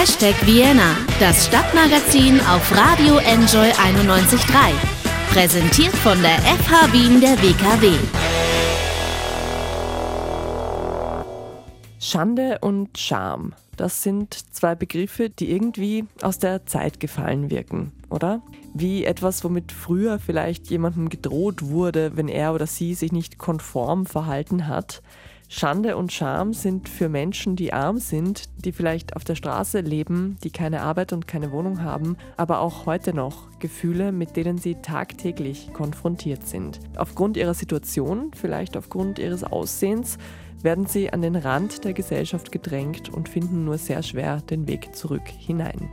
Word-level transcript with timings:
Hashtag 0.00 0.34
Vienna, 0.46 0.96
das 1.18 1.44
Stadtmagazin 1.44 2.40
auf 2.40 2.74
Radio 2.74 3.18
Enjoy 3.18 3.68
91.3. 3.68 4.72
Präsentiert 5.30 5.94
von 5.94 6.18
der 6.22 6.38
FH 6.38 6.90
Wien 6.94 7.20
der 7.20 7.36
WKW. 7.42 7.98
Schande 11.98 12.60
und 12.62 12.96
Scham, 12.96 13.52
das 13.76 14.02
sind 14.02 14.32
zwei 14.54 14.74
Begriffe, 14.74 15.28
die 15.28 15.50
irgendwie 15.50 16.06
aus 16.22 16.38
der 16.38 16.64
Zeit 16.64 16.98
gefallen 16.98 17.50
wirken, 17.50 17.92
oder? 18.08 18.40
Wie 18.72 19.04
etwas, 19.04 19.44
womit 19.44 19.70
früher 19.70 20.18
vielleicht 20.18 20.70
jemandem 20.70 21.10
gedroht 21.10 21.66
wurde, 21.66 22.16
wenn 22.16 22.28
er 22.28 22.54
oder 22.54 22.66
sie 22.66 22.94
sich 22.94 23.12
nicht 23.12 23.36
konform 23.36 24.06
verhalten 24.06 24.66
hat. 24.66 25.02
Schande 25.52 25.96
und 25.96 26.12
Scham 26.12 26.52
sind 26.52 26.88
für 26.88 27.08
Menschen, 27.08 27.56
die 27.56 27.72
arm 27.72 27.98
sind, 27.98 28.44
die 28.64 28.70
vielleicht 28.70 29.16
auf 29.16 29.24
der 29.24 29.34
Straße 29.34 29.80
leben, 29.80 30.38
die 30.44 30.52
keine 30.52 30.82
Arbeit 30.82 31.12
und 31.12 31.26
keine 31.26 31.50
Wohnung 31.50 31.82
haben, 31.82 32.16
aber 32.36 32.60
auch 32.60 32.86
heute 32.86 33.12
noch 33.12 33.48
Gefühle, 33.58 34.12
mit 34.12 34.36
denen 34.36 34.58
sie 34.58 34.76
tagtäglich 34.76 35.72
konfrontiert 35.72 36.46
sind. 36.46 36.78
Aufgrund 36.96 37.36
ihrer 37.36 37.54
Situation, 37.54 38.30
vielleicht 38.32 38.76
aufgrund 38.76 39.18
ihres 39.18 39.42
Aussehens, 39.42 40.18
werden 40.62 40.86
sie 40.86 41.12
an 41.12 41.22
den 41.22 41.36
Rand 41.36 41.84
der 41.84 41.92
Gesellschaft 41.92 42.52
gedrängt 42.52 43.08
und 43.08 43.28
finden 43.28 43.64
nur 43.64 43.78
sehr 43.78 44.02
schwer 44.02 44.40
den 44.42 44.68
Weg 44.68 44.94
zurück 44.94 45.26
hinein. 45.26 45.88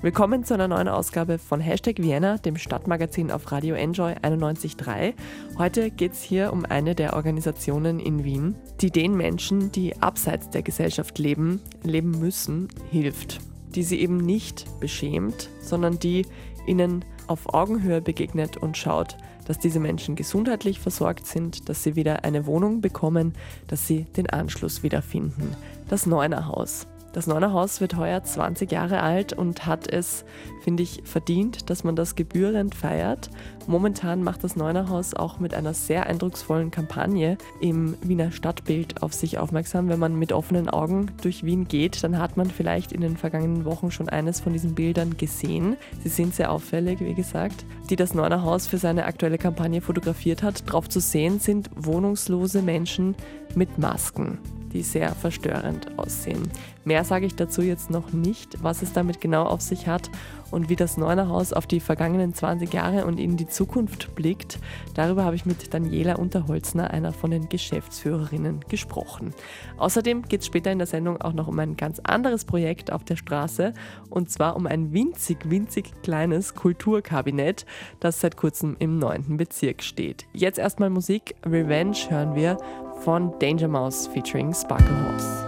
Willkommen 0.00 0.44
zu 0.44 0.54
einer 0.54 0.68
neuen 0.68 0.88
Ausgabe 0.88 1.38
von 1.38 1.60
Hashtag 1.60 1.98
Vienna, 1.98 2.38
dem 2.38 2.56
Stadtmagazin 2.56 3.30
auf 3.30 3.50
Radio 3.52 3.74
Enjoy 3.74 4.12
91.3. 4.12 5.14
Heute 5.58 5.90
geht 5.90 6.12
es 6.12 6.22
hier 6.22 6.52
um 6.52 6.64
eine 6.64 6.94
der 6.94 7.12
Organisationen 7.14 8.00
in 8.00 8.24
Wien, 8.24 8.54
die 8.80 8.90
den 8.90 9.16
Menschen, 9.16 9.70
die 9.72 10.00
abseits 10.00 10.48
der 10.50 10.62
Gesellschaft 10.62 11.18
leben, 11.18 11.60
leben 11.82 12.12
müssen, 12.12 12.68
hilft. 12.90 13.40
Die 13.74 13.82
sie 13.82 14.00
eben 14.00 14.16
nicht 14.16 14.64
beschämt, 14.80 15.50
sondern 15.60 15.98
die 15.98 16.24
ihnen 16.66 17.04
auf 17.26 17.52
Augenhöhe 17.52 18.00
begegnet 18.00 18.56
und 18.56 18.76
schaut, 18.76 19.16
dass 19.46 19.58
diese 19.58 19.80
Menschen 19.80 20.16
gesundheitlich 20.16 20.80
versorgt 20.80 21.26
sind, 21.26 21.68
dass 21.68 21.82
sie 21.82 21.96
wieder 21.96 22.24
eine 22.24 22.46
Wohnung 22.46 22.80
bekommen, 22.80 23.34
dass 23.68 23.86
sie 23.86 24.04
den 24.16 24.28
Anschluss 24.28 24.82
wiederfinden. 24.82 25.56
Das 25.88 26.06
Neuner 26.06 26.46
Haus. 26.46 26.86
Das 27.16 27.26
Neuner 27.26 27.54
Haus 27.54 27.80
wird 27.80 27.96
heuer 27.96 28.22
20 28.22 28.70
Jahre 28.70 29.00
alt 29.00 29.32
und 29.32 29.64
hat 29.64 29.90
es, 29.90 30.26
finde 30.60 30.82
ich, 30.82 31.00
verdient, 31.06 31.70
dass 31.70 31.82
man 31.82 31.96
das 31.96 32.14
gebührend 32.14 32.74
feiert. 32.74 33.30
Momentan 33.66 34.22
macht 34.22 34.44
das 34.44 34.54
Neuner 34.54 34.90
Haus 34.90 35.14
auch 35.14 35.38
mit 35.38 35.54
einer 35.54 35.72
sehr 35.72 36.04
eindrucksvollen 36.04 36.70
Kampagne 36.70 37.38
im 37.58 37.96
Wiener 38.02 38.32
Stadtbild 38.32 39.02
auf 39.02 39.14
sich 39.14 39.38
aufmerksam. 39.38 39.88
Wenn 39.88 39.98
man 39.98 40.18
mit 40.18 40.34
offenen 40.34 40.68
Augen 40.68 41.10
durch 41.22 41.42
Wien 41.42 41.66
geht, 41.66 42.04
dann 42.04 42.18
hat 42.18 42.36
man 42.36 42.50
vielleicht 42.50 42.92
in 42.92 43.00
den 43.00 43.16
vergangenen 43.16 43.64
Wochen 43.64 43.90
schon 43.90 44.10
eines 44.10 44.40
von 44.40 44.52
diesen 44.52 44.74
Bildern 44.74 45.16
gesehen. 45.16 45.78
Sie 46.02 46.10
sind 46.10 46.34
sehr 46.34 46.52
auffällig, 46.52 47.00
wie 47.00 47.14
gesagt. 47.14 47.64
Die 47.88 47.96
das 47.96 48.12
Neuner 48.12 48.42
Haus 48.42 48.66
für 48.66 48.76
seine 48.76 49.06
aktuelle 49.06 49.38
Kampagne 49.38 49.80
fotografiert 49.80 50.42
hat. 50.42 50.70
Drauf 50.70 50.90
zu 50.90 51.00
sehen 51.00 51.40
sind 51.40 51.70
wohnungslose 51.76 52.60
Menschen 52.60 53.14
mit 53.54 53.78
Masken 53.78 54.38
die 54.76 54.82
sehr 54.82 55.14
verstörend 55.14 55.98
aussehen. 55.98 56.50
Mehr 56.84 57.02
sage 57.02 57.26
ich 57.26 57.34
dazu 57.34 57.62
jetzt 57.62 57.90
noch 57.90 58.12
nicht, 58.12 58.62
was 58.62 58.82
es 58.82 58.92
damit 58.92 59.20
genau 59.20 59.44
auf 59.44 59.62
sich 59.62 59.88
hat 59.88 60.10
und 60.50 60.68
wie 60.68 60.76
das 60.76 60.98
Neunerhaus 60.98 61.52
auf 61.52 61.66
die 61.66 61.80
vergangenen 61.80 62.34
20 62.34 62.72
Jahre 62.72 63.06
und 63.06 63.18
in 63.18 63.36
die 63.36 63.48
Zukunft 63.48 64.14
blickt. 64.14 64.58
Darüber 64.94 65.24
habe 65.24 65.34
ich 65.34 65.46
mit 65.46 65.72
Daniela 65.72 66.16
Unterholzner, 66.16 66.90
einer 66.90 67.12
von 67.12 67.30
den 67.30 67.48
Geschäftsführerinnen, 67.48 68.60
gesprochen. 68.68 69.34
Außerdem 69.78 70.22
geht 70.22 70.42
es 70.42 70.46
später 70.46 70.70
in 70.70 70.78
der 70.78 70.86
Sendung 70.86 71.20
auch 71.22 71.32
noch 71.32 71.48
um 71.48 71.58
ein 71.58 71.76
ganz 71.76 71.98
anderes 72.00 72.44
Projekt 72.44 72.92
auf 72.92 73.02
der 73.02 73.16
Straße 73.16 73.72
und 74.10 74.30
zwar 74.30 74.56
um 74.56 74.66
ein 74.66 74.92
winzig, 74.92 75.38
winzig 75.50 75.90
kleines 76.02 76.54
Kulturkabinett, 76.54 77.64
das 77.98 78.20
seit 78.20 78.36
kurzem 78.36 78.76
im 78.78 78.98
9. 78.98 79.38
Bezirk 79.38 79.82
steht. 79.82 80.26
Jetzt 80.34 80.58
erstmal 80.58 80.90
Musik. 80.90 81.34
Revenge 81.44 81.96
hören 82.10 82.34
wir 82.34 82.58
von 83.00 83.36
Danger 83.38 83.68
Mouse 83.68 84.06
featuring 84.06 84.52
Sparkle 84.52 84.96
Horse. 85.04 85.45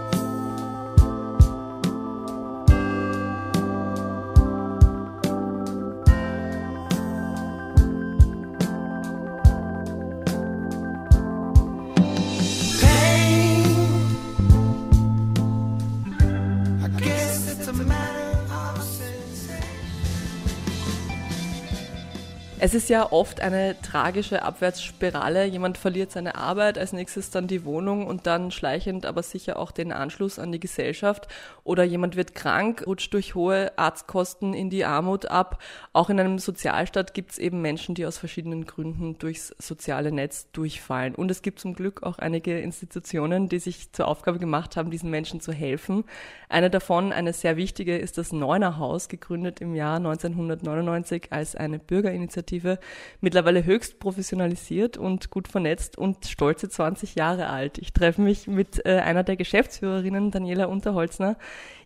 Es 22.61 22.73
ist 22.73 22.89
ja 22.89 23.09
oft 23.13 23.39
eine 23.39 23.81
tragische 23.81 24.43
Abwärtsspirale. 24.43 25.45
Jemand 25.45 25.77
verliert 25.77 26.11
seine 26.11 26.35
Arbeit, 26.35 26.77
als 26.77 26.91
nächstes 26.91 27.29
dann 27.29 27.47
die 27.47 27.63
Wohnung 27.63 28.05
und 28.05 28.27
dann 28.27 28.51
schleichend 28.51 29.05
aber 29.05 29.23
sicher 29.23 29.57
auch 29.57 29.71
den 29.71 29.93
Anschluss 29.93 30.39
an 30.39 30.51
die 30.51 30.59
Gesellschaft. 30.59 31.29
Oder 31.63 31.85
jemand 31.85 32.17
wird 32.17 32.35
krank, 32.35 32.83
rutscht 32.85 33.13
durch 33.13 33.33
hohe 33.33 33.71
Arztkosten 33.77 34.53
in 34.53 34.69
die 34.69 34.83
Armut 34.83 35.27
ab. 35.27 35.63
Auch 35.93 36.09
in 36.09 36.19
einem 36.19 36.37
Sozialstaat 36.37 37.13
gibt 37.13 37.31
es 37.31 37.37
eben 37.37 37.61
Menschen, 37.61 37.95
die 37.95 38.05
aus 38.05 38.17
verschiedenen 38.17 38.65
Gründen 38.65 39.17
durchs 39.17 39.55
soziale 39.57 40.11
Netz 40.11 40.51
durchfallen. 40.51 41.15
Und 41.15 41.31
es 41.31 41.41
gibt 41.41 41.61
zum 41.61 41.75
Glück 41.75 42.03
auch 42.03 42.17
einige 42.19 42.59
Institutionen, 42.59 43.47
die 43.47 43.59
sich 43.59 43.93
zur 43.93 44.09
Aufgabe 44.09 44.37
gemacht 44.37 44.75
haben, 44.75 44.91
diesen 44.91 45.09
Menschen 45.09 45.39
zu 45.39 45.53
helfen. 45.53 46.03
Eine 46.49 46.69
davon, 46.69 47.13
eine 47.13 47.31
sehr 47.31 47.55
wichtige, 47.55 47.97
ist 47.97 48.17
das 48.17 48.33
Neuner 48.33 48.79
Haus, 48.79 49.07
gegründet 49.07 49.61
im 49.61 49.75
Jahr 49.75 49.95
1999 49.95 51.27
als 51.29 51.55
eine 51.55 51.79
Bürgerinitiative 51.79 52.48
Initiative 52.49 52.79
mittlerweile 53.21 53.63
höchst 53.63 53.99
professionalisiert 53.99 54.97
und 54.97 55.29
gut 55.29 55.47
vernetzt 55.47 55.97
und 55.97 56.25
stolze 56.25 56.69
20 56.69 57.15
Jahre 57.15 57.47
alt. 57.47 57.77
Ich 57.77 57.93
treffe 57.93 58.21
mich 58.21 58.47
mit 58.47 58.85
äh, 58.85 58.99
einer 58.99 59.23
der 59.23 59.35
Geschäftsführerinnen, 59.35 60.31
Daniela 60.31 60.65
Unterholzner, 60.65 61.37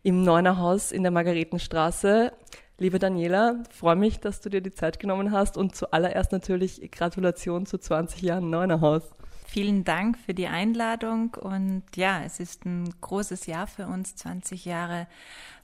im 0.03 0.23
Neuner 0.23 0.57
Haus 0.57 0.91
in 0.91 1.03
der 1.03 1.11
Margaretenstraße. 1.11 2.31
Liebe 2.79 2.99
Daniela, 2.99 3.63
freue 3.69 3.95
mich, 3.95 4.19
dass 4.19 4.41
du 4.41 4.49
dir 4.49 4.61
die 4.61 4.71
Zeit 4.71 4.99
genommen 4.99 5.31
hast 5.31 5.57
und 5.57 5.75
zuallererst 5.75 6.31
natürlich 6.31 6.91
Gratulation 6.91 7.65
zu 7.65 7.77
20 7.77 8.21
Jahren 8.21 8.49
Neuner 8.49 8.81
Haus. 8.81 9.03
Vielen 9.47 9.83
Dank 9.83 10.17
für 10.17 10.33
die 10.33 10.47
Einladung 10.47 11.35
und 11.35 11.83
ja, 11.95 12.23
es 12.25 12.39
ist 12.39 12.65
ein 12.65 12.91
großes 13.01 13.45
Jahr 13.45 13.67
für 13.67 13.85
uns, 13.85 14.15
20 14.15 14.65
Jahre 14.65 15.07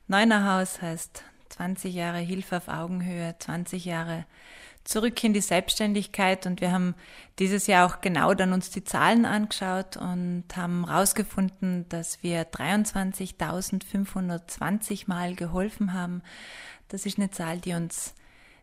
Neuner 0.08 0.46
Haus 0.46 0.81
heißt 0.81 1.24
20 1.50 1.94
Jahre 1.94 2.20
Hilfe 2.20 2.58
auf 2.58 2.68
Augenhöhe, 2.68 3.36
20 3.38 3.86
Jahre 3.86 4.26
zurück 4.84 5.23
in 5.23 5.34
die 5.34 5.41
Selbstständigkeit 5.41 6.45
und 6.45 6.62
wir 6.62 6.72
haben 6.72 6.94
dieses 7.38 7.67
Jahr 7.67 7.85
auch 7.85 8.00
genau 8.01 8.34
dann 8.34 8.53
uns 8.53 8.72
die 8.72 8.84
Zahlen 8.84 9.25
angeschaut 9.25 9.97
und 9.97 10.45
haben 10.56 10.88
herausgefunden, 10.88 11.88
dass 11.90 12.23
wir 12.23 12.50
23.520 12.50 15.03
Mal 15.07 15.35
geholfen 15.35 15.94
haben. 15.94 16.23
Das 16.88 17.06
ist 17.06 17.18
eine 17.18 17.29
Zahl, 17.29 17.59
die 17.59 17.73
uns 17.73 18.16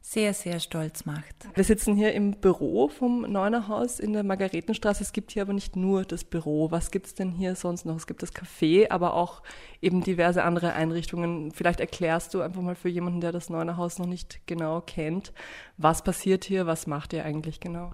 sehr, 0.09 0.35
sehr 0.35 0.61
stolz 0.61 1.05
macht. 1.05 1.49
Wir 1.55 1.65
sitzen 1.65 1.97
hier 1.97 2.13
im 2.13 2.31
Büro 2.31 2.87
vom 2.87 3.23
Neuner 3.23 3.67
Haus 3.67 3.99
in 3.99 4.13
der 4.13 4.23
Margaretenstraße. 4.23 5.03
Es 5.03 5.13
gibt 5.13 5.33
hier 5.33 5.43
aber 5.43 5.53
nicht 5.53 5.75
nur 5.75 6.05
das 6.05 6.23
Büro. 6.23 6.71
Was 6.71 6.93
gibt 6.93 7.07
es 7.07 7.15
denn 7.17 7.33
hier 7.33 7.57
sonst 7.57 7.85
noch? 7.85 7.97
Es 7.97 8.07
gibt 8.07 8.23
das 8.23 8.33
Café, 8.33 8.89
aber 8.91 9.15
auch 9.15 9.43
eben 9.83 10.05
diverse 10.05 10.45
andere 10.45 10.75
Einrichtungen. 10.75 11.51
Vielleicht 11.51 11.81
erklärst 11.81 12.35
du 12.35 12.41
einfach 12.41 12.63
mal 12.63 12.77
für 12.77 12.89
jemanden, 12.89 13.21
der 13.21 13.33
das 13.33 13.51
Neuner 13.51 13.77
Haus 13.77 13.99
noch 13.99 14.07
nicht 14.07 14.47
genau 14.47 14.81
kennt, 14.81 15.33
was 15.77 16.05
passiert 16.05 16.45
hier, 16.45 16.67
was 16.67 16.87
macht 16.87 17.13
ihr 17.13 17.25
eigentlich 17.25 17.59
genau? 17.59 17.91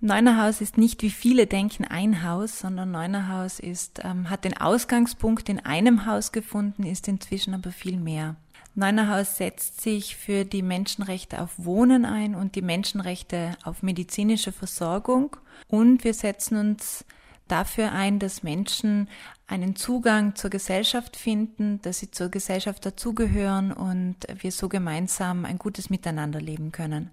Neuner 0.00 0.40
Haus 0.40 0.60
ist 0.60 0.78
nicht, 0.78 1.02
wie 1.02 1.10
viele 1.10 1.48
denken, 1.48 1.84
ein 1.84 2.22
Haus, 2.22 2.60
sondern 2.60 2.92
Neuner 2.92 3.36
Haus 3.36 3.58
ist, 3.58 4.00
ähm, 4.04 4.30
hat 4.30 4.44
den 4.44 4.56
Ausgangspunkt 4.56 5.48
in 5.48 5.58
einem 5.58 6.06
Haus 6.06 6.30
gefunden, 6.30 6.84
ist 6.84 7.08
inzwischen 7.08 7.52
aber 7.52 7.72
viel 7.72 7.96
mehr. 7.96 8.36
Neunerhaus 8.78 9.36
setzt 9.36 9.80
sich 9.80 10.14
für 10.14 10.44
die 10.44 10.62
Menschenrechte 10.62 11.42
auf 11.42 11.50
Wohnen 11.56 12.04
ein 12.04 12.36
und 12.36 12.54
die 12.54 12.62
Menschenrechte 12.62 13.56
auf 13.64 13.82
medizinische 13.82 14.52
Versorgung. 14.52 15.36
Und 15.66 16.04
wir 16.04 16.14
setzen 16.14 16.56
uns 16.56 17.04
dafür 17.48 17.90
ein, 17.90 18.20
dass 18.20 18.44
Menschen 18.44 19.08
einen 19.48 19.74
Zugang 19.74 20.36
zur 20.36 20.50
Gesellschaft 20.50 21.16
finden, 21.16 21.82
dass 21.82 21.98
sie 21.98 22.12
zur 22.12 22.28
Gesellschaft 22.28 22.86
dazugehören 22.86 23.72
und 23.72 24.16
wir 24.40 24.52
so 24.52 24.68
gemeinsam 24.68 25.44
ein 25.44 25.58
gutes 25.58 25.90
Miteinander 25.90 26.40
leben 26.40 26.70
können. 26.70 27.10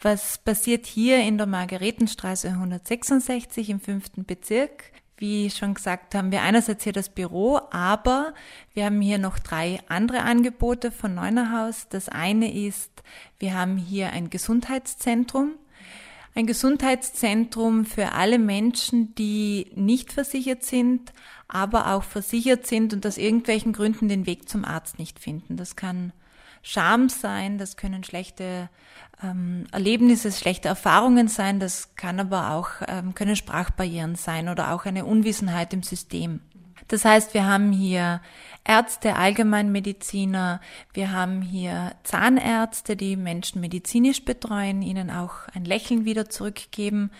Was 0.00 0.38
passiert 0.38 0.86
hier 0.86 1.18
in 1.18 1.36
der 1.36 1.48
Margaretenstraße 1.48 2.48
166 2.48 3.70
im 3.70 3.80
fünften 3.80 4.24
Bezirk? 4.24 4.92
Wie 5.18 5.48
schon 5.48 5.72
gesagt, 5.74 6.14
haben 6.14 6.30
wir 6.30 6.42
einerseits 6.42 6.84
hier 6.84 6.92
das 6.92 7.08
Büro, 7.08 7.58
aber 7.70 8.34
wir 8.74 8.84
haben 8.84 9.00
hier 9.00 9.18
noch 9.18 9.38
drei 9.38 9.80
andere 9.88 10.22
Angebote 10.22 10.90
von 10.90 11.14
Neunerhaus. 11.14 11.88
Das 11.88 12.10
eine 12.10 12.52
ist, 12.52 12.90
wir 13.38 13.54
haben 13.54 13.78
hier 13.78 14.10
ein 14.10 14.28
Gesundheitszentrum. 14.28 15.54
Ein 16.34 16.46
Gesundheitszentrum 16.46 17.86
für 17.86 18.12
alle 18.12 18.38
Menschen, 18.38 19.14
die 19.14 19.72
nicht 19.74 20.12
versichert 20.12 20.64
sind, 20.64 21.14
aber 21.48 21.94
auch 21.94 22.02
versichert 22.02 22.66
sind 22.66 22.92
und 22.92 23.06
aus 23.06 23.16
irgendwelchen 23.16 23.72
Gründen 23.72 24.08
den 24.08 24.26
Weg 24.26 24.46
zum 24.46 24.66
Arzt 24.66 24.98
nicht 24.98 25.18
finden. 25.18 25.56
Das 25.56 25.76
kann 25.76 26.12
Scham 26.68 27.08
sein, 27.08 27.58
das 27.58 27.76
können 27.76 28.02
schlechte 28.02 28.68
ähm, 29.22 29.66
Erlebnisse, 29.72 30.32
schlechte 30.32 30.68
Erfahrungen 30.68 31.28
sein, 31.28 31.60
das 31.60 31.94
kann 31.96 32.20
aber 32.20 32.52
auch, 32.52 32.68
ähm, 32.86 33.14
können 33.14 33.36
Sprachbarrieren 33.36 34.14
sein 34.14 34.48
oder 34.48 34.72
auch 34.72 34.84
eine 34.84 35.04
Unwissenheit 35.04 35.72
im 35.72 35.82
System. 35.82 36.40
Das 36.88 37.04
heißt, 37.04 37.34
wir 37.34 37.46
haben 37.46 37.72
hier 37.72 38.20
Ärzte, 38.64 39.16
Allgemeinmediziner, 39.16 40.60
wir 40.92 41.12
haben 41.12 41.42
hier 41.42 41.92
Zahnärzte, 42.04 42.96
die 42.96 43.16
Menschen 43.16 43.60
medizinisch 43.60 44.24
betreuen, 44.24 44.82
ihnen 44.82 45.10
auch 45.10 45.48
ein 45.52 45.64
Lächeln 45.64 46.04
wieder 46.04 46.28
zurückgeben. 46.28 47.10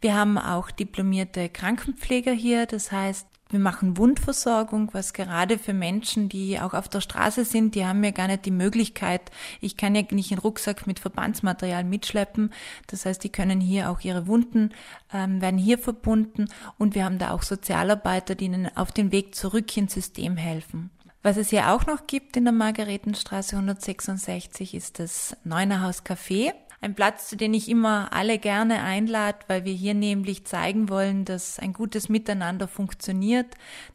Wir 0.00 0.14
haben 0.14 0.36
auch 0.36 0.70
diplomierte 0.70 1.48
Krankenpfleger 1.48 2.32
hier, 2.32 2.66
das 2.66 2.92
heißt, 2.92 3.26
wir 3.48 3.60
machen 3.60 3.96
Wundversorgung, 3.96 4.90
was 4.92 5.12
gerade 5.12 5.58
für 5.58 5.72
Menschen, 5.72 6.28
die 6.28 6.58
auch 6.58 6.74
auf 6.74 6.88
der 6.88 7.00
Straße 7.00 7.44
sind, 7.44 7.76
die 7.76 7.86
haben 7.86 8.02
ja 8.02 8.10
gar 8.10 8.26
nicht 8.26 8.44
die 8.44 8.50
Möglichkeit. 8.50 9.30
Ich 9.60 9.76
kann 9.76 9.94
ja 9.94 10.02
nicht 10.10 10.32
einen 10.32 10.40
Rucksack 10.40 10.86
mit 10.88 10.98
Verbandsmaterial 10.98 11.84
mitschleppen. 11.84 12.52
Das 12.88 13.06
heißt, 13.06 13.22
die 13.22 13.30
können 13.30 13.60
hier 13.60 13.88
auch 13.90 14.00
ihre 14.00 14.26
Wunden, 14.26 14.70
ähm, 15.12 15.40
werden 15.40 15.58
hier 15.58 15.78
verbunden. 15.78 16.46
Und 16.76 16.96
wir 16.96 17.04
haben 17.04 17.18
da 17.18 17.30
auch 17.30 17.44
Sozialarbeiter, 17.44 18.34
die 18.34 18.46
ihnen 18.46 18.76
auf 18.76 18.90
den 18.90 19.12
Weg 19.12 19.36
zurück 19.36 19.76
ins 19.76 19.94
System 19.94 20.36
helfen. 20.36 20.90
Was 21.22 21.36
es 21.36 21.50
hier 21.50 21.72
auch 21.72 21.86
noch 21.86 22.06
gibt 22.06 22.36
in 22.36 22.44
der 22.44 22.52
Margaretenstraße 22.52 23.56
166 23.56 24.74
ist 24.74 24.98
das 24.98 25.36
Neunerhaus 25.44 26.04
Café. 26.04 26.52
Ein 26.80 26.94
Platz, 26.94 27.28
zu 27.28 27.36
dem 27.36 27.54
ich 27.54 27.68
immer 27.68 28.12
alle 28.12 28.38
gerne 28.38 28.82
einlade, 28.82 29.38
weil 29.48 29.64
wir 29.64 29.72
hier 29.72 29.94
nämlich 29.94 30.44
zeigen 30.44 30.88
wollen, 30.88 31.24
dass 31.24 31.58
ein 31.58 31.72
gutes 31.72 32.08
Miteinander 32.08 32.68
funktioniert. 32.68 33.46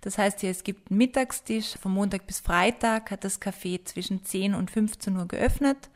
Das 0.02 0.18
heißt 0.18 0.42
hier, 0.42 0.50
es 0.50 0.64
gibt 0.64 0.90
einen 0.90 0.98
Mittagstisch. 0.98 1.76
Von 1.80 1.94
Montag 1.94 2.26
bis 2.26 2.40
Freitag 2.40 3.12
hat 3.12 3.24
das 3.24 3.42
Café 3.42 3.84
zwischen 3.86 4.26
10 4.26 4.56
und 4.56 4.72
15 4.72 5.16
Uhr 5.16 5.28
geöffnet. 5.28 5.90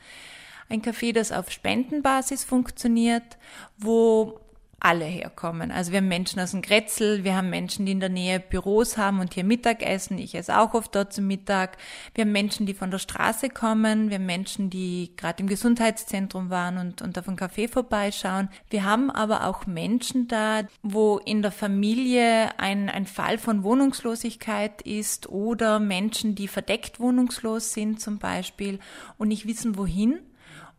Ein 0.70 0.82
Café, 0.82 1.14
das 1.14 1.32
auf 1.32 1.52
Spendenbasis 1.52 2.44
funktioniert, 2.44 3.38
wo 3.78 4.40
alle 4.80 5.06
herkommen. 5.06 5.72
Also 5.72 5.92
wir 5.92 5.98
haben 5.98 6.08
Menschen 6.08 6.40
aus 6.40 6.52
dem 6.52 6.62
Grätzl, 6.62 7.24
wir 7.24 7.36
haben 7.36 7.50
Menschen, 7.50 7.86
die 7.86 7.94
in 7.94 8.00
der 8.00 8.10
Nähe 8.10 8.40
Büros 8.40 8.98
haben 8.98 9.20
und 9.20 9.34
hier 9.34 9.44
Mittag 9.44 9.82
essen. 9.82 10.18
Ich 10.18 10.36
esse 10.36 10.58
auch 10.60 10.74
oft 10.74 10.94
dort 10.94 11.14
zum 11.14 11.28
Mittag. 11.28 11.78
Wir 12.14 12.24
haben 12.24 12.32
Menschen, 12.32 12.66
die 12.66 12.74
von 12.74 12.92
der 12.92 13.00
Straße 13.00 13.50
kommen. 13.50 14.10
Wir 14.10 14.16
haben 14.16 14.26
Menschen, 14.26 14.70
die 14.70 15.12
gerade 15.18 15.42
im 15.42 15.48
Gesundheitszentrum 15.48 16.50
waren 16.50 16.78
und, 16.78 17.02
und 17.02 17.18
auf 17.18 17.28
einen 17.28 17.38
Café 17.38 17.70
vorbeischauen. 17.70 18.50
Wir 18.70 18.84
haben 18.84 19.10
aber 19.10 19.48
auch 19.48 19.66
Menschen 19.66 20.28
da, 20.28 20.64
wo 20.84 21.18
in 21.18 21.42
der 21.42 21.52
Familie 21.52 22.60
ein, 22.60 22.90
ein 22.90 23.08
Fall 23.08 23.38
von 23.38 23.64
Wohnungslosigkeit 23.64 24.82
ist 24.82 25.30
oder 25.30 25.80
Menschen, 25.80 26.36
die 26.36 26.48
verdeckt 26.48 27.00
wohnungslos 27.00 27.74
sind 27.74 28.02
zum 28.02 28.20
Beispiel 28.20 28.80
und 29.18 29.30
nicht 29.30 29.48
wissen, 29.48 29.78
wohin 29.78 30.20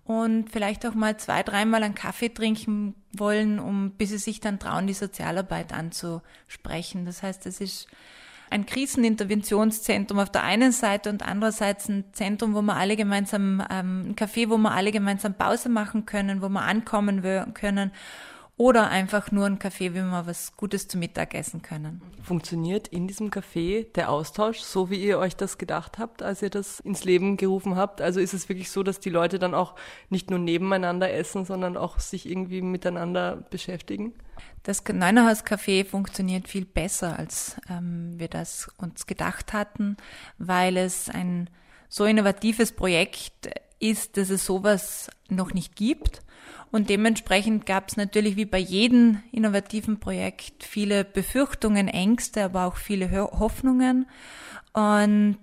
und 0.06 0.50
vielleicht 0.50 0.86
auch 0.86 0.94
mal 0.94 1.16
zwei, 1.16 1.42
dreimal 1.42 1.82
einen 1.82 1.94
Kaffee 1.94 2.28
trinken 2.28 2.94
wollen, 3.12 3.58
um 3.58 3.90
bis 3.92 4.10
sie 4.10 4.18
sich 4.18 4.40
dann 4.40 4.58
trauen, 4.58 4.86
die 4.86 4.94
Sozialarbeit 4.94 5.72
anzusprechen. 5.72 7.04
Das 7.04 7.22
heißt, 7.22 7.46
es 7.46 7.60
ist 7.60 7.88
ein 8.48 8.66
Kriseninterventionszentrum 8.66 10.20
auf 10.20 10.30
der 10.30 10.44
einen 10.44 10.70
Seite 10.70 11.10
und 11.10 11.26
andererseits 11.26 11.88
ein 11.88 12.04
Zentrum, 12.12 12.54
wo 12.54 12.62
wir 12.62 12.76
alle 12.76 12.94
gemeinsam, 12.94 13.60
ähm, 13.68 14.10
ein 14.10 14.14
Café, 14.16 14.48
wo 14.48 14.56
wir 14.56 14.70
alle 14.70 14.92
gemeinsam 14.92 15.34
Pause 15.34 15.68
machen 15.68 16.06
können, 16.06 16.40
wo 16.40 16.48
wir 16.48 16.62
ankommen 16.62 17.22
können 17.54 17.90
oder 18.58 18.88
einfach 18.88 19.30
nur 19.32 19.44
ein 19.44 19.58
Café, 19.58 19.92
wie 19.92 20.00
wir 20.00 20.22
was 20.26 20.56
Gutes 20.56 20.88
zum 20.88 21.00
Mittag 21.00 21.34
essen 21.34 21.60
können. 21.60 22.00
Funktioniert 22.22 22.88
in 22.88 23.06
diesem 23.06 23.30
Café 23.30 23.86
der 23.92 24.10
Austausch, 24.10 24.60
so 24.60 24.88
wie 24.88 24.96
ihr 24.96 25.18
euch 25.18 25.36
das 25.36 25.58
gedacht 25.58 25.98
habt, 25.98 26.22
als 26.22 26.40
ihr 26.40 26.48
das 26.48 26.80
ins 26.80 27.04
Leben 27.04 27.36
gerufen 27.36 27.76
habt? 27.76 28.00
Also 28.00 28.18
ist 28.18 28.32
es 28.32 28.48
wirklich 28.48 28.70
so, 28.70 28.82
dass 28.82 28.98
die 28.98 29.10
Leute 29.10 29.38
dann 29.38 29.54
auch 29.54 29.74
nicht 30.08 30.30
nur 30.30 30.38
nebeneinander 30.38 31.12
essen, 31.12 31.44
sondern 31.44 31.76
auch 31.76 31.98
sich 31.98 32.28
irgendwie 32.28 32.62
miteinander 32.62 33.36
beschäftigen? 33.50 34.14
Das 34.62 34.82
Neunerhaus 34.90 35.44
Café 35.44 35.84
funktioniert 35.84 36.48
viel 36.48 36.64
besser, 36.64 37.18
als 37.18 37.56
ähm, 37.68 38.14
wir 38.18 38.28
das 38.28 38.70
uns 38.78 39.06
gedacht 39.06 39.52
hatten, 39.52 39.98
weil 40.38 40.78
es 40.78 41.10
ein 41.10 41.50
so 41.90 42.06
innovatives 42.06 42.72
Projekt 42.72 43.50
ist, 43.78 44.16
dass 44.16 44.30
es 44.30 44.46
sowas 44.46 45.10
noch 45.28 45.52
nicht 45.52 45.76
gibt 45.76 46.22
und 46.72 46.90
dementsprechend 46.90 47.64
gab 47.66 47.88
es 47.88 47.96
natürlich 47.96 48.36
wie 48.36 48.44
bei 48.44 48.58
jedem 48.58 49.22
innovativen 49.32 49.98
Projekt 50.00 50.64
viele 50.64 51.04
Befürchtungen, 51.04 51.88
Ängste, 51.88 52.44
aber 52.44 52.64
auch 52.64 52.76
viele 52.76 53.10
Hoffnungen. 53.12 54.06
Und 54.76 55.38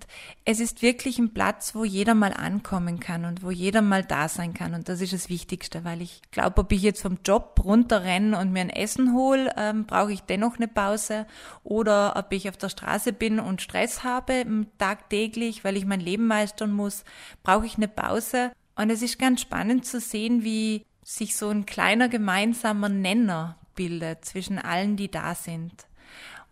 es 0.46 0.60
ist 0.60 0.84
wirklich 0.84 1.18
ein 1.18 1.34
Platz, 1.34 1.74
wo 1.74 1.84
jeder 1.84 2.14
mal 2.14 2.34
ankommen 2.34 3.00
kann 3.00 3.26
und 3.26 3.42
wo 3.42 3.50
jeder 3.50 3.82
mal 3.82 4.04
da 4.04 4.30
sein 4.30 4.54
kann. 4.54 4.76
Und 4.76 4.90
das 4.90 5.02
ist 5.02 5.12
das 5.12 5.28
Wichtigste, 5.28 5.84
weil 5.84 6.04
ich 6.04 6.22
glaube, 6.30 6.62
ob 6.62 6.72
ich 6.72 6.84
jetzt 6.84 7.02
vom 7.02 7.18
Job 7.26 7.60
runterrenne 7.64 8.38
und 8.38 8.52
mir 8.52 8.62
ein 8.62 8.70
Essen 8.70 9.16
hole, 9.16 9.52
ähm, 9.58 9.86
brauche 9.88 10.14
ich 10.14 10.22
dennoch 10.22 10.58
eine 10.58 10.68
Pause. 10.68 11.26
Oder 11.64 12.16
ob 12.16 12.32
ich 12.32 12.48
auf 12.48 12.58
der 12.58 12.70
Straße 12.70 13.12
bin 13.12 13.40
und 13.40 13.64
Stress 13.64 14.04
habe 14.04 14.46
tagtäglich, 14.78 15.64
weil 15.64 15.78
ich 15.78 15.86
mein 15.88 16.00
Leben 16.00 16.28
meistern 16.28 16.72
muss, 16.72 17.04
brauche 17.42 17.66
ich 17.66 17.78
eine 17.78 17.88
Pause. 17.88 18.52
Und 18.76 18.92
es 18.92 19.02
ist 19.02 19.18
ganz 19.18 19.42
spannend 19.42 19.84
zu 19.88 20.00
sehen, 20.00 20.44
wie 20.44 20.86
sich 21.04 21.36
so 21.36 21.50
ein 21.50 21.66
kleiner 21.66 22.10
gemeinsamer 22.10 22.90
Nenner 22.90 23.58
bildet 23.76 24.26
zwischen 24.26 24.60
allen, 24.60 24.96
die 24.98 25.10
da 25.10 25.36
sind. 25.36 25.88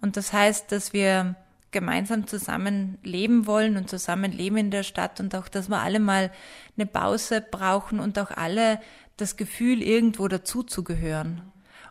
Und 0.01 0.17
das 0.17 0.33
heißt, 0.33 0.71
dass 0.71 0.93
wir 0.93 1.35
gemeinsam 1.71 2.27
zusammen 2.27 2.97
leben 3.03 3.45
wollen 3.47 3.77
und 3.77 3.89
zusammen 3.89 4.31
leben 4.31 4.57
in 4.57 4.71
der 4.71 4.83
Stadt 4.83 5.19
und 5.19 5.33
auch, 5.35 5.47
dass 5.47 5.69
wir 5.69 5.79
alle 5.79 5.99
mal 5.99 6.31
eine 6.77 6.85
Pause 6.85 7.41
brauchen 7.41 7.99
und 7.99 8.19
auch 8.19 8.31
alle 8.31 8.81
das 9.17 9.37
Gefühl, 9.37 9.81
irgendwo 9.81 10.27
dazuzugehören. 10.27 11.41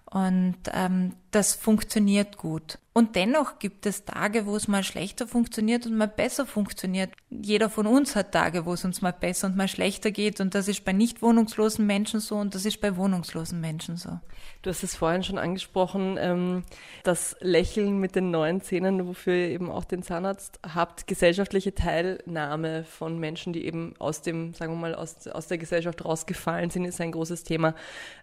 Und 0.05 0.59
ähm, 0.73 1.15
das 1.31 1.55
funktioniert 1.55 2.37
gut. 2.37 2.79
Und 2.93 3.15
dennoch 3.15 3.61
gibt 3.61 3.87
es 3.87 4.05
Tage, 4.05 4.47
wo 4.47 4.57
es 4.57 4.67
mal 4.67 4.83
schlechter 4.83 5.29
funktioniert 5.29 5.87
und 5.87 5.97
mal 5.97 6.09
besser 6.09 6.45
funktioniert. 6.45 7.11
Jeder 7.31 7.71
von 7.71 7.87
uns 7.87 8.17
hat 8.17 8.33
Tage, 8.33 8.67
wo 8.67 8.73
es 8.73 8.85
uns 8.85 9.01
mal 9.01 9.13
besser 9.13 9.47
und 9.47 9.57
mal 9.57 9.69
schlechter 9.69 10.11
geht. 10.11 10.41
Und 10.41 10.57
das 10.57 10.67
ist 10.67 10.85
bei 10.85 10.93
nicht 10.93 11.23
wohnungslosen 11.23 11.87
Menschen 11.87 12.19
so 12.19 12.35
und 12.37 12.57
das 12.57 12.65
ist 12.65 12.81
bei 12.81 12.97
wohnungslosen 12.97 13.61
Menschen 13.61 13.97
so. 13.97 14.19
Du 14.63 14.71
hast 14.71 14.83
es 14.83 14.97
vorhin 14.97 15.23
schon 15.23 15.39
angesprochen, 15.39 16.17
ähm, 16.19 16.65
das 17.05 17.37
Lächeln 17.41 18.01
mit 18.01 18.17
den 18.17 18.33
neuen 18.33 18.61
Zähnen, 18.61 19.07
wofür 19.07 19.35
ihr 19.35 19.51
eben 19.51 19.71
auch 19.71 19.85
den 19.85 20.03
Zahnarzt 20.03 20.59
habt, 20.75 21.07
gesellschaftliche 21.07 21.75
Teilnahme 21.75 22.83
von 22.83 23.21
Menschen, 23.21 23.53
die 23.53 23.67
eben 23.67 23.95
aus 24.01 24.23
dem, 24.23 24.53
sagen 24.53 24.73
wir 24.73 24.79
mal, 24.79 24.95
aus, 24.97 25.29
aus 25.29 25.47
der 25.47 25.59
Gesellschaft 25.59 26.05
rausgefallen 26.05 26.71
sind, 26.71 26.85
ist 26.85 27.01
ein 27.01 27.13
großes 27.13 27.45
Thema. 27.45 27.75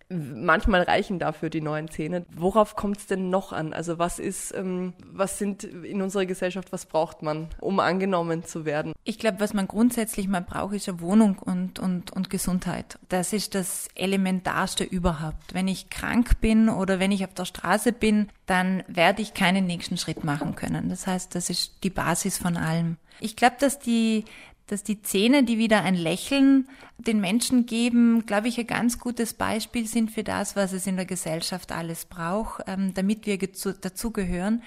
Manchmal 0.09 0.83
reichen 0.83 1.19
dafür 1.19 1.49
die 1.49 1.61
neuen 1.61 1.89
Zähne. 1.89 2.25
Worauf 2.35 2.75
kommt 2.75 2.96
es 2.99 3.07
denn 3.07 3.29
noch 3.29 3.53
an? 3.53 3.73
Also 3.73 3.99
was 3.99 4.19
ist 4.19 4.53
ähm, 4.55 4.93
was 5.11 5.37
sind 5.37 5.63
in 5.63 6.01
unserer 6.01 6.25
Gesellschaft, 6.25 6.71
was 6.71 6.85
braucht 6.85 7.21
man, 7.21 7.47
um 7.59 7.79
angenommen 7.79 8.43
zu 8.43 8.65
werden? 8.65 8.93
Ich 9.03 9.19
glaube, 9.19 9.39
was 9.39 9.53
man 9.53 9.67
grundsätzlich 9.67 10.27
mal 10.27 10.41
braucht, 10.41 10.75
ist 10.75 10.89
eine 10.89 11.01
Wohnung 11.01 11.37
und, 11.39 11.79
und, 11.79 12.11
und 12.11 12.29
Gesundheit. 12.29 12.99
Das 13.09 13.33
ist 13.33 13.55
das 13.55 13.87
Elementarste 13.95 14.83
überhaupt. 14.83 15.53
Wenn 15.53 15.67
ich 15.67 15.89
krank 15.89 16.41
bin 16.41 16.69
oder 16.69 16.99
wenn 16.99 17.11
ich 17.11 17.23
auf 17.23 17.33
der 17.33 17.45
Straße 17.45 17.91
bin, 17.91 18.29
dann 18.45 18.83
werde 18.87 19.21
ich 19.21 19.33
keinen 19.33 19.65
nächsten 19.65 19.97
Schritt 19.97 20.23
machen 20.23 20.55
können. 20.55 20.89
Das 20.89 21.07
heißt, 21.07 21.35
das 21.35 21.49
ist 21.49 21.83
die 21.83 21.89
Basis 21.89 22.37
von 22.37 22.57
allem. 22.57 22.97
Ich 23.19 23.35
glaube, 23.35 23.55
dass 23.59 23.79
die, 23.79 24.25
dass 24.67 24.83
die 24.83 25.01
Zähne, 25.01 25.43
die 25.43 25.57
wieder 25.57 25.81
ein 25.81 25.95
Lächeln 25.95 26.67
den 26.97 27.19
Menschen 27.19 27.65
geben, 27.65 28.25
glaube 28.25 28.47
ich, 28.49 28.59
ein 28.59 28.67
ganz 28.67 28.99
gutes 28.99 29.33
Beispiel 29.33 29.87
sind 29.87 30.11
für 30.11 30.23
das, 30.23 30.55
was 30.55 30.73
es 30.73 30.87
in 30.87 30.97
der 30.97 31.05
Gesellschaft 31.05 31.71
alles 31.71 32.05
braucht, 32.05 32.63
ähm, 32.67 32.93
damit 32.93 33.25
wir 33.25 33.37
dazugehören. 33.37 34.63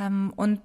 Ähm, 0.00 0.32
und 0.36 0.60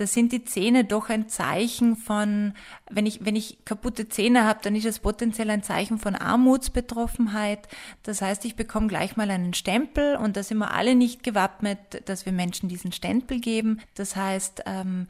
da 0.00 0.06
sind 0.06 0.32
die 0.32 0.44
Zähne 0.44 0.84
doch 0.84 1.10
ein 1.10 1.28
Zeichen 1.28 1.94
von, 1.94 2.54
wenn 2.88 3.04
ich, 3.04 3.22
wenn 3.26 3.36
ich 3.36 3.58
kaputte 3.66 4.08
Zähne 4.08 4.44
habe, 4.46 4.60
dann 4.62 4.74
ist 4.74 4.86
es 4.86 4.98
potenziell 4.98 5.50
ein 5.50 5.62
Zeichen 5.62 5.98
von 5.98 6.14
Armutsbetroffenheit. 6.14 7.68
Das 8.02 8.22
heißt, 8.22 8.46
ich 8.46 8.56
bekomme 8.56 8.86
gleich 8.86 9.18
mal 9.18 9.30
einen 9.30 9.52
Stempel 9.52 10.16
und 10.16 10.38
da 10.38 10.42
sind 10.42 10.56
wir 10.56 10.72
alle 10.72 10.94
nicht 10.94 11.22
gewappnet, 11.22 12.08
dass 12.08 12.24
wir 12.24 12.32
Menschen 12.32 12.70
diesen 12.70 12.92
Stempel 12.92 13.40
geben. 13.40 13.82
Das 13.94 14.16
heißt, 14.16 14.62
ähm, 14.64 15.06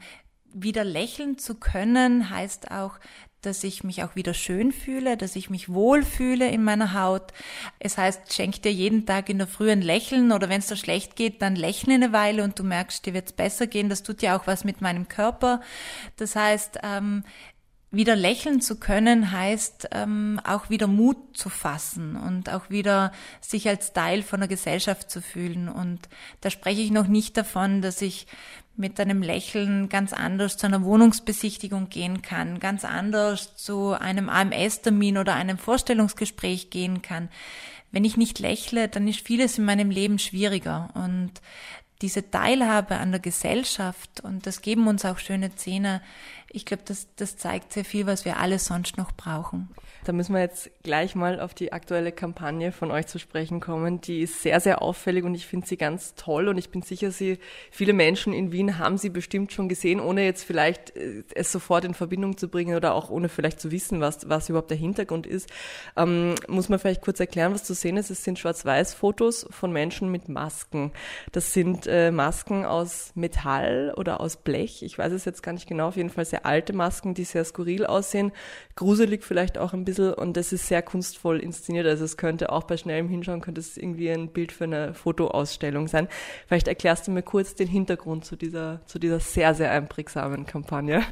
wieder 0.53 0.83
lächeln 0.83 1.37
zu 1.37 1.55
können, 1.55 2.29
heißt 2.29 2.71
auch, 2.71 2.99
dass 3.41 3.63
ich 3.63 3.83
mich 3.83 4.03
auch 4.03 4.15
wieder 4.15 4.33
schön 4.33 4.71
fühle, 4.71 5.17
dass 5.17 5.35
ich 5.35 5.49
mich 5.49 5.69
wohlfühle 5.69 6.47
in 6.47 6.63
meiner 6.63 6.93
Haut. 6.93 7.33
Es 7.79 7.97
heißt, 7.97 8.33
schenk 8.33 8.61
dir 8.61 8.71
jeden 8.71 9.05
Tag 9.05 9.29
in 9.29 9.39
der 9.39 9.47
Früh 9.47 9.71
ein 9.71 9.81
Lächeln 9.81 10.31
oder 10.31 10.47
wenn 10.47 10.59
es 10.59 10.67
dir 10.67 10.75
schlecht 10.75 11.15
geht, 11.15 11.41
dann 11.41 11.55
lächle 11.55 11.95
eine 11.95 12.13
Weile 12.13 12.43
und 12.43 12.59
du 12.59 12.63
merkst, 12.63 13.05
dir 13.05 13.13
wird 13.13 13.29
es 13.29 13.33
besser 13.33 13.65
gehen. 13.65 13.89
Das 13.89 14.03
tut 14.03 14.21
ja 14.21 14.37
auch 14.37 14.45
was 14.45 14.63
mit 14.63 14.81
meinem 14.81 15.07
Körper. 15.07 15.61
Das 16.17 16.35
heißt, 16.35 16.79
ähm, 16.83 17.23
wieder 17.91 18.15
lächeln 18.15 18.61
zu 18.61 18.79
können, 18.79 19.31
heißt 19.31 19.89
ähm, 19.91 20.39
auch 20.45 20.69
wieder 20.69 20.87
Mut 20.87 21.17
zu 21.33 21.49
fassen 21.49 22.15
und 22.15 22.49
auch 22.49 22.69
wieder 22.69 23.11
sich 23.41 23.67
als 23.67 23.91
Teil 23.91 24.23
von 24.23 24.39
der 24.39 24.47
Gesellschaft 24.47 25.11
zu 25.11 25.21
fühlen. 25.21 25.67
Und 25.67 25.99
da 26.39 26.49
spreche 26.49 26.81
ich 26.81 26.91
noch 26.91 27.07
nicht 27.07 27.35
davon, 27.35 27.81
dass 27.81 28.01
ich 28.01 28.27
mit 28.77 28.99
einem 28.99 29.21
Lächeln 29.21 29.89
ganz 29.89 30.13
anders 30.13 30.57
zu 30.57 30.67
einer 30.67 30.83
Wohnungsbesichtigung 30.83 31.89
gehen 31.89 32.21
kann, 32.21 32.59
ganz 32.59 32.85
anders 32.85 33.57
zu 33.57 33.91
einem 33.91 34.29
AMS-Termin 34.29 35.17
oder 35.17 35.35
einem 35.35 35.57
Vorstellungsgespräch 35.57 36.69
gehen 36.69 37.01
kann. 37.01 37.29
Wenn 37.91 38.05
ich 38.05 38.15
nicht 38.15 38.39
lächle, 38.39 38.87
dann 38.87 39.07
ist 39.09 39.19
vieles 39.19 39.57
in 39.57 39.65
meinem 39.65 39.91
Leben 39.91 40.17
schwieriger. 40.17 40.89
Und 40.93 41.31
diese 42.01 42.31
Teilhabe 42.31 42.95
an 42.95 43.11
der 43.11 43.19
Gesellschaft, 43.19 44.21
und 44.21 44.47
das 44.47 44.61
geben 44.61 44.87
uns 44.87 45.05
auch 45.05 45.19
schöne 45.19 45.55
Zähne, 45.55 46.01
ich 46.53 46.65
glaube, 46.65 46.83
das, 46.85 47.07
das 47.15 47.37
zeigt 47.37 47.73
sehr 47.73 47.85
viel, 47.85 48.05
was 48.05 48.25
wir 48.25 48.37
alle 48.37 48.59
sonst 48.59 48.97
noch 48.97 49.11
brauchen. 49.11 49.69
Da 50.03 50.13
müssen 50.13 50.33
wir 50.33 50.41
jetzt 50.41 50.71
gleich 50.81 51.13
mal 51.13 51.39
auf 51.39 51.53
die 51.53 51.73
aktuelle 51.73 52.11
Kampagne 52.11 52.71
von 52.71 52.89
euch 52.89 53.05
zu 53.05 53.19
sprechen 53.19 53.59
kommen. 53.59 54.01
Die 54.01 54.21
ist 54.21 54.41
sehr, 54.41 54.59
sehr 54.59 54.81
auffällig 54.81 55.23
und 55.23 55.35
ich 55.35 55.45
finde 55.45 55.67
sie 55.67 55.77
ganz 55.77 56.15
toll 56.15 56.47
und 56.47 56.57
ich 56.57 56.71
bin 56.71 56.81
sicher, 56.81 57.11
sie, 57.11 57.37
viele 57.69 57.93
Menschen 57.93 58.33
in 58.33 58.51
Wien 58.51 58.79
haben 58.79 58.97
sie 58.97 59.09
bestimmt 59.09 59.53
schon 59.53 59.69
gesehen, 59.69 59.99
ohne 59.99 60.25
jetzt 60.25 60.43
vielleicht 60.43 60.95
äh, 60.95 61.23
es 61.35 61.51
sofort 61.51 61.85
in 61.85 61.93
Verbindung 61.93 62.35
zu 62.35 62.47
bringen 62.47 62.75
oder 62.75 62.95
auch 62.95 63.11
ohne 63.11 63.29
vielleicht 63.29 63.59
zu 63.59 63.69
wissen, 63.69 64.01
was, 64.01 64.27
was 64.27 64.49
überhaupt 64.49 64.71
der 64.71 64.77
Hintergrund 64.77 65.27
ist. 65.27 65.49
Ähm, 65.95 66.33
muss 66.47 66.67
man 66.67 66.79
vielleicht 66.79 67.01
kurz 67.01 67.19
erklären, 67.19 67.53
was 67.53 67.63
zu 67.63 67.75
sehen 67.75 67.97
ist. 67.97 68.09
Es 68.09 68.23
sind 68.23 68.39
Schwarz-Weiß-Fotos 68.39 69.47
von 69.51 69.71
Menschen 69.71 70.09
mit 70.09 70.29
Masken. 70.29 70.91
Das 71.31 71.53
sind 71.53 71.85
äh, 71.85 72.09
Masken 72.09 72.65
aus 72.65 73.11
Metall 73.13 73.93
oder 73.95 74.19
aus 74.19 74.37
Blech. 74.37 74.81
Ich 74.81 74.97
weiß 74.97 75.13
es 75.13 75.25
jetzt 75.25 75.43
gar 75.43 75.53
nicht 75.53 75.67
genau. 75.67 75.89
Auf 75.89 75.97
jeden 75.97 76.09
Fall 76.09 76.25
sehr 76.25 76.40
alte 76.45 76.73
Masken, 76.73 77.13
die 77.13 77.23
sehr 77.23 77.45
skurril 77.45 77.85
aussehen. 77.85 78.31
Gruselig 78.75 79.23
vielleicht 79.23 79.57
auch 79.57 79.73
ein 79.73 79.85
bisschen 79.85 80.13
und 80.13 80.37
das 80.37 80.53
ist 80.53 80.67
sehr 80.67 80.81
kunstvoll 80.81 81.39
inszeniert. 81.39 81.87
Also 81.87 82.05
es 82.05 82.17
könnte 82.17 82.51
auch 82.51 82.63
bei 82.63 82.77
schnellem 82.77 83.09
Hinschauen, 83.09 83.41
könnte 83.41 83.61
es 83.61 83.77
irgendwie 83.77 84.09
ein 84.09 84.29
Bild 84.29 84.51
für 84.51 84.65
eine 84.65 84.93
Fotoausstellung 84.93 85.87
sein. 85.87 86.07
Vielleicht 86.47 86.67
erklärst 86.67 87.07
du 87.07 87.11
mir 87.11 87.23
kurz 87.23 87.55
den 87.55 87.67
Hintergrund 87.67 88.25
zu 88.25 88.35
dieser, 88.35 88.81
zu 88.85 88.99
dieser 88.99 89.19
sehr, 89.19 89.53
sehr 89.53 89.71
einprägsamen 89.71 90.45
Kampagne. 90.45 91.03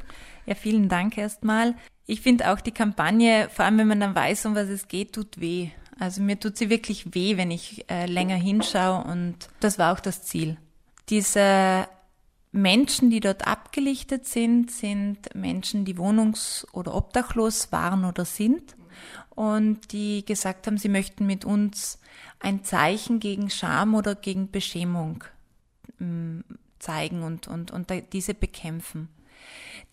Ja, 0.45 0.55
vielen 0.55 0.89
Dank 0.89 1.17
erstmal. 1.17 1.75
Ich 2.05 2.21
finde 2.21 2.51
auch 2.51 2.59
die 2.59 2.71
Kampagne, 2.71 3.49
vor 3.51 3.65
allem 3.65 3.77
wenn 3.77 3.87
man 3.87 3.99
dann 3.99 4.15
weiß, 4.15 4.47
um 4.47 4.55
was 4.55 4.67
es 4.67 4.87
geht, 4.87 5.13
tut 5.13 5.39
weh. 5.39 5.69
Also 5.99 6.21
mir 6.21 6.39
tut 6.39 6.57
sie 6.57 6.69
wirklich 6.69 7.13
weh, 7.13 7.37
wenn 7.37 7.51
ich 7.51 7.85
äh, 7.89 8.05
länger 8.05 8.35
hinschaue 8.35 9.03
und 9.03 9.35
das 9.59 9.77
war 9.77 9.93
auch 9.93 9.99
das 9.99 10.23
Ziel. 10.23 10.57
Diese 11.09 11.87
Menschen, 12.51 13.09
die 13.09 13.19
dort 13.19 13.47
abgelichtet 13.47 14.25
sind, 14.25 14.71
sind 14.71 15.35
Menschen, 15.35 15.85
die 15.85 15.97
wohnungs- 15.97 16.65
oder 16.71 16.95
obdachlos 16.95 17.71
waren 17.71 18.05
oder 18.05 18.25
sind 18.25 18.75
und 19.29 19.91
die 19.91 20.25
gesagt 20.25 20.65
haben, 20.65 20.77
sie 20.77 20.89
möchten 20.89 21.25
mit 21.25 21.45
uns 21.45 21.99
ein 22.39 22.63
Zeichen 22.63 23.19
gegen 23.19 23.49
Scham 23.49 23.93
oder 23.93 24.15
gegen 24.15 24.49
Beschämung 24.49 25.23
mm, 25.99 26.39
zeigen 26.79 27.23
und, 27.23 27.47
und, 27.47 27.71
und 27.71 27.93
diese 28.13 28.33
bekämpfen. 28.33 29.09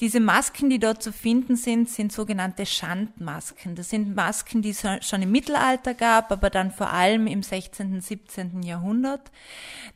Diese 0.00 0.20
Masken, 0.20 0.68
die 0.68 0.78
dort 0.78 1.02
zu 1.02 1.10
finden 1.10 1.56
sind, 1.56 1.88
sind 1.88 2.12
sogenannte 2.12 2.66
Schandmasken. 2.66 3.76
Das 3.76 3.88
sind 3.88 4.14
Masken, 4.14 4.60
die 4.60 4.70
es 4.70 4.84
schon 5.00 5.22
im 5.22 5.32
Mittelalter 5.32 5.94
gab, 5.94 6.30
aber 6.30 6.50
dann 6.50 6.70
vor 6.70 6.92
allem 6.92 7.26
im 7.26 7.42
16., 7.42 8.02
17. 8.02 8.62
Jahrhundert. 8.62 9.30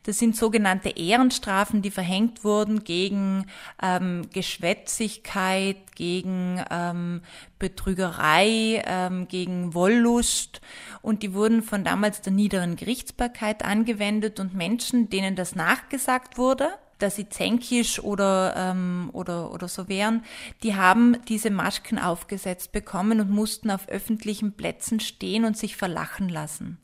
Das 0.01 0.17
sind 0.17 0.35
sogenannte 0.35 0.89
Ehrenstrafen, 0.89 1.83
die 1.83 1.91
verhängt 1.91 2.43
wurden 2.43 2.83
gegen 2.83 3.45
ähm, 3.79 4.27
Geschwätzigkeit, 4.33 5.77
gegen 5.95 6.63
ähm, 6.71 7.21
Betrügerei, 7.59 8.81
ähm, 8.87 9.27
gegen 9.27 9.75
Wollust 9.75 10.61
und 11.03 11.21
die 11.21 11.35
wurden 11.35 11.61
von 11.61 11.83
damals 11.83 12.21
der 12.21 12.33
niederen 12.33 12.75
Gerichtsbarkeit 12.75 13.63
angewendet 13.63 14.39
und 14.39 14.55
Menschen, 14.55 15.11
denen 15.11 15.35
das 15.35 15.53
nachgesagt 15.55 16.39
wurde, 16.39 16.69
dass 17.01 17.15
sie 17.15 17.29
zänkisch 17.29 17.99
oder, 17.99 18.53
ähm, 18.55 19.09
oder, 19.13 19.51
oder 19.51 19.67
so 19.67 19.87
wären, 19.87 20.23
die 20.63 20.75
haben 20.75 21.17
diese 21.27 21.49
Masken 21.49 21.99
aufgesetzt 21.99 22.71
bekommen 22.71 23.19
und 23.19 23.29
mussten 23.29 23.71
auf 23.71 23.87
öffentlichen 23.87 24.53
Plätzen 24.53 24.99
stehen 24.99 25.45
und 25.45 25.57
sich 25.57 25.75
verlachen 25.75 26.29
lassen. 26.29 26.77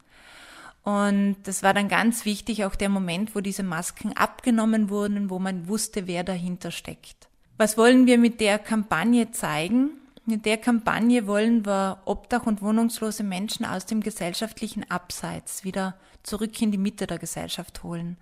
Und 0.83 1.35
das 1.43 1.63
war 1.63 1.73
dann 1.73 1.89
ganz 1.89 2.23
wichtig, 2.23 2.63
auch 2.63 2.75
der 2.75 2.87
Moment, 2.87 3.35
wo 3.35 3.41
diese 3.41 3.63
Masken 3.63 4.13
abgenommen 4.13 4.89
wurden, 4.89 5.29
wo 5.29 5.37
man 5.37 5.67
wusste, 5.67 6.07
wer 6.07 6.23
dahinter 6.23 6.71
steckt. 6.71 7.27
Was 7.57 7.77
wollen 7.77 8.05
wir 8.05 8.17
mit 8.17 8.39
der 8.39 8.57
Kampagne 8.57 9.31
zeigen? 9.31 9.89
Mit 10.25 10.45
der 10.45 10.57
Kampagne 10.57 11.27
wollen 11.27 11.65
wir 11.65 11.99
Obdach- 12.05 12.45
und 12.45 12.61
wohnungslose 12.61 13.23
Menschen 13.23 13.65
aus 13.65 13.85
dem 13.85 14.01
gesellschaftlichen 14.01 14.89
Abseits 14.89 15.63
wieder 15.63 15.95
zurück 16.23 16.61
in 16.61 16.71
die 16.71 16.77
Mitte 16.77 17.07
der 17.07 17.17
Gesellschaft 17.17 17.83
holen. 17.83 18.17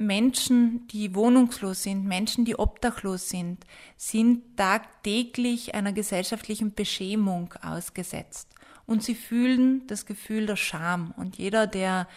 Menschen, 0.00 0.86
die 0.88 1.14
wohnungslos 1.14 1.82
sind, 1.82 2.04
Menschen, 2.06 2.44
die 2.44 2.58
obdachlos 2.58 3.28
sind, 3.28 3.64
sind 3.96 4.56
tagtäglich 4.56 5.74
einer 5.74 5.92
gesellschaftlichen 5.92 6.74
Beschämung 6.74 7.54
ausgesetzt. 7.62 8.48
Und 8.86 9.04
sie 9.04 9.14
fühlen 9.14 9.86
das 9.86 10.06
Gefühl 10.06 10.46
der 10.46 10.56
Scham. 10.56 11.12
Und 11.16 11.36
jeder, 11.36 11.66
der 11.66 12.08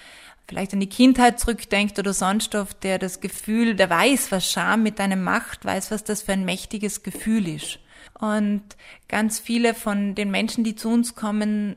vielleicht 0.47 0.73
an 0.73 0.79
die 0.79 0.89
Kindheit 0.89 1.39
zurückdenkt 1.39 1.99
oder 1.99 2.13
sonst 2.13 2.55
oft, 2.55 2.83
der 2.83 2.99
das 2.99 3.19
Gefühl, 3.19 3.75
der 3.75 3.89
weiß, 3.89 4.31
was 4.31 4.49
Scham 4.49 4.81
mit 4.81 4.99
einem 4.99 5.21
macht, 5.21 5.65
weiß, 5.65 5.91
was 5.91 6.03
das 6.03 6.23
für 6.23 6.33
ein 6.33 6.45
mächtiges 6.45 7.03
Gefühl 7.03 7.47
ist. 7.47 7.79
Und 8.19 8.63
ganz 9.07 9.39
viele 9.39 9.73
von 9.73 10.15
den 10.15 10.31
Menschen, 10.31 10.63
die 10.63 10.75
zu 10.75 10.89
uns 10.89 11.15
kommen, 11.15 11.75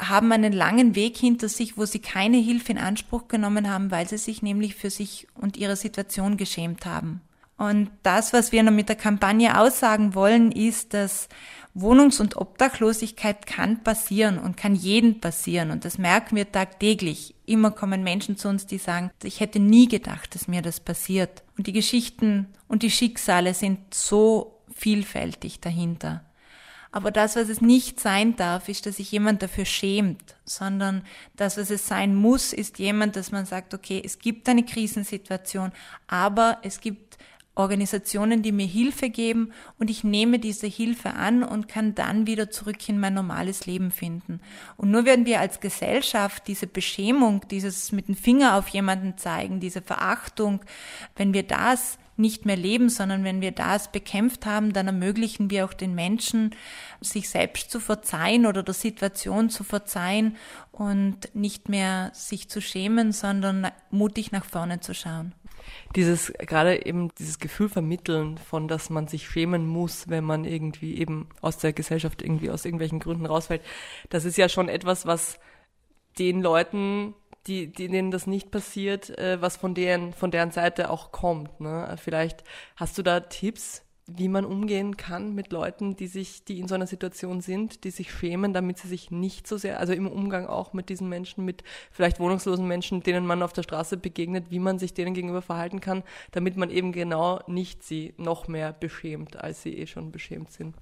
haben 0.00 0.32
einen 0.32 0.52
langen 0.52 0.94
Weg 0.94 1.16
hinter 1.16 1.48
sich, 1.48 1.76
wo 1.76 1.84
sie 1.84 2.00
keine 2.00 2.38
Hilfe 2.38 2.72
in 2.72 2.78
Anspruch 2.78 3.28
genommen 3.28 3.70
haben, 3.70 3.90
weil 3.90 4.08
sie 4.08 4.18
sich 4.18 4.42
nämlich 4.42 4.74
für 4.74 4.90
sich 4.90 5.26
und 5.34 5.56
ihre 5.56 5.76
Situation 5.76 6.36
geschämt 6.36 6.86
haben. 6.86 7.20
Und 7.58 7.90
das, 8.02 8.32
was 8.32 8.50
wir 8.50 8.62
noch 8.62 8.72
mit 8.72 8.88
der 8.88 8.96
Kampagne 8.96 9.58
aussagen 9.58 10.14
wollen, 10.14 10.50
ist, 10.50 10.94
dass 10.94 11.28
Wohnungs- 11.74 12.20
und 12.20 12.36
Obdachlosigkeit 12.36 13.46
kann 13.46 13.82
passieren 13.82 14.38
und 14.38 14.56
kann 14.56 14.74
jeden 14.74 15.20
passieren. 15.20 15.70
Und 15.70 15.84
das 15.84 15.96
merken 15.96 16.36
wir 16.36 16.50
tagtäglich. 16.50 17.34
Immer 17.46 17.70
kommen 17.70 18.02
Menschen 18.02 18.36
zu 18.36 18.48
uns, 18.48 18.66
die 18.66 18.78
sagen, 18.78 19.10
ich 19.22 19.40
hätte 19.40 19.58
nie 19.58 19.88
gedacht, 19.88 20.34
dass 20.34 20.48
mir 20.48 20.60
das 20.60 20.80
passiert. 20.80 21.44
Und 21.56 21.66
die 21.66 21.72
Geschichten 21.72 22.48
und 22.68 22.82
die 22.82 22.90
Schicksale 22.90 23.54
sind 23.54 23.94
so 23.94 24.58
vielfältig 24.74 25.60
dahinter. 25.60 26.24
Aber 26.92 27.10
das, 27.10 27.36
was 27.36 27.48
es 27.48 27.62
nicht 27.62 27.98
sein 27.98 28.36
darf, 28.36 28.68
ist, 28.68 28.84
dass 28.84 28.96
sich 28.96 29.10
jemand 29.10 29.42
dafür 29.42 29.64
schämt, 29.64 30.36
sondern 30.44 31.02
das, 31.36 31.56
was 31.56 31.70
es 31.70 31.88
sein 31.88 32.14
muss, 32.14 32.52
ist 32.52 32.78
jemand, 32.78 33.16
dass 33.16 33.32
man 33.32 33.46
sagt, 33.46 33.72
okay, 33.72 34.00
es 34.04 34.18
gibt 34.18 34.46
eine 34.48 34.64
Krisensituation, 34.64 35.72
aber 36.06 36.58
es 36.62 36.80
gibt 36.80 37.16
Organisationen, 37.54 38.42
die 38.42 38.52
mir 38.52 38.66
Hilfe 38.66 39.10
geben 39.10 39.52
und 39.78 39.90
ich 39.90 40.04
nehme 40.04 40.38
diese 40.38 40.66
Hilfe 40.66 41.14
an 41.14 41.42
und 41.42 41.68
kann 41.68 41.94
dann 41.94 42.26
wieder 42.26 42.50
zurück 42.50 42.88
in 42.88 42.98
mein 42.98 43.14
normales 43.14 43.66
Leben 43.66 43.90
finden. 43.90 44.40
Und 44.76 44.90
nur 44.90 45.04
werden 45.04 45.26
wir 45.26 45.40
als 45.40 45.60
Gesellschaft 45.60 46.46
diese 46.46 46.66
Beschämung, 46.66 47.46
dieses 47.50 47.92
mit 47.92 48.08
dem 48.08 48.16
Finger 48.16 48.56
auf 48.56 48.68
jemanden 48.68 49.18
zeigen, 49.18 49.60
diese 49.60 49.82
Verachtung, 49.82 50.60
wenn 51.16 51.34
wir 51.34 51.42
das 51.42 51.98
nicht 52.16 52.44
mehr 52.44 52.56
leben, 52.56 52.88
sondern 52.88 53.24
wenn 53.24 53.40
wir 53.40 53.52
das 53.52 53.90
bekämpft 53.90 54.46
haben, 54.46 54.72
dann 54.72 54.86
ermöglichen 54.86 55.50
wir 55.50 55.64
auch 55.64 55.72
den 55.72 55.94
Menschen, 55.94 56.54
sich 57.00 57.28
selbst 57.28 57.70
zu 57.70 57.80
verzeihen 57.80 58.46
oder 58.46 58.62
der 58.62 58.74
Situation 58.74 59.50
zu 59.50 59.64
verzeihen 59.64 60.36
und 60.70 61.34
nicht 61.34 61.68
mehr 61.68 62.10
sich 62.14 62.48
zu 62.48 62.60
schämen, 62.60 63.12
sondern 63.12 63.68
mutig 63.90 64.32
nach 64.32 64.44
vorne 64.44 64.80
zu 64.80 64.94
schauen. 64.94 65.34
Dieses, 65.94 66.32
gerade 66.38 66.86
eben 66.86 67.10
dieses 67.18 67.38
Gefühl 67.38 67.68
vermitteln 67.68 68.38
von, 68.38 68.68
dass 68.68 68.90
man 68.90 69.06
sich 69.06 69.28
schämen 69.28 69.66
muss, 69.66 70.08
wenn 70.08 70.24
man 70.24 70.44
irgendwie 70.44 70.98
eben 70.98 71.28
aus 71.40 71.58
der 71.58 71.72
Gesellschaft 71.72 72.22
irgendwie 72.22 72.50
aus 72.50 72.64
irgendwelchen 72.64 72.98
Gründen 72.98 73.26
rausfällt, 73.26 73.62
das 74.10 74.24
ist 74.24 74.36
ja 74.36 74.48
schon 74.48 74.68
etwas, 74.68 75.06
was 75.06 75.38
den 76.18 76.42
Leuten 76.42 77.14
die, 77.46 77.72
denen 77.72 78.10
das 78.10 78.26
nicht 78.26 78.50
passiert, 78.50 79.16
äh, 79.18 79.40
was 79.40 79.56
von 79.56 79.74
deren, 79.74 80.12
von 80.12 80.30
deren 80.30 80.50
Seite 80.50 80.90
auch 80.90 81.12
kommt. 81.12 81.60
Ne? 81.60 81.96
Vielleicht 82.02 82.44
hast 82.76 82.96
du 82.98 83.02
da 83.02 83.20
Tipps, 83.20 83.82
wie 84.06 84.28
man 84.28 84.44
umgehen 84.44 84.96
kann 84.96 85.34
mit 85.34 85.52
Leuten, 85.52 85.96
die 85.96 86.06
sich, 86.06 86.44
die 86.44 86.58
in 86.58 86.68
so 86.68 86.74
einer 86.74 86.86
Situation 86.86 87.40
sind, 87.40 87.84
die 87.84 87.90
sich 87.90 88.12
schämen, 88.12 88.52
damit 88.52 88.78
sie 88.78 88.88
sich 88.88 89.10
nicht 89.10 89.46
so 89.46 89.56
sehr, 89.56 89.78
also 89.78 89.92
im 89.92 90.06
Umgang 90.06 90.46
auch 90.46 90.72
mit 90.72 90.88
diesen 90.88 91.08
Menschen, 91.08 91.44
mit 91.44 91.62
vielleicht 91.90 92.18
wohnungslosen 92.18 92.66
Menschen, 92.66 93.02
denen 93.02 93.26
man 93.26 93.42
auf 93.42 93.52
der 93.52 93.62
Straße 93.62 93.96
begegnet, 93.96 94.50
wie 94.50 94.58
man 94.58 94.78
sich 94.78 94.92
denen 94.92 95.14
gegenüber 95.14 95.42
verhalten 95.42 95.80
kann, 95.80 96.02
damit 96.32 96.56
man 96.56 96.70
eben 96.70 96.92
genau 96.92 97.40
nicht 97.46 97.84
sie 97.84 98.14
noch 98.16 98.48
mehr 98.48 98.72
beschämt, 98.72 99.36
als 99.36 99.62
sie 99.62 99.78
eh 99.78 99.86
schon 99.86 100.10
beschämt 100.10 100.52
sind. 100.52 100.74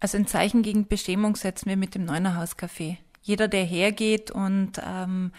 Also 0.00 0.16
ein 0.18 0.26
Zeichen 0.26 0.62
gegen 0.62 0.88
Beschämung 0.88 1.36
setzen 1.36 1.68
wir 1.68 1.76
mit 1.76 1.94
dem 1.94 2.04
Neunerhaus 2.04 2.56
Café. 2.56 2.96
Jeder, 3.22 3.48
der 3.48 3.64
hergeht 3.64 4.30
und 4.30 4.72
ähm, 4.84 5.32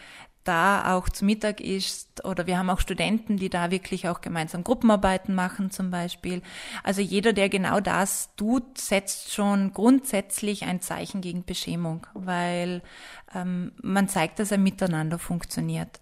da 0.44 0.96
auch 0.96 1.10
zu 1.10 1.26
Mittag 1.26 1.62
isst 1.62 2.26
oder 2.26 2.48
wir 2.48 2.58
haben 2.58 2.70
auch 2.70 2.80
Studenten, 2.80 3.38
die 3.38 3.50
da 3.50 3.72
wirklich 3.72 4.08
auch 4.08 4.22
gemeinsam 4.22 4.64
Gruppenarbeiten 4.64 5.34
machen 5.36 5.72
zum 5.72 5.92
Beispiel. 5.92 6.42
Also 6.84 7.02
jeder, 7.02 7.34
der 7.34 7.50
genau 7.50 7.80
das 7.80 8.30
tut, 8.36 8.78
setzt 8.78 9.34
schon 9.34 9.74
grundsätzlich 9.74 10.64
ein 10.64 10.82
Zeichen 10.82 11.22
gegen 11.22 11.44
Beschämung, 11.46 12.08
weil 12.14 12.82
ähm, 13.34 13.72
man 13.82 14.08
zeigt, 14.08 14.40
dass 14.40 14.52
ein 14.52 14.64
Miteinander 14.64 15.20
funktioniert. 15.20 16.02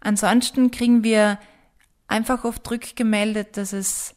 Ansonsten 0.00 0.70
kriegen 0.70 1.04
wir 1.04 1.38
einfach 2.08 2.44
oft 2.44 2.68
rückgemeldet, 2.70 3.56
dass 3.56 3.72
es 3.72 4.15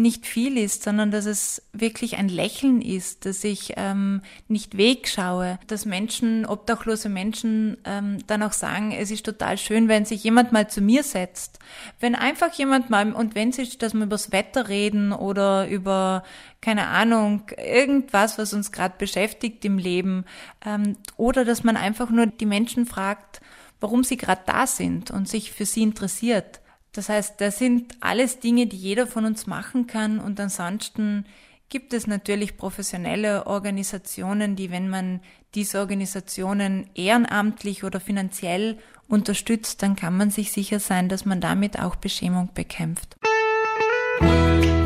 nicht 0.00 0.26
viel 0.26 0.58
ist, 0.58 0.82
sondern 0.82 1.10
dass 1.10 1.26
es 1.26 1.62
wirklich 1.72 2.16
ein 2.16 2.28
Lächeln 2.28 2.82
ist, 2.82 3.26
dass 3.26 3.44
ich 3.44 3.74
ähm, 3.76 4.22
nicht 4.48 4.76
wegschaue, 4.76 5.58
dass 5.66 5.84
Menschen, 5.84 6.46
obdachlose 6.46 7.08
Menschen 7.08 7.76
ähm, 7.84 8.18
dann 8.26 8.42
auch 8.42 8.52
sagen, 8.52 8.92
es 8.92 9.10
ist 9.10 9.24
total 9.24 9.58
schön, 9.58 9.88
wenn 9.88 10.04
sich 10.04 10.24
jemand 10.24 10.52
mal 10.52 10.68
zu 10.68 10.80
mir 10.80 11.02
setzt. 11.02 11.58
Wenn 12.00 12.14
einfach 12.14 12.52
jemand 12.54 12.90
mal, 12.90 13.12
und 13.12 13.34
wenn 13.34 13.52
sich, 13.52 13.78
dass 13.78 13.94
wir 13.94 14.04
übers 14.04 14.32
Wetter 14.32 14.68
reden 14.68 15.12
oder 15.12 15.68
über, 15.68 16.24
keine 16.60 16.88
Ahnung, 16.88 17.42
irgendwas, 17.56 18.38
was 18.38 18.52
uns 18.52 18.72
gerade 18.72 18.94
beschäftigt 18.98 19.64
im 19.64 19.78
Leben, 19.78 20.24
ähm, 20.64 20.96
oder 21.16 21.44
dass 21.44 21.64
man 21.64 21.76
einfach 21.76 22.10
nur 22.10 22.26
die 22.26 22.46
Menschen 22.46 22.86
fragt, 22.86 23.40
warum 23.80 24.04
sie 24.04 24.16
gerade 24.16 24.42
da 24.46 24.66
sind 24.66 25.10
und 25.10 25.28
sich 25.28 25.52
für 25.52 25.64
sie 25.64 25.82
interessiert. 25.82 26.59
Das 26.92 27.08
heißt, 27.08 27.40
das 27.40 27.58
sind 27.58 27.94
alles 28.00 28.40
Dinge, 28.40 28.66
die 28.66 28.76
jeder 28.76 29.06
von 29.06 29.24
uns 29.24 29.46
machen 29.46 29.86
kann 29.86 30.18
und 30.18 30.40
ansonsten 30.40 31.24
gibt 31.68 31.94
es 31.94 32.06
natürlich 32.06 32.56
professionelle 32.56 33.46
Organisationen, 33.46 34.56
die, 34.56 34.70
wenn 34.70 34.88
man 34.88 35.20
diese 35.54 35.78
Organisationen 35.78 36.90
ehrenamtlich 36.94 37.84
oder 37.84 38.00
finanziell 38.00 38.78
unterstützt, 39.08 39.82
dann 39.82 39.96
kann 39.96 40.16
man 40.16 40.30
sich 40.30 40.52
sicher 40.52 40.80
sein, 40.80 41.08
dass 41.08 41.24
man 41.24 41.40
damit 41.40 41.78
auch 41.80 41.96
Beschämung 41.96 42.50
bekämpft. 42.54 43.16
Wie 44.20 44.79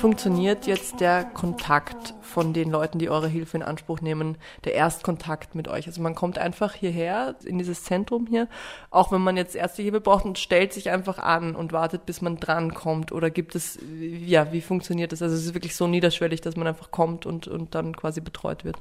funktioniert 0.00 0.66
jetzt 0.66 1.00
der 1.00 1.24
Kontakt 1.24 2.14
von 2.22 2.54
den 2.54 2.70
Leuten, 2.70 2.98
die 2.98 3.10
eure 3.10 3.28
Hilfe 3.28 3.58
in 3.58 3.62
Anspruch 3.62 4.00
nehmen, 4.00 4.38
der 4.64 4.72
Erstkontakt 4.72 5.54
mit 5.54 5.68
euch? 5.68 5.86
Also 5.86 6.00
man 6.00 6.14
kommt 6.14 6.38
einfach 6.38 6.72
hierher, 6.72 7.34
in 7.44 7.58
dieses 7.58 7.84
Zentrum 7.84 8.26
hier, 8.26 8.48
auch 8.90 9.12
wenn 9.12 9.20
man 9.20 9.36
jetzt 9.36 9.54
ärztliche 9.54 9.90
Hilfe 9.90 10.00
braucht 10.00 10.24
und 10.24 10.38
stellt 10.38 10.72
sich 10.72 10.88
einfach 10.88 11.18
an 11.18 11.54
und 11.54 11.74
wartet, 11.74 12.06
bis 12.06 12.22
man 12.22 12.38
drankommt. 12.38 13.12
Oder 13.12 13.28
gibt 13.28 13.54
es, 13.54 13.78
ja, 14.00 14.50
wie 14.54 14.62
funktioniert 14.62 15.12
das? 15.12 15.20
Also 15.20 15.34
es 15.34 15.44
ist 15.44 15.54
wirklich 15.54 15.76
so 15.76 15.86
niederschwellig, 15.86 16.40
dass 16.40 16.56
man 16.56 16.66
einfach 16.66 16.90
kommt 16.90 17.26
und, 17.26 17.46
und 17.46 17.74
dann 17.74 17.94
quasi 17.94 18.22
betreut 18.22 18.64
wird. 18.64 18.78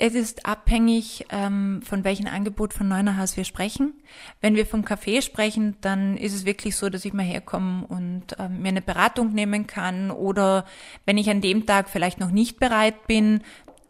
Es 0.00 0.14
ist 0.14 0.46
abhängig, 0.46 1.26
ähm, 1.30 1.82
von 1.82 2.04
welchem 2.04 2.28
Angebot 2.28 2.72
von 2.72 2.86
Neunerhaus 2.86 3.36
wir 3.36 3.42
sprechen. 3.42 3.94
Wenn 4.40 4.54
wir 4.54 4.64
vom 4.64 4.84
Café 4.84 5.22
sprechen, 5.22 5.76
dann 5.80 6.16
ist 6.16 6.34
es 6.34 6.44
wirklich 6.44 6.76
so, 6.76 6.88
dass 6.88 7.04
ich 7.04 7.12
mal 7.12 7.24
herkomme 7.24 7.84
und 7.88 8.36
ähm, 8.38 8.62
mir 8.62 8.68
eine 8.68 8.80
Beratung 8.80 9.32
nehmen 9.32 9.66
kann. 9.66 10.12
Oder 10.12 10.64
wenn 11.04 11.18
ich 11.18 11.28
an 11.30 11.40
dem 11.40 11.66
Tag 11.66 11.88
vielleicht 11.88 12.20
noch 12.20 12.30
nicht 12.30 12.60
bereit 12.60 13.08
bin, 13.08 13.42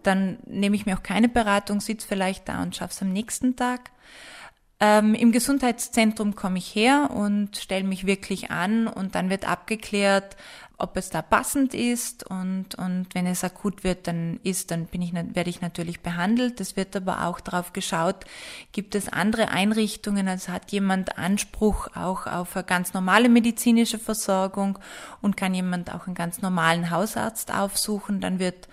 dann 0.03 0.38
nehme 0.47 0.77
ich 0.77 0.87
mir 0.87 0.97
auch 0.97 1.03
keine 1.03 1.29
Beratung, 1.29 1.81
sitze 1.81 2.09
vielleicht 2.09 2.49
da 2.49 2.62
und 2.62 2.75
schaffe 2.75 2.95
es 2.95 3.03
am 3.03 3.12
nächsten 3.12 3.57
Tag. 3.57 3.91
Ähm, 4.81 5.15
Im 5.15 5.33
Gesundheitszentrum 5.33 6.35
komme 6.37 6.57
ich 6.57 6.75
her 6.75 7.11
und 7.12 7.57
stelle 7.57 7.85
mich 7.85 8.07
wirklich 8.07 8.50
an 8.50 8.87
und 8.87 9.15
dann 9.15 9.29
wird 9.29 9.47
abgeklärt, 9.47 10.37
ob 10.78 10.97
es 10.97 11.11
da 11.11 11.23
passend 11.23 11.75
ist 11.75 12.25
und, 12.30 12.76
und 12.76 13.06
wenn 13.12 13.26
es 13.26 13.42
akut 13.42 13.82
wird, 13.82 14.06
dann 14.06 14.38
ist, 14.44 14.70
dann 14.70 14.87
bin 14.87 15.02
ich, 15.02 15.12
werde 15.12 15.50
ich 15.50 15.61
natürlich 15.61 16.00
behandelt. 16.00 16.60
Es 16.60 16.76
wird 16.76 16.95
aber 16.95 17.26
auch 17.26 17.41
darauf 17.41 17.73
geschaut, 17.73 18.25
gibt 18.71 18.95
es 18.95 19.08
andere 19.08 19.49
Einrichtungen, 19.49 20.28
also 20.28 20.52
hat 20.52 20.71
jemand 20.71 21.19
Anspruch 21.19 21.88
auch 21.97 22.28
auf 22.28 22.54
eine 22.54 22.64
ganz 22.64 22.95
normale 22.95 23.28
medizinische 23.28 23.99
Versorgung 23.99 24.78
und 25.21 25.36
kann 25.36 25.52
jemand 25.52 25.93
auch 25.93 26.06
einen 26.06 26.14
ganz 26.14 26.43
normalen 26.43 26.91
Hausarzt 26.91 27.52
aufsuchen, 27.52 28.21
dann 28.21 28.38
wird 28.38 28.69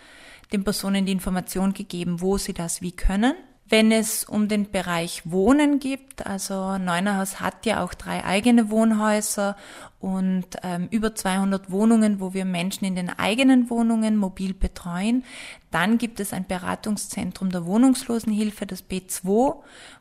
den 0.54 0.64
Personen 0.64 1.08
die 1.08 1.12
Information 1.12 1.74
gegeben, 1.74 2.22
wo 2.22 2.38
sie 2.38 2.54
das 2.54 2.84
wie 2.84 2.92
können. 2.92 3.34
Wenn 3.68 3.92
es 3.92 4.24
um 4.24 4.48
den 4.48 4.70
Bereich 4.70 5.24
Wohnen 5.26 5.80
gibt, 5.80 6.28
also 6.28 6.78
Neunerhaus 6.78 7.40
hat 7.40 7.66
ja 7.66 7.84
auch 7.84 7.96
drei 7.96 8.24
eigene 8.24 8.70
Wohnhäuser 8.70 9.58
und 10.00 10.46
ähm, 10.62 10.88
über 10.92 11.16
200 11.16 11.72
Wohnungen, 11.72 12.20
wo 12.20 12.36
wir 12.36 12.46
Menschen 12.46 12.86
in 12.86 12.96
den 12.96 13.10
eigenen 13.10 13.72
Wohnungen 13.72 14.18
mobil 14.18 14.54
betreuen. 14.54 15.24
Dann 15.72 15.98
gibt 15.98 16.20
es 16.20 16.32
ein 16.32 16.46
Beratungszentrum 16.46 17.50
der 17.50 17.66
Wohnungslosenhilfe, 17.66 18.68
das 18.68 18.88
B2, 18.88 19.56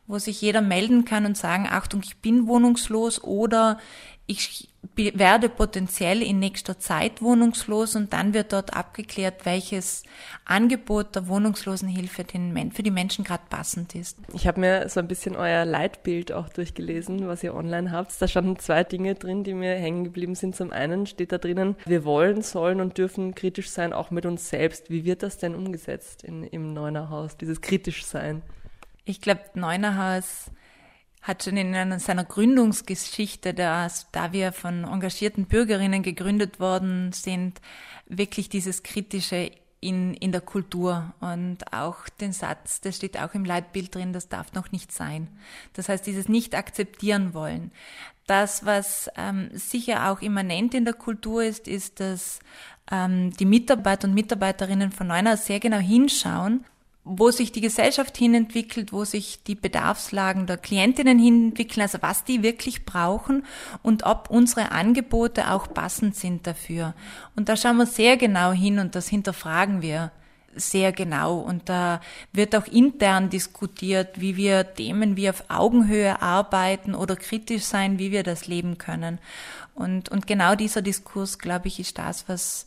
wo 0.07 0.19
sich 0.19 0.43
jeder 0.43 0.61
melden 0.61 1.07
kann 1.07 1.25
und 1.25 1.39
sagen, 1.39 1.67
Achtung, 1.71 2.03
ich 2.05 2.19
bin 2.19 2.47
wohnungslos 2.47 3.25
oder 3.25 3.79
ich 4.27 4.69
werde 4.97 5.49
potenziell 5.49 6.23
in 6.23 6.39
nächster 6.39 6.79
Zeit 6.79 7.21
wohnungslos 7.21 7.97
und 7.97 8.13
dann 8.13 8.33
wird 8.33 8.53
dort 8.53 8.75
abgeklärt, 8.75 9.45
welches 9.45 10.03
Angebot 10.45 11.15
der 11.15 11.27
Wohnungslosenhilfe 11.27 12.25
für 12.73 12.83
die 12.83 12.91
Menschen 12.91 13.25
gerade 13.25 13.43
passend 13.51 13.95
ist. 13.95 14.19
Ich 14.33 14.47
habe 14.47 14.61
mir 14.61 14.89
so 14.89 15.01
ein 15.01 15.09
bisschen 15.09 15.37
euer 15.37 15.65
Leitbild 15.65 16.33
auch 16.33 16.49
durchgelesen, 16.49 17.27
was 17.27 17.43
ihr 17.43 17.55
online 17.55 17.93
habt. 17.93 18.21
Da 18.21 18.29
standen 18.29 18.59
zwei 18.59 18.85
Dinge 18.85 19.15
drin, 19.15 19.45
die 19.45 19.53
mir 19.53 19.75
hängen 19.75 20.05
geblieben 20.05 20.35
sind. 20.35 20.55
Zum 20.55 20.73
einen 20.73 21.07
steht 21.07 21.33
da 21.33 21.39
drinnen, 21.39 21.77
wir 21.85 22.05
wollen, 22.05 22.43
sollen 22.43 22.81
und 22.81 22.97
dürfen 22.97 23.35
kritisch 23.35 23.71
sein, 23.71 23.93
auch 23.93 24.11
mit 24.11 24.27
uns 24.27 24.49
selbst. 24.49 24.91
Wie 24.91 25.05
wird 25.05 25.23
das 25.23 25.39
denn 25.39 25.55
umgesetzt 25.55 26.25
in, 26.25 26.45
im 26.45 26.73
Neunerhaus, 26.73 27.37
dieses 27.37 27.61
kritisch 27.61 28.07
sein? 28.07 28.43
Ich 29.05 29.21
glaube, 29.21 29.43
Neunerhaus 29.55 30.51
hat 31.25 31.43
schon 31.43 31.57
in 31.57 31.99
seiner 31.99 32.25
Gründungsgeschichte, 32.25 33.55
dass, 33.55 34.07
da 34.13 34.33
wir 34.33 34.53
von 34.53 34.85
engagierten 34.85 35.47
Bürgerinnen 35.47 36.03
gegründet 36.03 36.61
worden 36.61 37.13
sind, 37.13 37.63
wirklich 38.07 38.51
dieses 38.51 38.83
kritische 38.83 39.51
in, 39.81 40.15
in 40.15 40.33
der 40.33 40.43
Kultur 40.43 41.15
und 41.21 41.73
auch 41.73 42.09
den 42.21 42.33
Satz, 42.33 42.81
das 42.81 42.97
steht 42.97 43.19
auch 43.19 43.35
im 43.35 43.45
Leitbild 43.45 43.95
drin, 43.95 44.13
das 44.13 44.29
darf 44.29 44.53
noch 44.53 44.71
nicht 44.71 44.93
sein. 44.93 45.29
Das 45.73 45.89
heißt, 45.89 46.07
dieses 46.07 46.29
nicht 46.29 46.55
akzeptieren 46.55 47.35
wollen. 47.35 47.71
Das, 48.27 48.65
was 48.65 49.11
ähm, 49.17 49.51
sicher 49.53 50.11
auch 50.11 50.21
immanent 50.23 50.75
in 50.75 50.85
der 50.85 50.95
Kultur 50.95 51.43
ist, 51.45 51.69
ist, 51.69 52.01
dass 52.01 52.39
ähm, 52.91 53.31
die 53.33 53.45
Mitarbeiter 53.45 54.09
und 54.09 54.15
Mitarbeiterinnen 54.15 54.93
von 54.93 55.07
Neuner 55.07 55.37
sehr 55.37 55.61
genau 55.61 55.79
hinschauen, 55.79 56.65
wo 57.05 57.31
sich 57.31 57.53
die 57.53 57.61
Gesellschaft 57.61 58.17
hinentwickelt, 58.17 58.93
wo 58.93 59.05
sich 59.05 59.43
die 59.43 59.55
Bedarfslagen 59.55 60.47
der 60.47 60.57
Klientinnen 60.57 61.19
hinentwickeln, 61.19 61.83
also 61.83 61.99
was 62.01 62.25
die 62.25 62.43
wirklich 62.43 62.87
brauchen 62.87 63.45
und 63.83 64.05
ob 64.05 64.31
unsere 64.31 64.73
Angebote 64.73 65.51
auch 65.51 65.73
passend 65.73 66.17
sind 66.17 66.47
dafür. 66.47 66.95
Und 67.37 67.51
da 67.51 67.57
schauen 67.57 67.77
wir 67.77 67.87
sehr 67.87 68.17
genau 68.17 68.53
hin 68.53 68.79
und 68.79 68.95
das 68.95 69.09
hinterfragen 69.09 69.83
wir 69.83 70.13
sehr 70.57 70.93
genau. 70.93 71.39
Und 71.39 71.69
da 71.69 72.01
wird 72.33 72.57
auch 72.57 72.67
intern 72.67 73.29
diskutiert, 73.29 74.21
wie 74.21 74.37
wir 74.37 74.75
Themen 74.75 75.17
wie 75.17 75.29
auf 75.29 75.45
Augenhöhe 75.49 76.23
arbeiten 76.23 76.95
oder 76.95 77.17
kritisch 77.17 77.65
sein, 77.65 77.99
wie 77.99 78.13
wir 78.13 78.23
das 78.23 78.47
leben 78.47 78.79
können. 78.79 79.19
Und, 79.75 80.09
und 80.09 80.27
genau 80.27 80.55
dieser 80.55 80.83
Diskurs, 80.83 81.39
glaube 81.39 81.69
ich, 81.69 81.81
ist 81.81 81.99
das, 81.99 82.29
was 82.29 82.67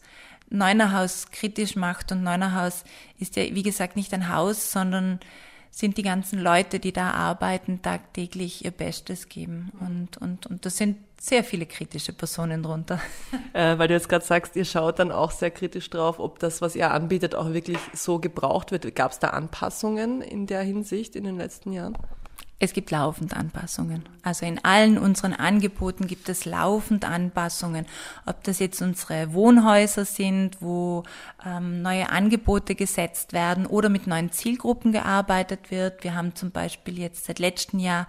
Neunerhaus 0.49 1.31
kritisch 1.31 1.75
macht. 1.75 2.11
Und 2.11 2.23
Neunerhaus 2.23 2.83
ist 3.19 3.35
ja, 3.35 3.43
wie 3.43 3.63
gesagt, 3.63 3.95
nicht 3.95 4.13
ein 4.13 4.33
Haus, 4.33 4.71
sondern 4.71 5.19
sind 5.71 5.97
die 5.97 6.03
ganzen 6.03 6.39
Leute, 6.39 6.79
die 6.79 6.91
da 6.91 7.11
arbeiten, 7.11 7.81
tagtäglich 7.81 8.65
ihr 8.65 8.71
Bestes 8.71 9.29
geben. 9.29 9.71
Und, 9.79 10.17
und, 10.17 10.47
und 10.47 10.65
das 10.65 10.77
sind 10.77 10.97
sehr 11.19 11.43
viele 11.43 11.65
kritische 11.65 12.13
Personen 12.13 12.63
drunter. 12.63 12.99
Äh, 13.53 13.79
weil 13.79 13.87
du 13.87 13.95
jetzt 13.95 14.07
gerade 14.07 14.23
sagst, 14.23 14.55
ihr 14.55 14.65
schaut 14.65 14.99
dann 14.99 15.11
auch 15.11 15.31
sehr 15.31 15.49
kritisch 15.49 15.89
drauf, 15.89 16.19
ob 16.19 16.37
das, 16.37 16.61
was 16.61 16.75
ihr 16.75 16.91
anbietet, 16.91 17.33
auch 17.33 17.53
wirklich 17.53 17.79
so 17.93 18.19
gebraucht 18.19 18.71
wird. 18.71 18.95
Gab 18.95 19.11
es 19.11 19.17
da 19.17 19.29
Anpassungen 19.29 20.21
in 20.21 20.45
der 20.45 20.61
Hinsicht 20.61 21.15
in 21.15 21.23
den 21.23 21.37
letzten 21.37 21.71
Jahren? 21.71 21.97
Es 22.59 22.73
gibt 22.73 22.89
laufend 22.89 23.37
Anpassungen. 23.37 24.03
Also 24.23 24.47
in 24.47 24.63
allen 24.65 24.97
unseren 24.97 25.33
Angeboten 25.33 26.07
gibt 26.07 26.27
es 26.27 26.45
laufend 26.45 27.05
Anpassungen. 27.05 27.85
Ob 28.25 28.43
das 28.45 28.57
jetzt 28.57 28.81
unsere 28.81 29.33
Wohnhäuser 29.33 30.05
sind, 30.05 30.59
wo 30.59 31.03
ähm, 31.45 31.83
neue 31.83 32.09
Angebote 32.09 32.73
gesetzt 32.73 33.31
werden 33.31 33.67
oder 33.67 33.89
mit 33.89 34.07
neuen 34.07 34.31
Zielgruppen 34.31 34.91
gearbeitet 34.91 35.69
wird. 35.69 36.03
Wir 36.03 36.15
haben 36.15 36.33
zum 36.33 36.49
Beispiel 36.49 36.97
jetzt 36.97 37.25
seit 37.25 37.37
letztem 37.37 37.77
Jahr 37.79 38.07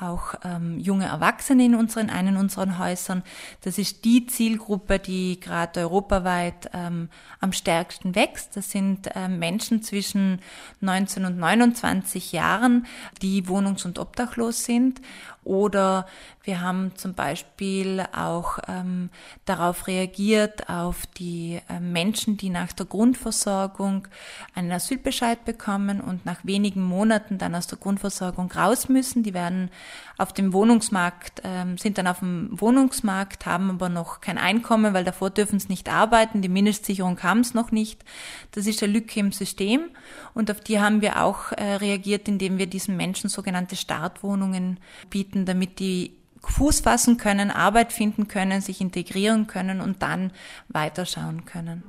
auch 0.00 0.34
ähm, 0.44 0.78
junge 0.78 1.06
Erwachsene 1.06 1.64
in 1.64 1.74
unseren 1.74 2.10
einen 2.10 2.36
unseren 2.36 2.78
Häusern. 2.78 3.22
Das 3.62 3.78
ist 3.78 4.04
die 4.04 4.26
Zielgruppe, 4.26 4.98
die 4.98 5.38
gerade 5.40 5.80
europaweit 5.80 6.70
ähm, 6.72 7.08
am 7.40 7.52
stärksten 7.52 8.14
wächst. 8.14 8.56
Das 8.56 8.70
sind 8.70 9.08
ähm, 9.14 9.38
Menschen 9.38 9.82
zwischen 9.82 10.40
19 10.80 11.24
und 11.24 11.38
29 11.38 12.32
Jahren, 12.32 12.86
die 13.22 13.44
wohnungs- 13.44 13.84
und 13.84 13.98
obdachlos 13.98 14.64
sind 14.64 15.00
oder 15.44 16.06
wir 16.42 16.60
haben 16.60 16.96
zum 16.96 17.14
Beispiel 17.14 18.04
auch 18.14 18.58
ähm, 18.66 19.10
darauf 19.44 19.86
reagiert, 19.86 20.68
auf 20.68 21.06
die 21.06 21.60
äh, 21.68 21.80
Menschen, 21.80 22.36
die 22.36 22.50
nach 22.50 22.72
der 22.72 22.86
Grundversorgung 22.86 24.08
einen 24.54 24.72
Asylbescheid 24.72 25.44
bekommen 25.44 26.00
und 26.00 26.26
nach 26.26 26.44
wenigen 26.44 26.82
Monaten 26.82 27.38
dann 27.38 27.54
aus 27.54 27.66
der 27.66 27.78
Grundversorgung 27.78 28.50
raus 28.52 28.88
müssen. 28.88 29.22
Die 29.22 29.34
werden 29.34 29.70
auf 30.18 30.32
dem 30.32 30.52
Wohnungsmarkt, 30.52 31.40
ähm, 31.44 31.78
sind 31.78 31.98
dann 31.98 32.06
auf 32.06 32.18
dem 32.18 32.48
Wohnungsmarkt, 32.52 33.46
haben 33.46 33.70
aber 33.70 33.88
noch 33.88 34.20
kein 34.20 34.38
Einkommen, 34.38 34.92
weil 34.92 35.04
davor 35.04 35.30
dürfen 35.30 35.58
sie 35.58 35.68
nicht 35.68 35.88
arbeiten, 35.88 36.42
die 36.42 36.48
Mindestsicherung 36.48 37.22
haben 37.22 37.40
es 37.40 37.54
noch 37.54 37.70
nicht. 37.70 38.04
Das 38.52 38.66
ist 38.66 38.82
eine 38.82 38.92
Lücke 38.92 39.20
im 39.20 39.32
System 39.32 39.88
und 40.34 40.50
auf 40.50 40.60
die 40.60 40.80
haben 40.80 41.00
wir 41.00 41.22
auch 41.22 41.52
äh, 41.52 41.76
reagiert, 41.76 42.28
indem 42.28 42.58
wir 42.58 42.66
diesen 42.66 42.96
Menschen 42.96 43.30
sogenannte 43.30 43.76
Startwohnungen 43.76 44.78
bieten 45.08 45.29
bieten, 45.30 45.44
damit 45.46 45.78
die 45.78 46.16
Fuß 46.42 46.80
fassen 46.80 47.16
können, 47.18 47.50
Arbeit 47.50 47.92
finden 47.92 48.26
können, 48.26 48.60
sich 48.60 48.80
integrieren 48.80 49.46
können 49.46 49.80
und 49.80 50.02
dann 50.02 50.32
weiterschauen 50.68 51.44
können. 51.44 51.82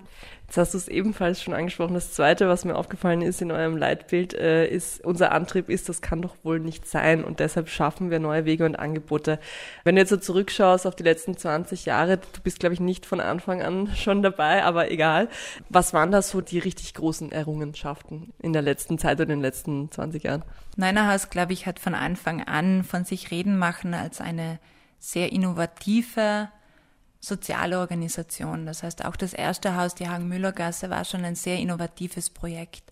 Jetzt 0.52 0.58
hast 0.58 0.74
du 0.74 0.80
es 0.80 0.90
ebenfalls 0.90 1.42
schon 1.42 1.54
angesprochen. 1.54 1.94
Das 1.94 2.12
Zweite, 2.12 2.50
was 2.50 2.66
mir 2.66 2.76
aufgefallen 2.76 3.22
ist 3.22 3.42
in 3.42 3.54
eurem 3.54 3.78
Leitbild, 3.78 4.34
äh, 4.34 4.68
ist, 4.68 5.02
unser 5.06 5.32
Antrieb 5.32 5.70
ist, 5.70 5.88
das 5.88 6.02
kann 6.02 6.22
doch 6.22 6.36
wohl 6.44 6.60
nicht 6.60 6.86
sein 6.86 7.24
und 7.24 7.40
deshalb 7.40 7.70
schaffen 7.70 8.12
wir 8.12 8.20
neue 8.20 8.44
Wege 8.44 8.66
und 8.66 8.76
Angebote. 8.76 9.40
Wenn 9.86 9.96
du 9.96 10.02
jetzt 10.02 10.10
so 10.10 10.18
zurückschaust 10.18 10.86
auf 10.86 10.94
die 10.94 11.04
letzten 11.04 11.38
20 11.38 11.86
Jahre, 11.86 12.18
du 12.18 12.42
bist, 12.44 12.60
glaube 12.60 12.74
ich, 12.74 12.82
nicht 12.82 13.06
von 13.06 13.22
Anfang 13.22 13.62
an 13.62 13.92
schon 13.96 14.24
dabei, 14.24 14.66
aber 14.66 14.92
egal. 14.92 15.30
Was 15.70 15.94
waren 15.94 16.12
da 16.12 16.22
so 16.22 16.42
die 16.42 16.60
richtig 16.60 16.96
großen 16.96 17.32
Errungenschaften 17.32 18.34
in 18.42 18.52
der 18.52 18.62
letzten 18.62 18.98
Zeit 18.98 19.22
oder 19.22 19.32
in 19.32 19.40
den 19.40 19.42
letzten 19.42 19.90
20 19.90 20.24
Jahren? 20.24 20.44
Neunerhaus, 20.76 21.30
glaube 21.30 21.54
ich, 21.54 21.66
hat 21.66 21.80
von 21.80 21.96
Anfang 21.96 22.44
an 22.44 22.84
von 22.84 23.06
sich 23.06 23.32
reden 23.32 23.58
machen 23.58 23.94
als 23.94 24.20
eine 24.20 24.60
sehr 25.00 25.32
innovative, 25.32 26.50
soziale 27.22 27.80
Organisation. 27.80 28.66
Das 28.66 28.84
heißt, 28.84 29.06
auch 29.06 29.16
das 29.16 29.34
erste 29.34 29.78
Haus, 29.78 29.96
die 29.96 30.10
Hagen-Müller-Gasse, 30.10 30.90
war 30.90 31.06
schon 31.06 31.24
ein 31.24 31.36
sehr 31.36 31.58
innovatives 31.58 32.32
Projekt. 32.32 32.92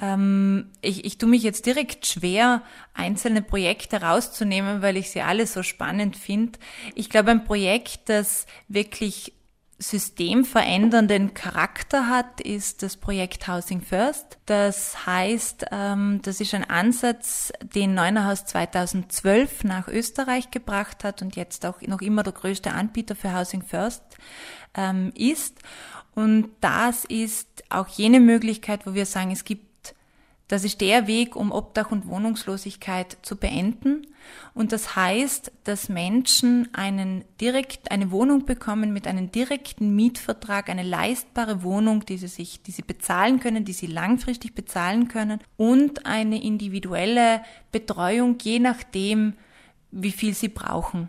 Ähm, 0.00 0.70
ich, 0.80 1.04
ich 1.04 1.18
tue 1.18 1.28
mich 1.28 1.42
jetzt 1.42 1.66
direkt 1.66 2.06
schwer, 2.06 2.62
einzelne 2.94 3.42
Projekte 3.42 4.00
rauszunehmen, 4.00 4.80
weil 4.80 4.96
ich 4.96 5.10
sie 5.10 5.22
alle 5.22 5.46
so 5.46 5.64
spannend 5.64 6.16
finde. 6.16 6.58
Ich 6.94 7.10
glaube, 7.10 7.32
ein 7.32 7.44
Projekt, 7.44 8.08
das 8.08 8.46
wirklich 8.68 9.32
systemverändernden 9.78 11.34
Charakter 11.34 12.08
hat, 12.08 12.40
ist 12.40 12.82
das 12.82 12.96
Projekt 12.96 13.46
Housing 13.46 13.80
First. 13.80 14.38
Das 14.46 15.06
heißt, 15.06 15.66
ähm, 15.70 16.20
das 16.22 16.40
ist 16.40 16.52
ein 16.54 16.68
Ansatz, 16.68 17.52
den 17.62 17.94
Neunerhaus 17.94 18.44
2012 18.44 19.64
nach 19.64 19.86
Österreich 19.86 20.50
gebracht 20.50 21.04
hat 21.04 21.22
und 21.22 21.36
jetzt 21.36 21.64
auch 21.64 21.80
noch 21.82 22.00
immer 22.00 22.24
der 22.24 22.32
größte 22.32 22.72
Anbieter 22.72 23.14
für 23.14 23.32
Housing 23.32 23.62
First 23.62 24.02
ähm, 24.74 25.12
ist. 25.14 25.58
Und 26.14 26.50
das 26.60 27.04
ist 27.04 27.48
auch 27.70 27.86
jene 27.86 28.18
Möglichkeit, 28.18 28.84
wo 28.84 28.94
wir 28.94 29.06
sagen, 29.06 29.30
es 29.30 29.44
gibt 29.44 29.68
das 30.48 30.64
ist 30.64 30.80
der 30.80 31.06
Weg, 31.06 31.36
um 31.36 31.52
Obdach 31.52 31.92
und 31.92 32.08
Wohnungslosigkeit 32.08 33.18
zu 33.20 33.36
beenden. 33.36 34.06
Und 34.54 34.72
das 34.72 34.96
heißt, 34.96 35.52
dass 35.64 35.88
Menschen 35.88 36.68
einen 36.74 37.24
direkt, 37.40 37.90
eine 37.90 38.10
Wohnung 38.10 38.44
bekommen 38.44 38.92
mit 38.92 39.06
einem 39.06 39.30
direkten 39.30 39.94
Mietvertrag, 39.94 40.68
eine 40.68 40.82
leistbare 40.82 41.62
Wohnung, 41.62 42.04
die 42.04 42.18
sie 42.18 42.28
sich, 42.28 42.62
die 42.62 42.72
sie 42.72 42.82
bezahlen 42.82 43.40
können, 43.40 43.64
die 43.64 43.72
sie 43.72 43.86
langfristig 43.86 44.54
bezahlen 44.54 45.08
können 45.08 45.40
und 45.56 46.06
eine 46.06 46.42
individuelle 46.42 47.42
Betreuung, 47.72 48.36
je 48.42 48.58
nachdem, 48.58 49.34
wie 49.90 50.12
viel 50.12 50.34
sie 50.34 50.48
brauchen. 50.48 51.08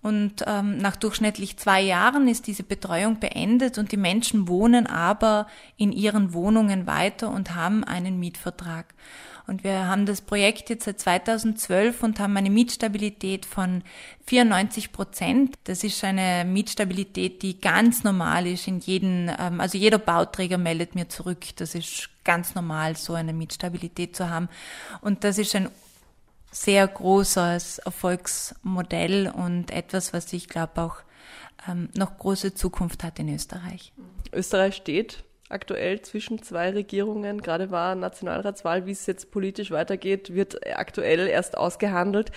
Und 0.00 0.44
ähm, 0.46 0.78
nach 0.78 0.96
durchschnittlich 0.96 1.56
zwei 1.56 1.82
Jahren 1.82 2.28
ist 2.28 2.46
diese 2.46 2.62
Betreuung 2.62 3.18
beendet 3.18 3.78
und 3.78 3.90
die 3.90 3.96
Menschen 3.96 4.46
wohnen 4.46 4.86
aber 4.86 5.48
in 5.76 5.90
ihren 5.90 6.32
Wohnungen 6.32 6.86
weiter 6.86 7.30
und 7.30 7.54
haben 7.56 7.82
einen 7.82 8.18
Mietvertrag. 8.18 8.94
Und 9.48 9.64
wir 9.64 9.86
haben 9.86 10.04
das 10.04 10.20
Projekt 10.20 10.68
jetzt 10.68 10.84
seit 10.84 11.00
2012 11.00 12.02
und 12.02 12.20
haben 12.20 12.36
eine 12.36 12.50
Mietstabilität 12.50 13.46
von 13.46 13.82
94 14.26 14.92
Prozent. 14.92 15.56
Das 15.64 15.84
ist 15.84 16.04
eine 16.04 16.44
Mietstabilität, 16.44 17.40
die 17.40 17.58
ganz 17.58 18.04
normal 18.04 18.46
ist 18.46 18.68
in 18.68 18.80
jedem, 18.80 19.30
ähm, 19.38 19.60
also 19.62 19.78
jeder 19.78 19.96
Bauträger 19.96 20.58
meldet 20.58 20.94
mir 20.94 21.08
zurück. 21.08 21.46
Das 21.56 21.74
ist 21.74 22.10
ganz 22.24 22.54
normal, 22.54 22.94
so 22.96 23.14
eine 23.14 23.32
Mietstabilität 23.32 24.14
zu 24.14 24.28
haben. 24.28 24.50
Und 25.00 25.24
das 25.24 25.38
ist 25.38 25.56
ein 25.56 25.70
sehr 26.50 26.86
großes 26.86 27.78
Erfolgsmodell 27.78 29.30
und 29.30 29.70
etwas, 29.70 30.12
was 30.12 30.30
ich 30.34 30.48
glaube 30.48 30.82
auch 30.82 30.96
ähm, 31.66 31.88
noch 31.96 32.18
große 32.18 32.52
Zukunft 32.52 33.02
hat 33.02 33.18
in 33.18 33.34
Österreich. 33.34 33.94
Österreich 34.30 34.76
steht 34.76 35.24
aktuell 35.48 36.02
zwischen 36.02 36.42
zwei 36.42 36.70
Regierungen. 36.70 37.40
Gerade 37.40 37.70
war 37.70 37.94
Nationalratswahl, 37.94 38.86
wie 38.86 38.92
es 38.92 39.06
jetzt 39.06 39.30
politisch 39.30 39.70
weitergeht, 39.70 40.34
wird 40.34 40.66
aktuell 40.76 41.26
erst 41.26 41.56
ausgehandelt. 41.56 42.32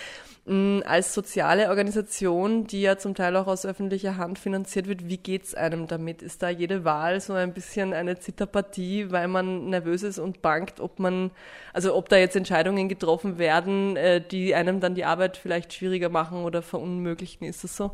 Mm, 0.46 0.80
als 0.86 1.14
soziale 1.14 1.70
Organisation, 1.70 2.66
die 2.66 2.82
ja 2.82 2.98
zum 2.98 3.14
Teil 3.14 3.36
auch 3.36 3.46
aus 3.46 3.66
öffentlicher 3.66 4.18
Hand 4.18 4.40
finanziert 4.40 4.88
wird, 4.88 5.08
wie 5.08 5.18
geht's 5.18 5.54
einem 5.54 5.88
damit? 5.88 6.24
Ist 6.24 6.42
da 6.42 6.50
jede 6.50 6.84
Wahl 6.84 7.22
so 7.22 7.34
ein 7.34 7.54
bisschen 7.54 7.94
eine 7.94 8.18
Zitterpartie, 8.18 9.12
weil 9.12 9.28
man 9.28 9.70
nervös 9.70 10.02
ist 10.02 10.18
und 10.18 10.42
bangt, 10.42 10.80
ob 10.80 10.98
man, 10.98 11.30
also 11.74 11.96
ob 11.96 12.10
da 12.10 12.18
jetzt 12.18 12.36
Entscheidungen 12.36 12.90
getroffen 12.90 13.38
werden, 13.38 13.96
äh, 13.98 14.20
die 14.20 14.56
einem 14.56 14.80
dann 14.80 14.96
die 14.96 15.06
Arbeit 15.06 15.38
vielleicht 15.38 15.74
schwieriger 15.74 16.10
machen 16.10 16.44
oder 16.44 16.64
verunmöglichen? 16.64 17.46
Ist 17.46 17.64
das 17.64 17.78
so? 17.78 17.92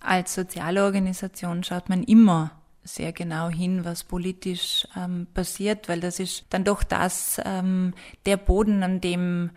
Als 0.00 0.34
soziale 0.34 0.84
Organisation 0.84 1.62
schaut 1.62 1.88
man 1.88 2.02
immer 2.02 2.59
sehr 2.84 3.12
genau 3.12 3.48
hin, 3.48 3.84
was 3.84 4.04
politisch 4.04 4.86
ähm, 4.96 5.26
passiert, 5.34 5.88
weil 5.88 6.00
das 6.00 6.18
ist 6.18 6.46
dann 6.50 6.64
doch 6.64 6.82
das, 6.82 7.40
ähm, 7.44 7.94
der 8.26 8.36
Boden, 8.36 8.82
an 8.82 9.00
dem 9.00 9.50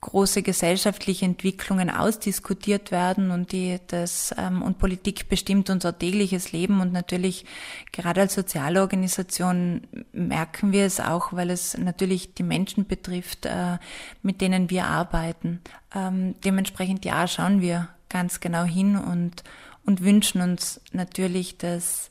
große 0.00 0.42
gesellschaftliche 0.42 1.24
Entwicklungen 1.24 1.90
ausdiskutiert 1.90 2.92
werden 2.92 3.32
und 3.32 3.50
die 3.50 3.78
das 3.88 4.32
ähm, 4.38 4.62
und 4.62 4.78
Politik 4.78 5.28
bestimmt 5.28 5.70
unser 5.70 5.98
tägliches 5.98 6.52
Leben 6.52 6.80
und 6.80 6.92
natürlich 6.92 7.44
gerade 7.90 8.20
als 8.20 8.34
soziale 8.34 8.80
Organisation 8.80 9.82
merken 10.12 10.70
wir 10.70 10.84
es 10.84 11.00
auch, 11.00 11.32
weil 11.32 11.50
es 11.50 11.76
natürlich 11.76 12.34
die 12.34 12.44
Menschen 12.44 12.86
betrifft, 12.86 13.46
äh, 13.46 13.78
mit 14.22 14.40
denen 14.40 14.70
wir 14.70 14.84
arbeiten. 14.84 15.60
Ähm, 15.92 16.36
dementsprechend 16.44 17.04
ja 17.04 17.26
schauen 17.26 17.60
wir 17.60 17.88
ganz 18.08 18.38
genau 18.38 18.62
hin 18.62 18.96
und 18.96 19.42
und 19.88 20.04
wünschen 20.04 20.42
uns 20.42 20.82
natürlich, 20.92 21.56
dass 21.56 22.10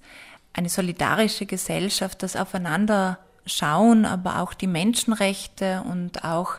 eine 0.58 0.70
solidarische 0.70 1.46
Gesellschaft, 1.46 2.24
das 2.24 2.36
Aufeinander 2.36 3.20
schauen, 3.46 4.06
aber 4.06 4.42
auch 4.42 4.54
die 4.54 4.68
Menschenrechte 4.68 5.84
und 5.90 6.26
auch 6.26 6.56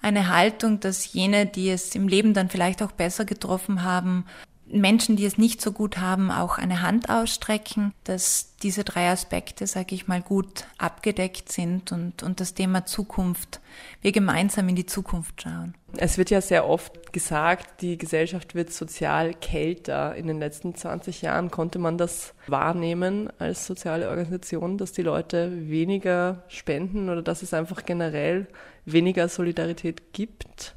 eine 0.00 0.28
Haltung, 0.28 0.80
dass 0.80 1.12
jene, 1.12 1.46
die 1.46 1.70
es 1.70 1.94
im 1.94 2.08
Leben 2.08 2.34
dann 2.34 2.48
vielleicht 2.48 2.82
auch 2.82 2.92
besser 2.92 3.24
getroffen 3.24 3.82
haben, 3.82 4.24
Menschen, 4.72 5.16
die 5.16 5.26
es 5.26 5.38
nicht 5.38 5.60
so 5.60 5.72
gut 5.72 5.98
haben, 5.98 6.30
auch 6.30 6.58
eine 6.58 6.82
Hand 6.82 7.10
ausstrecken, 7.10 7.92
dass 8.04 8.56
diese 8.62 8.84
drei 8.84 9.10
Aspekte, 9.10 9.66
sage 9.66 9.94
ich 9.94 10.08
mal, 10.08 10.22
gut 10.22 10.64
abgedeckt 10.78 11.52
sind 11.52 11.92
und, 11.92 12.22
und 12.22 12.40
das 12.40 12.54
Thema 12.54 12.86
Zukunft, 12.86 13.60
wir 14.00 14.12
gemeinsam 14.12 14.68
in 14.68 14.76
die 14.76 14.86
Zukunft 14.86 15.42
schauen. 15.42 15.74
Es 15.96 16.16
wird 16.16 16.30
ja 16.30 16.40
sehr 16.40 16.66
oft 16.66 17.12
gesagt, 17.12 17.82
die 17.82 17.98
Gesellschaft 17.98 18.54
wird 18.54 18.72
sozial 18.72 19.34
kälter. 19.34 20.14
In 20.14 20.26
den 20.26 20.38
letzten 20.38 20.74
20 20.74 21.20
Jahren 21.22 21.50
konnte 21.50 21.78
man 21.78 21.98
das 21.98 22.32
wahrnehmen 22.46 23.28
als 23.38 23.66
soziale 23.66 24.08
Organisation, 24.08 24.78
dass 24.78 24.92
die 24.92 25.02
Leute 25.02 25.68
weniger 25.68 26.44
spenden 26.48 27.10
oder 27.10 27.22
dass 27.22 27.42
es 27.42 27.52
einfach 27.52 27.84
generell 27.84 28.46
weniger 28.86 29.28
Solidarität 29.28 30.12
gibt. 30.12 30.74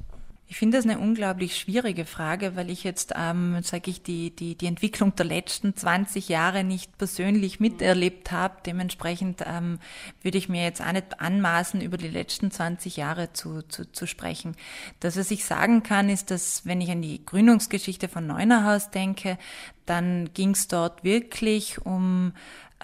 Ich 0.47 0.57
finde 0.57 0.77
das 0.77 0.85
eine 0.85 0.99
unglaublich 0.99 1.57
schwierige 1.57 2.05
Frage, 2.05 2.55
weil 2.55 2.69
ich 2.69 2.83
jetzt, 2.83 3.13
ähm, 3.15 3.63
sage 3.63 3.89
ich, 3.89 4.03
die, 4.03 4.29
die, 4.29 4.55
die 4.55 4.67
Entwicklung 4.67 5.15
der 5.15 5.25
letzten 5.25 5.75
20 5.75 6.29
Jahre 6.29 6.63
nicht 6.63 6.99
persönlich 6.99 7.59
miterlebt 7.59 8.31
habe. 8.31 8.57
Dementsprechend 8.63 9.41
ähm, 9.43 9.79
würde 10.21 10.37
ich 10.37 10.47
mir 10.47 10.63
jetzt 10.63 10.81
auch 10.81 10.91
nicht 10.91 11.19
anmaßen, 11.19 11.81
über 11.81 11.97
die 11.97 12.09
letzten 12.09 12.51
20 12.51 12.95
Jahre 12.95 13.33
zu, 13.33 13.63
zu, 13.63 13.91
zu 13.91 14.05
sprechen. 14.05 14.55
Das, 14.99 15.17
was 15.17 15.31
ich 15.31 15.45
sagen 15.45 15.81
kann, 15.81 16.09
ist, 16.09 16.29
dass 16.29 16.63
wenn 16.63 16.79
ich 16.79 16.91
an 16.91 17.01
die 17.01 17.25
Gründungsgeschichte 17.25 18.07
von 18.07 18.27
Neunerhaus 18.27 18.91
denke, 18.91 19.39
dann 19.87 20.29
ging 20.35 20.51
es 20.51 20.67
dort 20.67 21.03
wirklich 21.03 21.83
um 21.83 22.33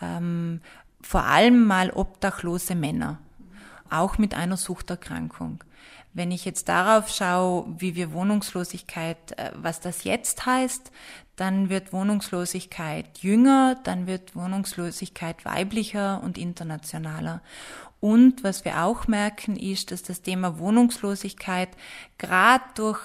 ähm, 0.02 0.62
vor 1.04 1.26
allem 1.26 1.66
mal 1.66 1.92
obdachlose 1.92 2.74
Männer, 2.74 3.20
auch 3.92 4.18
mit 4.18 4.34
einer 4.34 4.58
Suchterkrankung. 4.58 5.64
Wenn 6.14 6.32
ich 6.32 6.44
jetzt 6.46 6.68
darauf 6.68 7.10
schaue, 7.10 7.66
wie 7.78 7.96
wir 7.96 8.12
Wohnungslosigkeit, 8.12 9.38
äh, 9.38 9.52
was 9.56 9.80
das 9.80 10.04
jetzt 10.04 10.46
heißt, 10.46 10.92
dann 11.36 11.70
wird 11.70 11.94
Wohnungslosigkeit 11.94 13.20
jünger, 13.20 13.80
dann 13.84 14.06
wird 14.08 14.36
Wohnungslosigkeit 14.36 15.46
weiblicher 15.46 16.22
und 16.24 16.38
internationaler. 16.38 17.42
Und 18.00 18.44
was 18.44 18.66
wir 18.66 18.84
auch 18.84 19.08
merken, 19.08 19.56
ist, 19.56 19.92
dass 19.92 20.04
das 20.04 20.22
Thema 20.22 20.60
Wohnungslosigkeit 20.60 21.70
gerade 22.18 22.66
durch 22.76 23.00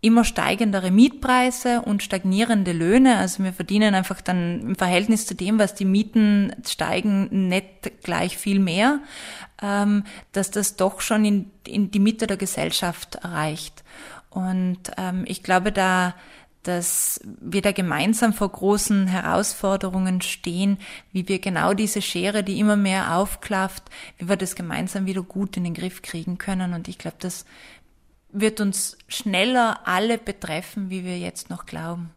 immer 0.00 0.24
steigendere 0.24 0.90
Mietpreise 0.90 1.82
und 1.82 2.02
stagnierende 2.02 2.72
Löhne. 2.72 3.18
Also 3.18 3.44
wir 3.44 3.52
verdienen 3.52 3.94
einfach 3.94 4.20
dann 4.20 4.60
im 4.60 4.76
Verhältnis 4.76 5.26
zu 5.26 5.34
dem, 5.34 5.58
was 5.58 5.74
die 5.74 5.84
Mieten 5.84 6.52
steigen, 6.66 7.48
nicht 7.48 8.02
gleich 8.02 8.38
viel 8.38 8.60
mehr, 8.60 9.00
ähm, 9.62 10.04
dass 10.32 10.50
das 10.50 10.76
doch 10.76 11.00
schon 11.00 11.24
in, 11.24 11.50
in 11.66 11.90
die 11.90 11.98
Mitte 11.98 12.26
der 12.26 12.38
Gesellschaft 12.38 13.16
erreicht. 13.16 13.84
Und 14.30 14.78
ähm, 14.96 15.24
ich 15.26 15.42
glaube 15.42 15.70
da, 15.70 16.14
dass 16.62 17.20
wir 17.40 17.62
da 17.62 17.72
gemeinsam 17.72 18.34
vor 18.34 18.50
großen 18.50 19.06
Herausforderungen 19.06 20.20
stehen, 20.20 20.78
wie 21.10 21.26
wir 21.26 21.38
genau 21.38 21.72
diese 21.72 22.02
Schere, 22.02 22.42
die 22.44 22.58
immer 22.58 22.76
mehr 22.76 23.16
aufklafft, 23.16 23.84
wie 24.18 24.28
wir 24.28 24.36
das 24.36 24.54
gemeinsam 24.54 25.06
wieder 25.06 25.22
gut 25.22 25.56
in 25.56 25.64
den 25.64 25.74
Griff 25.74 26.02
kriegen 26.02 26.36
können. 26.36 26.74
Und 26.74 26.86
ich 26.88 26.98
glaube, 26.98 27.16
das 27.18 27.46
wird 28.32 28.60
uns 28.60 28.96
schneller 29.08 29.80
alle 29.84 30.18
betreffen, 30.18 30.90
wie 30.90 31.04
wir 31.04 31.18
jetzt 31.18 31.50
noch 31.50 31.66
glauben. 31.66 32.10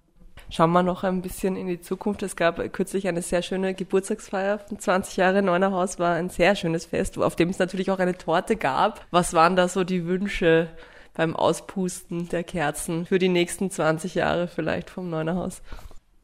Schauen 0.49 0.71
wir 0.71 0.83
noch 0.83 1.03
ein 1.03 1.23
bisschen 1.23 1.55
in 1.55 1.65
die 1.65 1.81
Zukunft. 1.81 2.21
Es 2.21 2.35
gab 2.35 2.57
kürzlich 2.73 3.07
eine 3.07 3.23
sehr 3.23 3.41
schöne 3.41 3.73
Geburtstagsfeier. 3.73 4.59
20 4.77 5.17
Jahre 5.17 5.41
Neunerhaus 5.41 5.97
war 5.97 6.13
ein 6.13 6.29
sehr 6.29 6.55
schönes 6.55 6.85
Fest, 6.85 7.17
auf 7.17 7.35
dem 7.35 7.49
es 7.49 7.57
natürlich 7.57 7.89
auch 7.89 7.97
eine 7.97 8.15
Torte 8.15 8.55
gab. 8.55 9.03
Was 9.09 9.33
waren 9.33 9.55
da 9.55 9.67
so 9.67 9.83
die 9.83 10.05
Wünsche 10.05 10.69
beim 11.15 11.35
Auspusten 11.35 12.29
der 12.29 12.43
Kerzen 12.43 13.07
für 13.07 13.17
die 13.17 13.29
nächsten 13.29 13.71
20 13.71 14.13
Jahre 14.13 14.47
vielleicht 14.47 14.91
vom 14.91 15.09
Neunerhaus? 15.09 15.63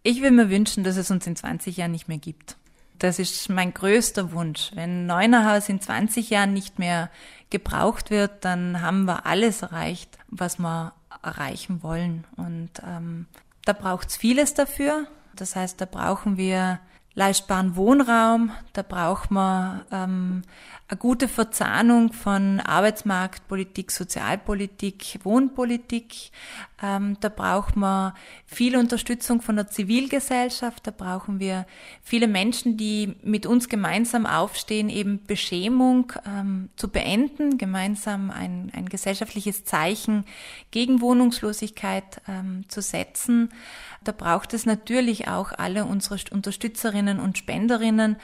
Ich 0.04 0.22
will 0.22 0.32
mir 0.32 0.52
wünschen, 0.52 0.84
dass 0.84 0.98
es 0.98 1.10
uns 1.10 1.26
in 1.26 1.36
20 1.36 1.78
Jahren 1.78 1.92
nicht 1.92 2.08
mehr 2.08 2.20
gibt. 2.20 2.56
Das 3.00 3.18
ist 3.18 3.50
mein 3.50 3.74
größter 3.74 4.34
Wunsch. 4.34 4.72
Wenn 4.76 5.06
Neunerhaus 5.06 5.70
in 5.70 5.82
20 5.82 6.30
Jahren 6.30 6.54
nicht 6.54 6.80
mehr 6.80 7.10
gebraucht 7.50 8.10
wird, 8.10 8.46
dann 8.46 8.82
haben 8.82 9.06
wir 9.06 9.26
alles 9.26 9.62
erreicht, 9.62 10.18
was 10.28 10.60
wir 10.60 10.94
erreichen 11.24 11.84
wollen. 11.84 12.26
Und 12.38 12.70
ähm, 12.86 13.26
da 13.66 13.74
braucht 13.74 14.10
es 14.10 14.18
vieles 14.18 14.54
dafür. 14.54 15.08
Das 15.36 15.56
heißt, 15.56 15.80
da 15.80 15.86
brauchen 15.86 16.38
wir 16.38 16.80
leistbaren 17.20 17.76
Wohnraum, 17.76 18.52
da 18.72 18.82
braucht 18.82 19.30
man 19.30 19.82
ähm, 19.92 20.42
eine 20.88 20.98
gute 20.98 21.28
Verzahnung 21.28 22.14
von 22.14 22.62
Arbeitsmarktpolitik, 22.62 23.92
Sozialpolitik, 23.92 25.20
Wohnpolitik. 25.24 26.32
Ähm, 26.82 27.18
da 27.20 27.28
braucht 27.28 27.76
man 27.76 28.14
viel 28.46 28.78
Unterstützung 28.78 29.42
von 29.42 29.58
der 29.58 29.68
Zivilgesellschaft. 29.68 30.88
Da 30.88 30.92
brauchen 30.92 31.40
wir 31.42 31.66
viele 32.02 32.28
Menschen, 32.28 32.78
die 32.78 33.18
mit 33.22 33.46
uns 33.46 33.68
gemeinsam 33.68 34.26
aufstehen, 34.26 34.90
eben 34.90 35.26
Beschämung 35.28 36.14
ähm, 36.26 36.70
zu 36.78 36.88
beenden, 36.88 37.58
gemeinsam 37.58 38.32
ein, 38.32 38.72
ein 38.74 38.88
gesellschaftliches 38.88 39.66
Zeichen 39.66 40.24
gegen 40.72 41.02
Wohnungslosigkeit 41.02 42.22
ähm, 42.30 42.64
zu 42.70 42.82
setzen. 42.82 43.50
Da 44.04 44.14
braucht 44.14 44.54
es 44.54 44.66
natürlich 44.66 45.28
auch 45.28 45.52
alle 45.52 45.84
unsere 45.84 46.18
Unterstützerinnen 46.32 47.09
und 47.18 47.38
Spenderinnen 47.38 48.18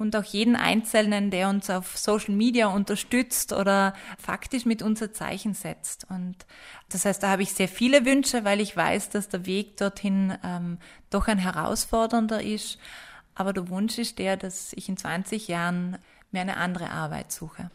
und 0.00 0.16
auch 0.16 0.24
jeden 0.24 0.56
Einzelnen, 0.56 1.30
der 1.30 1.48
uns 1.48 1.68
auf 1.68 1.96
Social 1.98 2.34
Media 2.34 2.68
unterstützt 2.68 3.52
oder 3.52 3.94
faktisch 4.18 4.64
mit 4.64 4.82
unser 4.82 5.12
Zeichen 5.12 5.54
setzt. 5.54 6.06
Und 6.08 6.36
das 6.88 7.04
heißt, 7.04 7.22
da 7.22 7.28
habe 7.28 7.42
ich 7.42 7.52
sehr 7.52 7.68
viele 7.68 8.04
Wünsche, 8.04 8.44
weil 8.44 8.60
ich 8.60 8.76
weiß, 8.76 9.10
dass 9.10 9.28
der 9.28 9.44
Weg 9.44 9.76
dorthin 9.76 10.38
ähm, 10.42 10.78
doch 11.10 11.28
ein 11.28 11.38
herausfordernder 11.38 12.42
ist. 12.42 12.78
Aber 13.34 13.52
der 13.52 13.68
Wunsch 13.68 13.98
ist 13.98 14.18
der, 14.18 14.36
dass 14.36 14.72
ich 14.72 14.88
in 14.88 14.96
20 14.96 15.48
Jahren 15.48 15.98
mir 16.30 16.40
eine 16.40 16.56
andere 16.56 16.90
Arbeit 16.90 17.30
suche. 17.30 17.70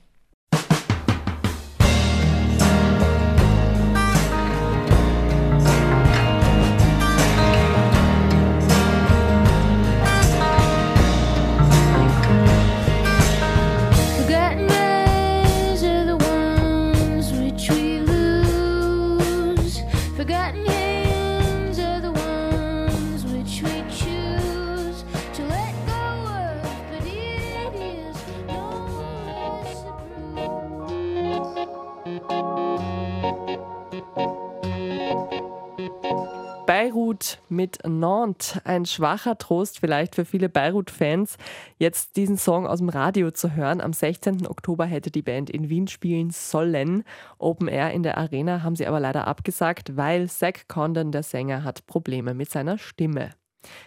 Beirut 36.75 37.39
mit 37.47 37.79
Nantes. 37.87 38.59
Ein 38.65 38.85
schwacher 38.85 39.37
Trost 39.37 39.79
vielleicht 39.79 40.13
für 40.13 40.25
viele 40.25 40.49
Beirut-Fans, 40.49 41.37
jetzt 41.77 42.17
diesen 42.17 42.37
Song 42.37 42.67
aus 42.67 42.79
dem 42.79 42.89
Radio 42.89 43.31
zu 43.31 43.55
hören. 43.55 43.79
Am 43.79 43.93
16. 43.93 44.45
Oktober 44.45 44.83
hätte 44.83 45.09
die 45.09 45.21
Band 45.21 45.49
in 45.49 45.69
Wien 45.69 45.87
spielen 45.87 46.31
sollen. 46.31 47.05
Open 47.37 47.69
Air 47.69 47.91
in 47.91 48.03
der 48.03 48.17
Arena 48.17 48.61
haben 48.61 48.75
sie 48.75 48.87
aber 48.87 48.99
leider 48.99 49.25
abgesagt, 49.25 49.95
weil 49.95 50.29
Zach 50.29 50.67
Condon, 50.67 51.13
der 51.13 51.23
Sänger, 51.23 51.63
hat 51.63 51.87
Probleme 51.87 52.33
mit 52.33 52.51
seiner 52.51 52.77
Stimme. 52.77 53.29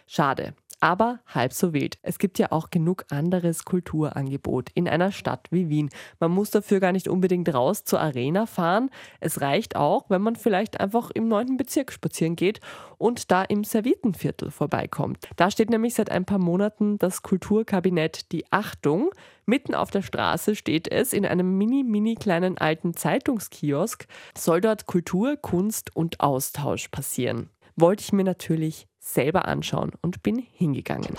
Schade 0.06 0.54
aber 0.80 1.20
halb 1.26 1.52
so 1.52 1.72
wild. 1.72 1.98
Es 2.02 2.18
gibt 2.18 2.38
ja 2.38 2.52
auch 2.52 2.70
genug 2.70 3.04
anderes 3.10 3.64
Kulturangebot 3.64 4.70
in 4.74 4.88
einer 4.88 5.12
Stadt 5.12 5.48
wie 5.50 5.68
Wien. 5.68 5.90
Man 6.20 6.30
muss 6.30 6.50
dafür 6.50 6.80
gar 6.80 6.92
nicht 6.92 7.08
unbedingt 7.08 7.52
raus 7.52 7.84
zur 7.84 8.00
Arena 8.00 8.46
fahren. 8.46 8.90
Es 9.20 9.40
reicht 9.40 9.76
auch, 9.76 10.08
wenn 10.08 10.22
man 10.22 10.36
vielleicht 10.36 10.80
einfach 10.80 11.10
im 11.10 11.28
9. 11.28 11.56
Bezirk 11.56 11.92
spazieren 11.92 12.36
geht 12.36 12.60
und 12.98 13.30
da 13.30 13.42
im 13.42 13.64
Servietenviertel 13.64 14.50
vorbeikommt. 14.50 15.28
Da 15.36 15.50
steht 15.50 15.70
nämlich 15.70 15.94
seit 15.94 16.10
ein 16.10 16.24
paar 16.24 16.38
Monaten 16.38 16.98
das 16.98 17.22
Kulturkabinett 17.22 18.32
Die 18.32 18.44
Achtung. 18.50 19.10
Mitten 19.46 19.74
auf 19.74 19.90
der 19.90 20.02
Straße 20.02 20.54
steht 20.54 20.90
es 20.90 21.12
in 21.12 21.24
einem 21.24 21.56
mini, 21.56 21.82
mini 21.82 22.14
kleinen 22.14 22.58
alten 22.58 22.94
Zeitungskiosk. 22.94 24.06
Soll 24.36 24.60
dort 24.60 24.86
Kultur, 24.86 25.36
Kunst 25.36 25.96
und 25.96 26.20
Austausch 26.20 26.88
passieren. 26.88 27.50
Wollte 27.74 28.02
ich 28.02 28.12
mir 28.12 28.24
natürlich 28.24 28.88
selber 29.12 29.48
anschauen 29.48 29.92
und 30.02 30.22
bin 30.22 30.46
hingegangen. 30.52 31.16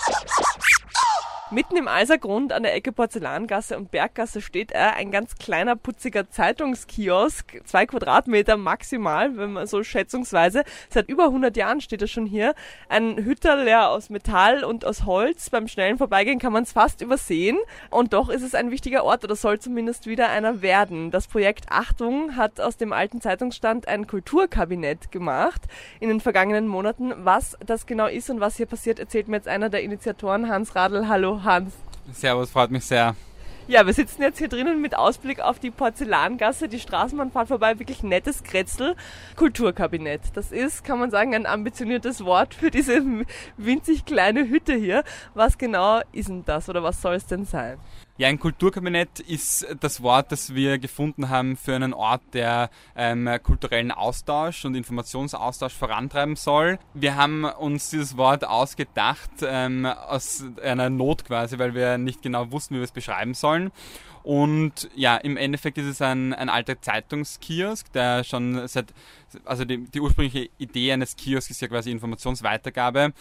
Mitten 1.51 1.77
im 1.77 1.87
Eisergrund 1.87 2.53
an 2.53 2.61
der 2.61 2.75
Ecke 2.75 2.91
Porzellangasse 2.91 3.75
und 3.75 3.89
Berggasse 3.89 4.39
steht 4.39 4.71
er, 4.71 4.97
ein 4.97 5.09
ganz 5.09 5.35
kleiner, 5.35 5.75
putziger 5.75 6.29
Zeitungskiosk, 6.29 7.61
zwei 7.65 7.87
Quadratmeter 7.87 8.55
maximal, 8.55 9.35
wenn 9.35 9.53
man 9.53 9.65
so 9.65 9.81
schätzungsweise. 9.83 10.63
Seit 10.89 11.09
über 11.09 11.25
100 11.25 11.57
Jahren 11.57 11.81
steht 11.81 12.03
er 12.03 12.07
schon 12.07 12.27
hier. 12.27 12.53
Ein 12.87 13.17
Hütterl 13.17 13.67
aus 13.67 14.11
Metall 14.11 14.63
und 14.63 14.85
aus 14.85 15.05
Holz. 15.05 15.49
Beim 15.49 15.67
schnellen 15.67 15.97
Vorbeigehen 15.97 16.37
kann 16.37 16.53
man 16.53 16.63
es 16.63 16.71
fast 16.71 17.01
übersehen. 17.01 17.57
Und 17.89 18.13
doch 18.13 18.29
ist 18.29 18.43
es 18.43 18.53
ein 18.53 18.69
wichtiger 18.69 19.03
Ort 19.03 19.23
oder 19.23 19.35
soll 19.35 19.57
zumindest 19.57 20.05
wieder 20.05 20.29
einer 20.29 20.61
werden. 20.61 21.09
Das 21.09 21.27
Projekt 21.27 21.65
Achtung 21.71 22.35
hat 22.35 22.61
aus 22.61 22.77
dem 22.77 22.93
alten 22.93 23.21
Zeitungsstand 23.21 23.87
ein 23.87 24.05
Kulturkabinett 24.05 25.11
gemacht 25.11 25.63
in 25.99 26.09
den 26.09 26.21
vergangenen 26.21 26.67
Monaten. 26.67 27.11
Was 27.17 27.57
das 27.65 27.87
genau 27.87 28.05
ist 28.05 28.29
und 28.29 28.39
was 28.39 28.57
hier 28.57 28.67
passiert, 28.67 28.99
erzählt 28.99 29.27
mir 29.27 29.37
jetzt 29.37 29.47
einer 29.47 29.69
der 29.69 29.81
Initiatoren, 29.81 30.47
Hans 30.47 30.75
Radl. 30.75 31.07
Hallo. 31.07 31.38
Hans. 31.43 31.73
Servus, 32.13 32.51
freut 32.51 32.71
mich 32.71 32.85
sehr. 32.85 33.15
Ja, 33.69 33.85
wir 33.85 33.93
sitzen 33.93 34.23
jetzt 34.23 34.39
hier 34.39 34.47
drinnen 34.47 34.81
mit 34.81 34.95
Ausblick 34.95 35.41
auf 35.41 35.59
die 35.59 35.69
Porzellangasse, 35.69 36.67
die 36.67 36.79
Straßenbahn 36.79 37.29
fährt 37.29 37.49
vorbei, 37.49 37.77
wirklich 37.77 38.01
nettes 38.01 38.41
Kretzel. 38.41 38.95
Kulturkabinett. 39.35 40.21
Das 40.33 40.51
ist, 40.51 40.83
kann 40.83 40.97
man 40.97 41.11
sagen, 41.11 41.35
ein 41.35 41.45
ambitioniertes 41.45 42.25
Wort 42.25 42.55
für 42.55 42.71
diese 42.71 43.03
winzig 43.57 44.05
kleine 44.05 44.49
Hütte 44.49 44.73
hier. 44.73 45.03
Was 45.35 45.59
genau 45.59 46.01
ist 46.13 46.29
denn 46.29 46.45
das 46.45 46.67
oder 46.67 46.81
was 46.81 46.99
soll 46.99 47.13
es 47.13 47.27
denn 47.27 47.45
sein? 47.45 47.77
Ja, 48.19 48.27
ein 48.27 48.37
Kulturkabinett 48.37 49.21
ist 49.21 49.65
das 49.79 50.03
Wort, 50.03 50.33
das 50.33 50.53
wir 50.53 50.77
gefunden 50.77 51.29
haben 51.29 51.55
für 51.55 51.73
einen 51.73 51.93
Ort, 51.93 52.21
der 52.33 52.69
ähm, 52.93 53.29
kulturellen 53.41 53.93
Austausch 53.93 54.65
und 54.65 54.75
Informationsaustausch 54.75 55.71
vorantreiben 55.71 56.35
soll. 56.35 56.79
Wir 56.93 57.15
haben 57.15 57.45
uns 57.45 57.91
dieses 57.91 58.17
Wort 58.17 58.43
ausgedacht 58.43 59.31
ähm, 59.41 59.85
aus 59.85 60.43
einer 60.61 60.89
Not 60.89 61.23
quasi, 61.23 61.59
weil 61.59 61.73
wir 61.73 61.97
nicht 61.97 62.21
genau 62.21 62.51
wussten, 62.51 62.75
wie 62.75 62.79
wir 62.79 62.83
es 62.83 62.91
beschreiben 62.91 63.35
sollen. 63.35 63.71
Und 64.23 64.89
ja, 64.95 65.15
im 65.15 65.37
Endeffekt 65.37 65.77
ist 65.77 65.85
es 65.85 66.01
ein, 66.01 66.33
ein 66.33 66.49
alter 66.49 66.81
Zeitungskiosk, 66.81 67.89
der 67.93 68.25
schon 68.25 68.67
seit, 68.67 68.93
also 69.45 69.63
die, 69.63 69.85
die 69.85 70.01
ursprüngliche 70.01 70.49
Idee 70.57 70.91
eines 70.91 71.15
Kiosks 71.15 71.51
ist 71.51 71.61
ja 71.61 71.69
quasi 71.69 71.89
Informationsweitergabe. 71.89 73.13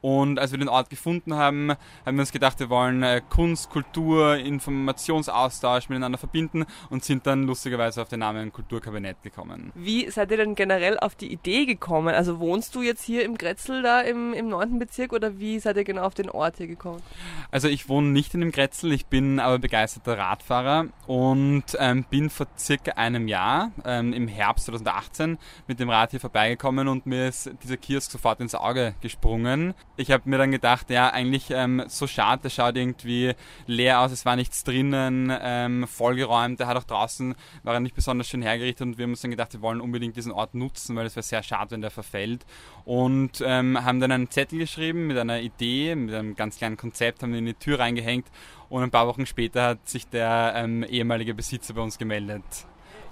Und 0.00 0.38
als 0.38 0.52
wir 0.52 0.58
den 0.58 0.68
Ort 0.68 0.88
gefunden 0.88 1.34
haben, 1.34 1.72
haben 2.06 2.16
wir 2.16 2.20
uns 2.20 2.32
gedacht, 2.32 2.58
wir 2.60 2.70
wollen 2.70 3.02
äh, 3.02 3.20
Kunst, 3.28 3.70
Kultur, 3.70 4.36
Informationsaustausch 4.36 5.88
miteinander 5.88 6.18
verbinden 6.18 6.64
und 6.88 7.04
sind 7.04 7.26
dann 7.26 7.44
lustigerweise 7.44 8.00
auf 8.00 8.08
den 8.08 8.20
Namen 8.20 8.52
Kulturkabinett 8.52 9.22
gekommen. 9.22 9.72
Wie 9.74 10.10
seid 10.10 10.30
ihr 10.30 10.38
denn 10.38 10.54
generell 10.54 10.98
auf 10.98 11.14
die 11.14 11.32
Idee 11.32 11.66
gekommen? 11.66 12.14
Also 12.14 12.38
wohnst 12.38 12.74
du 12.74 12.82
jetzt 12.82 13.02
hier 13.02 13.24
im 13.24 13.36
Grätzl 13.36 13.82
da 13.82 14.00
im, 14.00 14.32
im 14.32 14.48
9. 14.48 14.78
Bezirk 14.78 15.12
oder 15.12 15.38
wie 15.38 15.58
seid 15.58 15.76
ihr 15.76 15.84
genau 15.84 16.02
auf 16.02 16.14
den 16.14 16.30
Ort 16.30 16.56
hier 16.56 16.66
gekommen? 16.66 17.02
Also 17.50 17.68
ich 17.68 17.88
wohne 17.88 18.08
nicht 18.08 18.32
in 18.34 18.40
dem 18.40 18.52
Grätzl, 18.52 18.92
ich 18.92 19.06
bin 19.06 19.38
aber 19.38 19.58
begeisterter 19.58 20.16
Radfahrer 20.16 20.86
und 21.06 21.64
ähm, 21.78 22.04
bin 22.08 22.30
vor 22.30 22.46
circa 22.58 22.92
einem 22.92 23.28
Jahr 23.28 23.72
ähm, 23.84 24.12
im 24.12 24.28
Herbst 24.28 24.66
2018 24.66 25.38
mit 25.66 25.78
dem 25.78 25.90
Rad 25.90 26.12
hier 26.12 26.20
vorbeigekommen 26.20 26.88
und 26.88 27.06
mir 27.06 27.28
ist 27.28 27.50
dieser 27.62 27.76
Kiosk 27.76 28.10
sofort 28.10 28.40
ins 28.40 28.54
Auge 28.54 28.94
gesprungen 29.00 29.74
ich 29.96 30.10
habe 30.10 30.28
mir 30.28 30.38
dann 30.38 30.50
gedacht, 30.50 30.90
ja, 30.90 31.10
eigentlich 31.10 31.50
ähm, 31.50 31.82
so 31.88 32.06
schade, 32.06 32.42
der 32.42 32.50
schaut 32.50 32.76
irgendwie 32.76 33.34
leer 33.66 34.00
aus, 34.00 34.12
es 34.12 34.24
war 34.24 34.36
nichts 34.36 34.64
drinnen, 34.64 35.32
ähm, 35.40 35.86
vollgeräumt, 35.86 36.58
der 36.60 36.66
hat 36.66 36.76
auch 36.76 36.84
draußen, 36.84 37.34
war 37.62 37.74
er 37.74 37.80
nicht 37.80 37.94
besonders 37.94 38.28
schön 38.28 38.42
hergerichtet 38.42 38.86
und 38.86 38.98
wir 38.98 39.04
haben 39.04 39.10
uns 39.10 39.20
dann 39.20 39.30
gedacht, 39.30 39.52
wir 39.52 39.60
wollen 39.60 39.80
unbedingt 39.80 40.16
diesen 40.16 40.32
Ort 40.32 40.54
nutzen, 40.54 40.96
weil 40.96 41.06
es 41.06 41.16
wäre 41.16 41.22
sehr 41.22 41.42
schade, 41.42 41.72
wenn 41.72 41.82
der 41.82 41.90
verfällt 41.90 42.46
und 42.84 43.42
ähm, 43.44 43.84
haben 43.84 44.00
dann 44.00 44.12
einen 44.12 44.30
Zettel 44.30 44.58
geschrieben 44.58 45.06
mit 45.06 45.18
einer 45.18 45.40
Idee, 45.40 45.94
mit 45.94 46.14
einem 46.14 46.34
ganz 46.34 46.56
kleinen 46.56 46.76
Konzept, 46.76 47.22
haben 47.22 47.32
ihn 47.32 47.40
in 47.40 47.46
die 47.46 47.54
Tür 47.54 47.78
reingehängt 47.80 48.26
und 48.68 48.82
ein 48.82 48.90
paar 48.90 49.06
Wochen 49.06 49.26
später 49.26 49.64
hat 49.64 49.88
sich 49.88 50.08
der 50.08 50.54
ähm, 50.56 50.84
ehemalige 50.84 51.34
Besitzer 51.34 51.74
bei 51.74 51.82
uns 51.82 51.98
gemeldet. 51.98 52.44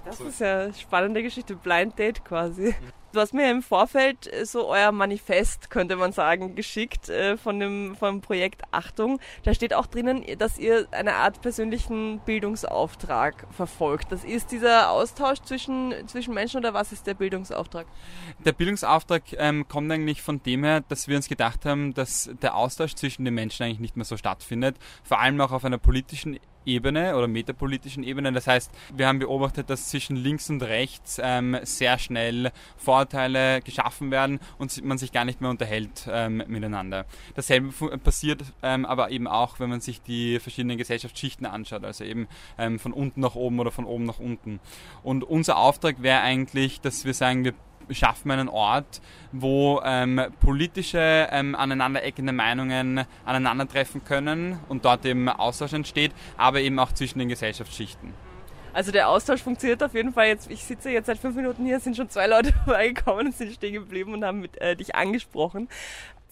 Das 0.05 0.19
ist 0.21 0.39
ja 0.39 0.61
eine 0.61 0.73
spannende 0.73 1.21
Geschichte, 1.21 1.55
Blind 1.55 1.99
Date 1.99 2.23
quasi. 2.25 2.73
Du 3.11 3.19
hast 3.19 3.33
mir 3.33 3.49
im 3.49 3.63
Vorfeld 3.63 4.31
äh, 4.31 4.45
so 4.45 4.67
euer 4.67 4.91
Manifest, 4.91 5.71
könnte 5.71 5.95
man 5.95 6.11
sagen, 6.11 6.53
geschickt 6.53 7.09
äh, 7.09 7.37
von, 7.37 7.59
dem, 7.59 7.95
vom 7.95 8.21
Projekt 8.21 8.61
Achtung. 8.69 9.19
Da 9.43 9.55
steht 9.55 9.73
auch 9.73 9.87
drinnen, 9.87 10.23
dass 10.37 10.59
ihr 10.59 10.87
eine 10.91 11.15
Art 11.15 11.41
persönlichen 11.41 12.19
Bildungsauftrag 12.19 13.47
verfolgt. 13.49 14.11
Das 14.11 14.23
ist 14.23 14.51
dieser 14.51 14.91
Austausch 14.91 15.39
zwischen, 15.39 15.95
zwischen 16.05 16.35
Menschen 16.35 16.57
oder 16.57 16.75
was 16.75 16.91
ist 16.91 17.07
der 17.07 17.15
Bildungsauftrag? 17.15 17.87
Der 18.45 18.51
Bildungsauftrag 18.51 19.23
ähm, 19.37 19.67
kommt 19.67 19.91
eigentlich 19.91 20.21
von 20.21 20.43
dem 20.43 20.63
her, 20.63 20.81
dass 20.81 21.07
wir 21.07 21.15
uns 21.15 21.27
gedacht 21.27 21.65
haben, 21.65 21.95
dass 21.95 22.29
der 22.43 22.55
Austausch 22.55 22.93
zwischen 22.93 23.25
den 23.25 23.33
Menschen 23.33 23.63
eigentlich 23.63 23.79
nicht 23.79 23.97
mehr 23.97 24.05
so 24.05 24.17
stattfindet. 24.17 24.77
Vor 25.03 25.19
allem 25.19 25.41
auch 25.41 25.51
auf 25.51 25.65
einer 25.65 25.79
politischen 25.79 26.39
Ebene 26.65 27.15
oder 27.15 27.27
metapolitischen 27.27 28.03
Ebene. 28.03 28.31
Das 28.31 28.47
heißt, 28.47 28.71
wir 28.95 29.07
haben 29.07 29.19
beobachtet, 29.19 29.69
dass 29.69 29.89
zwischen 29.89 30.15
links 30.15 30.49
und 30.49 30.61
rechts 30.63 31.19
ähm, 31.21 31.57
sehr 31.63 31.97
schnell 31.97 32.51
Vorurteile 32.77 33.61
geschaffen 33.61 34.11
werden 34.11 34.39
und 34.57 34.83
man 34.83 34.97
sich 34.97 35.11
gar 35.11 35.25
nicht 35.25 35.41
mehr 35.41 35.49
unterhält 35.49 36.07
ähm, 36.11 36.43
miteinander. 36.47 37.05
Dasselbe 37.35 37.97
passiert 37.97 38.43
ähm, 38.61 38.85
aber 38.85 39.11
eben 39.11 39.27
auch, 39.27 39.59
wenn 39.59 39.69
man 39.69 39.81
sich 39.81 40.01
die 40.01 40.39
verschiedenen 40.39 40.77
Gesellschaftsschichten 40.77 41.45
anschaut, 41.45 41.83
also 41.83 42.03
eben 42.03 42.27
ähm, 42.57 42.79
von 42.79 42.93
unten 42.93 43.21
nach 43.21 43.35
oben 43.35 43.59
oder 43.59 43.71
von 43.71 43.85
oben 43.85 44.05
nach 44.05 44.19
unten. 44.19 44.59
Und 45.03 45.23
unser 45.23 45.57
Auftrag 45.57 46.01
wäre 46.01 46.21
eigentlich, 46.21 46.81
dass 46.81 47.05
wir 47.05 47.13
sagen, 47.13 47.43
wir 47.43 47.53
schaffen 47.91 48.29
wir 48.29 48.33
einen 48.33 48.49
Ort, 48.49 49.01
wo 49.31 49.81
ähm, 49.83 50.21
politische 50.39 51.27
ähm, 51.31 51.55
aneinandereckende 51.55 52.33
Meinungen 52.33 53.05
aneinandertreffen 53.25 54.03
können 54.03 54.59
und 54.69 54.85
dort 54.85 55.05
eben 55.05 55.29
Austausch 55.29 55.73
entsteht, 55.73 56.11
aber 56.37 56.61
eben 56.61 56.79
auch 56.79 56.91
zwischen 56.91 57.19
den 57.19 57.29
Gesellschaftsschichten. 57.29 58.13
Also 58.73 58.91
der 58.91 59.09
Austausch 59.09 59.41
funktioniert 59.41 59.81
auf 59.81 59.93
jeden 59.93 60.13
Fall 60.13 60.27
jetzt. 60.27 60.49
Ich 60.51 60.63
sitze 60.63 60.91
jetzt 60.91 61.07
seit 61.07 61.17
fünf 61.17 61.35
Minuten 61.35 61.65
hier, 61.65 61.79
sind 61.79 61.97
schon 61.97 62.09
zwei 62.09 62.27
Leute 62.27 62.53
vorbeigekommen 62.65 63.27
und 63.27 63.35
sind 63.35 63.53
stehen 63.53 63.73
geblieben 63.73 64.13
und 64.13 64.23
haben 64.23 64.41
mit, 64.41 64.59
äh, 64.61 64.75
dich 64.75 64.95
angesprochen 64.95 65.67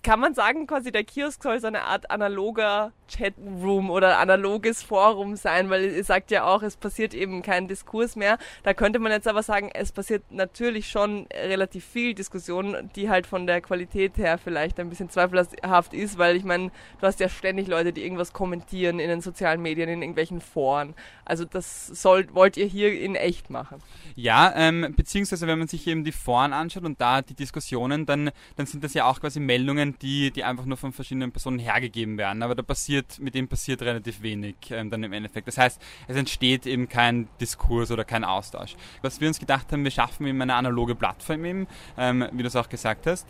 kann 0.03 0.19
man 0.19 0.33
sagen, 0.33 0.67
quasi 0.67 0.91
der 0.91 1.03
Kiosk 1.03 1.43
soll 1.43 1.60
so 1.60 1.67
eine 1.67 1.83
Art 1.83 2.10
analoger 2.12 2.91
Chatroom 3.10 3.89
oder 3.89 4.19
analoges 4.19 4.83
Forum 4.83 5.36
sein, 5.36 5.69
weil 5.69 5.86
ihr 5.86 6.03
sagt 6.03 6.31
ja 6.31 6.45
auch, 6.45 6.62
es 6.62 6.75
passiert 6.77 7.13
eben 7.13 7.41
kein 7.41 7.67
Diskurs 7.67 8.15
mehr. 8.15 8.38
Da 8.63 8.73
könnte 8.73 8.99
man 8.99 9.12
jetzt 9.12 9.27
aber 9.27 9.43
sagen, 9.43 9.69
es 9.73 9.91
passiert 9.91 10.23
natürlich 10.29 10.89
schon 10.89 11.27
relativ 11.33 11.86
viel 11.86 12.13
Diskussion, 12.13 12.89
die 12.95 13.10
halt 13.10 13.27
von 13.27 13.47
der 13.47 13.62
Qualität 13.62 14.17
her 14.17 14.38
vielleicht 14.38 14.79
ein 14.79 14.89
bisschen 14.89 15.10
zweifelhaft 15.10 15.93
ist, 15.93 16.17
weil 16.17 16.36
ich 16.36 16.43
meine, 16.43 16.71
du 16.99 17.07
hast 17.07 17.19
ja 17.19 17.29
ständig 17.29 17.67
Leute, 17.67 17.93
die 17.93 18.03
irgendwas 18.03 18.33
kommentieren 18.33 18.99
in 18.99 19.10
den 19.10 19.21
sozialen 19.21 19.62
Medien, 19.62 19.89
in 19.89 20.01
irgendwelchen 20.01 20.41
Foren. 20.41 20.93
Also 21.25 21.45
das 21.45 21.88
soll, 21.88 22.27
wollt 22.33 22.57
ihr 22.57 22.65
hier 22.65 22.99
in 22.99 23.15
echt 23.15 23.49
machen? 23.49 23.81
Ja, 24.15 24.53
ähm, 24.55 24.93
beziehungsweise 24.95 25.47
wenn 25.47 25.60
man 25.60 25.67
sich 25.67 25.88
eben 25.88 26.03
die 26.03 26.12
Foren 26.12 26.53
anschaut 26.53 26.83
und 26.83 26.99
da 27.01 27.21
die 27.21 27.33
Diskussionen, 27.33 28.05
dann, 28.05 28.31
dann 28.55 28.65
sind 28.65 28.83
das 28.83 28.93
ja 28.93 29.05
auch 29.05 29.19
quasi 29.19 29.39
Meldungen, 29.39 29.96
die, 30.01 30.31
die 30.31 30.43
einfach 30.43 30.65
nur 30.65 30.77
von 30.77 30.93
verschiedenen 30.93 31.31
Personen 31.31 31.60
hergegeben 31.60 32.17
werden. 32.17 32.43
Aber 32.43 32.55
da 32.55 32.63
passiert, 32.63 33.19
mit 33.19 33.36
dem 33.36 33.47
passiert 33.47 33.81
relativ 33.81 34.21
wenig 34.21 34.55
ähm, 34.69 34.89
dann 34.89 35.03
im 35.03 35.13
Endeffekt. 35.13 35.47
Das 35.47 35.57
heißt, 35.57 35.81
es 36.07 36.15
entsteht 36.15 36.65
eben 36.65 36.88
kein 36.88 37.27
Diskurs 37.41 37.91
oder 37.91 38.05
kein 38.05 38.23
Austausch. 38.23 38.75
Was 39.01 39.21
wir 39.21 39.27
uns 39.27 39.39
gedacht 39.39 39.71
haben, 39.71 39.83
wir 39.83 39.91
schaffen 39.91 40.27
eben 40.27 40.41
eine 40.41 40.55
analoge 40.55 40.95
Plattform 40.95 41.45
eben, 41.45 41.67
ähm, 41.97 42.27
wie 42.31 42.43
du 42.43 42.47
es 42.47 42.55
auch 42.55 42.69
gesagt 42.69 43.07
hast 43.07 43.27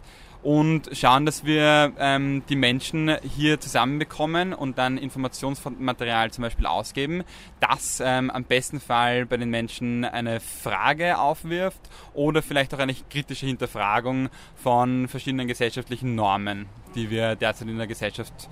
und 0.48 0.90
schauen, 0.94 1.26
dass 1.26 1.44
wir 1.44 1.92
ähm, 2.00 2.42
die 2.48 2.56
Menschen 2.56 3.18
hier 3.36 3.60
zusammenbekommen 3.60 4.54
und 4.54 4.78
dann 4.78 4.98
Informationsmaterial 4.98 6.32
zum 6.32 6.44
Beispiel 6.44 6.66
ausgeben, 6.66 7.26
das 7.60 8.02
ähm, 8.02 8.30
am 8.30 8.46
besten 8.46 8.80
Fall 8.80 9.26
bei 9.26 9.36
den 9.36 9.50
Menschen 9.50 10.06
eine 10.06 10.40
Frage 10.40 11.20
aufwirft 11.20 11.82
oder 12.14 12.42
vielleicht 12.42 12.74
auch 12.74 12.80
eine 12.80 12.94
kritische 12.94 13.46
Hinterfragung 13.46 14.30
von 14.56 15.10
verschiedenen 15.10 15.50
gesellschaftlichen 15.50 16.16
Normen, 16.16 16.68
die 16.96 17.10
wir 17.10 17.36
derzeit 17.36 17.68
in 17.68 17.78
der 17.78 17.88
Gesellschaft 17.88 18.48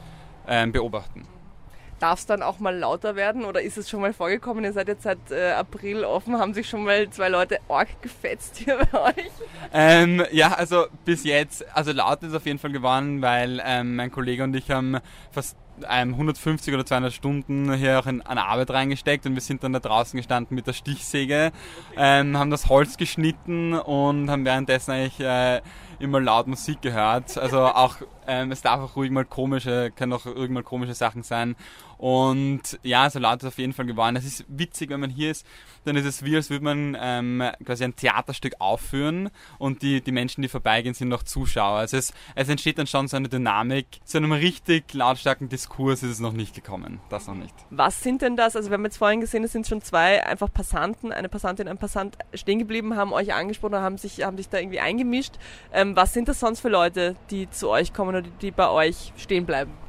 ähm, 0.50 0.74
beobachten. 0.74 1.26
Darf 2.06 2.20
es 2.20 2.28
dann 2.28 2.44
auch 2.44 2.60
mal 2.60 2.78
lauter 2.78 3.16
werden 3.16 3.46
oder 3.46 3.64
ist 3.64 3.80
es 3.80 3.90
schon 3.90 4.00
mal 4.00 4.14
vorgekommen? 4.14 4.64
Ihr 4.64 4.74
seid 4.74 4.88
jetzt 4.90 5.02
seit 5.02 5.18
äh, 5.32 5.54
April 5.54 6.04
offen, 6.04 6.38
haben 6.38 6.54
sich 6.54 6.70
schon 6.70 6.84
mal 6.84 7.10
zwei 7.10 7.30
Leute 7.30 7.58
arg 7.68 8.00
gefetzt 8.04 8.58
hier 8.58 8.78
bei 8.92 9.02
euch? 9.06 9.32
Ähm, 9.74 10.24
ja, 10.32 10.54
also 10.54 10.86
bis 11.04 11.24
jetzt, 11.24 11.66
also 11.76 11.94
laut 11.94 12.22
ist 12.22 12.36
auf 12.36 12.46
jeden 12.46 12.60
Fall 12.60 12.72
geworden, 12.72 13.24
weil 13.24 13.60
ähm, 13.66 13.96
mein 13.96 14.12
Kollege 14.12 14.44
und 14.44 14.56
ich 14.56 14.70
haben 14.70 15.00
fast 15.32 15.58
150 15.84 16.76
oder 16.76 16.86
200 16.86 17.12
Stunden 17.12 17.74
hier 17.74 17.98
auch 17.98 18.06
in, 18.06 18.22
an 18.22 18.38
Arbeit 18.38 18.70
reingesteckt 18.70 19.26
und 19.26 19.34
wir 19.34 19.42
sind 19.42 19.64
dann 19.64 19.74
da 19.74 19.80
draußen 19.80 20.16
gestanden 20.16 20.54
mit 20.54 20.68
der 20.68 20.74
Stichsäge, 20.74 21.52
ähm, 21.98 22.38
haben 22.38 22.52
das 22.52 22.70
Holz 22.70 22.98
geschnitten 22.98 23.74
und 23.74 24.30
haben 24.30 24.46
währenddessen 24.46 24.92
eigentlich 24.92 25.20
äh, 25.20 25.62
immer 26.00 26.20
laut 26.20 26.48
Musik 26.48 26.82
gehört. 26.82 27.38
Also 27.38 27.62
auch, 27.62 27.98
ähm, 28.28 28.52
es 28.52 28.62
darf 28.62 28.80
auch 28.80 28.96
ruhig 28.96 29.12
mal 29.12 29.26
komische, 29.26 29.92
können 29.96 30.14
auch 30.14 30.26
irgendwann 30.26 30.64
komische 30.64 30.94
Sachen 30.94 31.24
sein. 31.24 31.56
Und 31.98 32.78
ja, 32.84 33.10
so 33.10 33.20
laut 33.20 33.42
ist 33.42 33.48
auf 33.48 33.58
jeden 33.58 33.74
Fall 33.74 33.86
geworden. 33.86 34.16
Es 34.16 34.26
ist 34.26 34.46
witzig, 34.48 34.90
wenn 34.90 35.00
man 35.00 35.10
hier 35.10 35.32
ist, 35.32 35.46
dann 35.86 35.96
ist 35.96 36.06
es 36.06 36.24
wie, 36.26 36.36
als 36.36 36.50
würde 36.50 36.64
man 36.64 36.98
ähm, 37.00 37.44
quasi 37.64 37.84
ein 37.84 37.96
Theaterstück 37.96 38.56
aufführen 38.60 39.30
und 39.60 39.82
die, 39.82 40.02
die 40.02 40.12
Menschen, 40.12 40.42
die 40.42 40.48
vorbeigehen, 40.48 40.94
sind 40.94 41.08
noch 41.08 41.24
Zuschauer. 41.24 41.78
Also 41.78 41.98
es, 41.98 42.14
es 42.34 42.50
entsteht 42.50 42.78
dann 42.80 42.88
schon 42.88 43.08
so 43.08 43.16
eine 43.16 43.30
Dynamik. 43.30 43.88
Zu 44.04 44.18
einem 44.18 44.32
richtig 44.32 44.94
lautstarken 44.94 45.48
Diskurs 45.48 46.04
ist 46.04 46.12
es 46.12 46.20
noch 46.20 46.34
nicht 46.34 46.54
gekommen. 46.54 47.00
Das 47.10 47.28
noch 47.28 47.36
nicht. 47.36 47.54
Was 47.70 48.02
sind 48.02 48.22
denn 48.22 48.36
das? 48.36 48.56
Also 48.56 48.70
wir 48.70 48.76
haben 48.76 48.86
jetzt 48.86 48.98
vorhin 48.98 49.22
gesehen, 49.22 49.44
es 49.44 49.54
sind 49.54 49.68
schon 49.68 49.82
zwei 49.82 50.26
einfach 50.26 50.52
Passanten, 50.52 51.12
eine 51.12 51.30
Passantin, 51.30 51.68
ein 51.68 51.78
Passant 51.78 52.18
stehen 52.34 52.60
geblieben, 52.60 52.96
haben 52.96 53.14
euch 53.14 53.34
angesprochen, 53.34 53.76
haben 53.76 53.98
sich, 53.98 54.24
haben 54.24 54.38
sich 54.38 54.50
da 54.50 54.58
irgendwie 54.58 54.80
eingemischt. 54.80 55.36
Ähm, 55.72 55.85
was 55.94 56.14
sind 56.14 56.30
das 56.30 56.40
sonst 56.40 56.62
für 56.62 56.70
Leute, 56.70 57.16
die 57.30 57.50
zu 57.50 57.70
euch 57.70 57.94
kommen 57.94 58.16
oder 58.16 58.22
die 58.42 58.52
bei 58.52 58.70
euch 58.70 59.12
stehen 59.18 59.46
bleiben? 59.46 59.85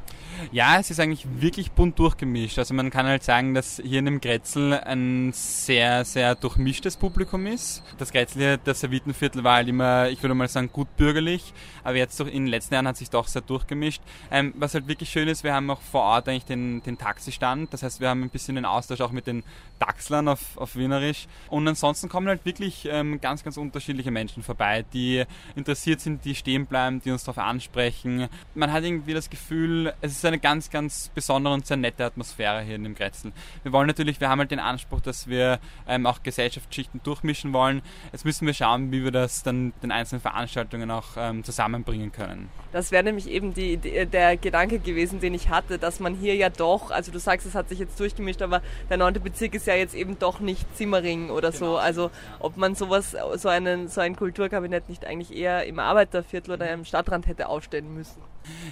Ja, 0.53 0.79
es 0.79 0.91
ist 0.91 1.01
eigentlich 1.01 1.27
wirklich 1.41 1.73
bunt 1.73 1.99
durchgemischt. 1.99 2.59
Also 2.59 2.75
man 2.75 2.91
kann 2.91 3.07
halt 3.07 3.23
sagen, 3.23 3.55
dass 3.55 3.81
hier 3.85 3.99
in 3.99 4.05
dem 4.05 4.21
Grätzl 4.21 4.75
ein 4.75 5.33
sehr, 5.33 6.05
sehr 6.05 6.35
durchmischtes 6.35 6.97
Publikum 6.97 7.47
ist. 7.47 7.83
Das 7.99 8.13
Grätzl 8.13 8.39
hier, 8.39 8.57
das 8.59 8.81
Servitenviertel 8.81 9.45
war 9.45 9.57
halt 9.57 9.69
immer, 9.69 10.09
ich 10.09 10.23
würde 10.23 10.35
mal 10.35 10.49
sagen, 10.49 10.71
gut 10.73 10.95
bürgerlich, 10.97 11.53
aber 11.85 11.97
jetzt 11.97 12.19
doch 12.21 12.27
in 12.27 12.45
den 12.45 12.47
letzten 12.47 12.75
Jahren 12.75 12.89
hat 12.89 12.97
sich 12.97 13.11
doch 13.11 13.29
sehr 13.29 13.43
durchgemischt. 13.43 14.03
Ähm, 14.31 14.55
was 14.57 14.75
halt 14.75 14.89
wirklich 14.89 15.11
schön 15.11 15.29
ist, 15.29 15.45
wir 15.45 15.55
haben 15.55 15.71
auch 15.71 15.81
vor 15.81 16.03
Ort 16.03 16.29
eigentlich 16.29 16.45
den, 16.45 16.83
den 16.83 16.99
Taxistand, 16.99 17.73
das 17.73 17.83
heißt, 17.83 18.01
wir 18.01 18.09
haben 18.09 18.23
ein 18.23 18.31
bisschen 18.31 18.57
den 18.57 18.65
Austausch 18.65 19.01
auch 19.01 19.13
mit 19.13 19.27
den 19.27 19.43
Taxlern 19.79 20.29
auf, 20.29 20.57
auf 20.57 20.77
Wienerisch. 20.77 21.27
Und 21.49 21.67
ansonsten 21.69 22.09
kommen 22.09 22.29
halt 22.29 22.45
wirklich 22.45 22.89
ähm, 22.91 23.21
ganz, 23.21 23.45
ganz 23.45 23.57
unterschiedliche 23.57 24.11
Menschen 24.11 24.43
vorbei, 24.43 24.85
die 24.93 25.25
interessiert 25.55 26.01
sind, 26.01 26.25
die 26.25 26.35
stehen 26.35 26.67
bleiben, 26.67 27.01
die 27.03 27.11
uns 27.11 27.25
darauf 27.25 27.39
ansprechen. 27.39 28.29
Man 28.55 28.73
hat 28.73 28.85
irgendwie 28.85 29.15
das 29.15 29.31
Gefühl, 29.31 29.93
es 30.01 30.13
ist 30.13 30.25
eine 30.29 30.39
ganz, 30.39 30.71
ganz 30.71 31.11
besondere 31.15 31.55
und 31.55 31.67
sehr 31.67 31.77
nette 31.77 32.05
Atmosphäre 32.05 32.63
hier 32.63 32.77
in 32.77 32.85
dem 32.85 32.95
Grätzl. 32.95 33.33
Wir 33.63 33.73
wollen 33.73 33.87
natürlich, 33.87 34.21
wir 34.21 34.29
haben 34.29 34.39
halt 34.41 34.51
den 34.51 34.59
Anspruch, 34.59 35.01
dass 35.01 35.29
wir 35.29 35.59
ähm, 35.89 36.07
auch 36.07 36.23
Gesellschaftsschichten 36.23 37.01
durchmischen 37.03 37.53
wollen. 37.53 37.83
Jetzt 38.13 38.25
müssen 38.25 38.47
wir 38.47 38.55
schauen, 38.55 38.93
wie 38.93 39.05
wir 39.05 39.11
das 39.11 39.43
dann 39.43 39.73
den 39.83 39.93
einzelnen 39.93 40.21
Veranstaltungen 40.21 40.91
auch 40.91 41.17
ähm, 41.17 41.45
zusammenbringen 41.45 42.13
können. 42.13 42.49
Das 42.73 42.91
wäre 42.91 43.05
nämlich 43.05 43.29
eben 43.29 43.55
die, 43.55 43.77
der 43.77 44.37
Gedanke 44.37 44.79
gewesen, 44.79 45.21
den 45.21 45.35
ich 45.35 45.49
hatte, 45.49 45.79
dass 45.79 46.01
man 46.01 46.15
hier 46.15 46.35
ja 46.35 46.51
doch, 46.51 46.91
also 46.91 47.11
du 47.11 47.19
sagst, 47.19 47.47
es 47.47 47.55
hat 47.55 47.69
sich 47.69 47.79
jetzt 47.79 47.99
durchgemischt, 47.99 48.43
aber 48.43 48.63
der 48.91 48.97
neunte 48.97 49.21
Bezirk 49.21 49.55
ist 49.55 49.67
ja 49.67 49.75
jetzt 49.75 49.95
eben 49.95 50.19
doch 50.19 50.41
nicht 50.41 50.77
Zimmering 50.77 51.31
oder 51.31 51.53
genau. 51.53 51.73
so. 51.73 51.79
Also 51.79 52.11
ob 52.39 52.57
man 52.57 52.75
sowas, 52.75 53.17
so, 53.37 53.49
einen, 53.49 53.89
so 53.89 54.01
ein 54.01 54.17
Kulturkabinett 54.17 54.89
nicht 54.89 55.05
eigentlich 55.05 55.37
eher 55.37 55.65
im 55.67 55.79
Arbeiterviertel 55.79 56.55
oder 56.55 56.71
im 56.71 56.85
Stadtrand 56.85 57.27
hätte 57.27 57.49
aufstellen 57.49 57.95
müssen. 57.95 58.21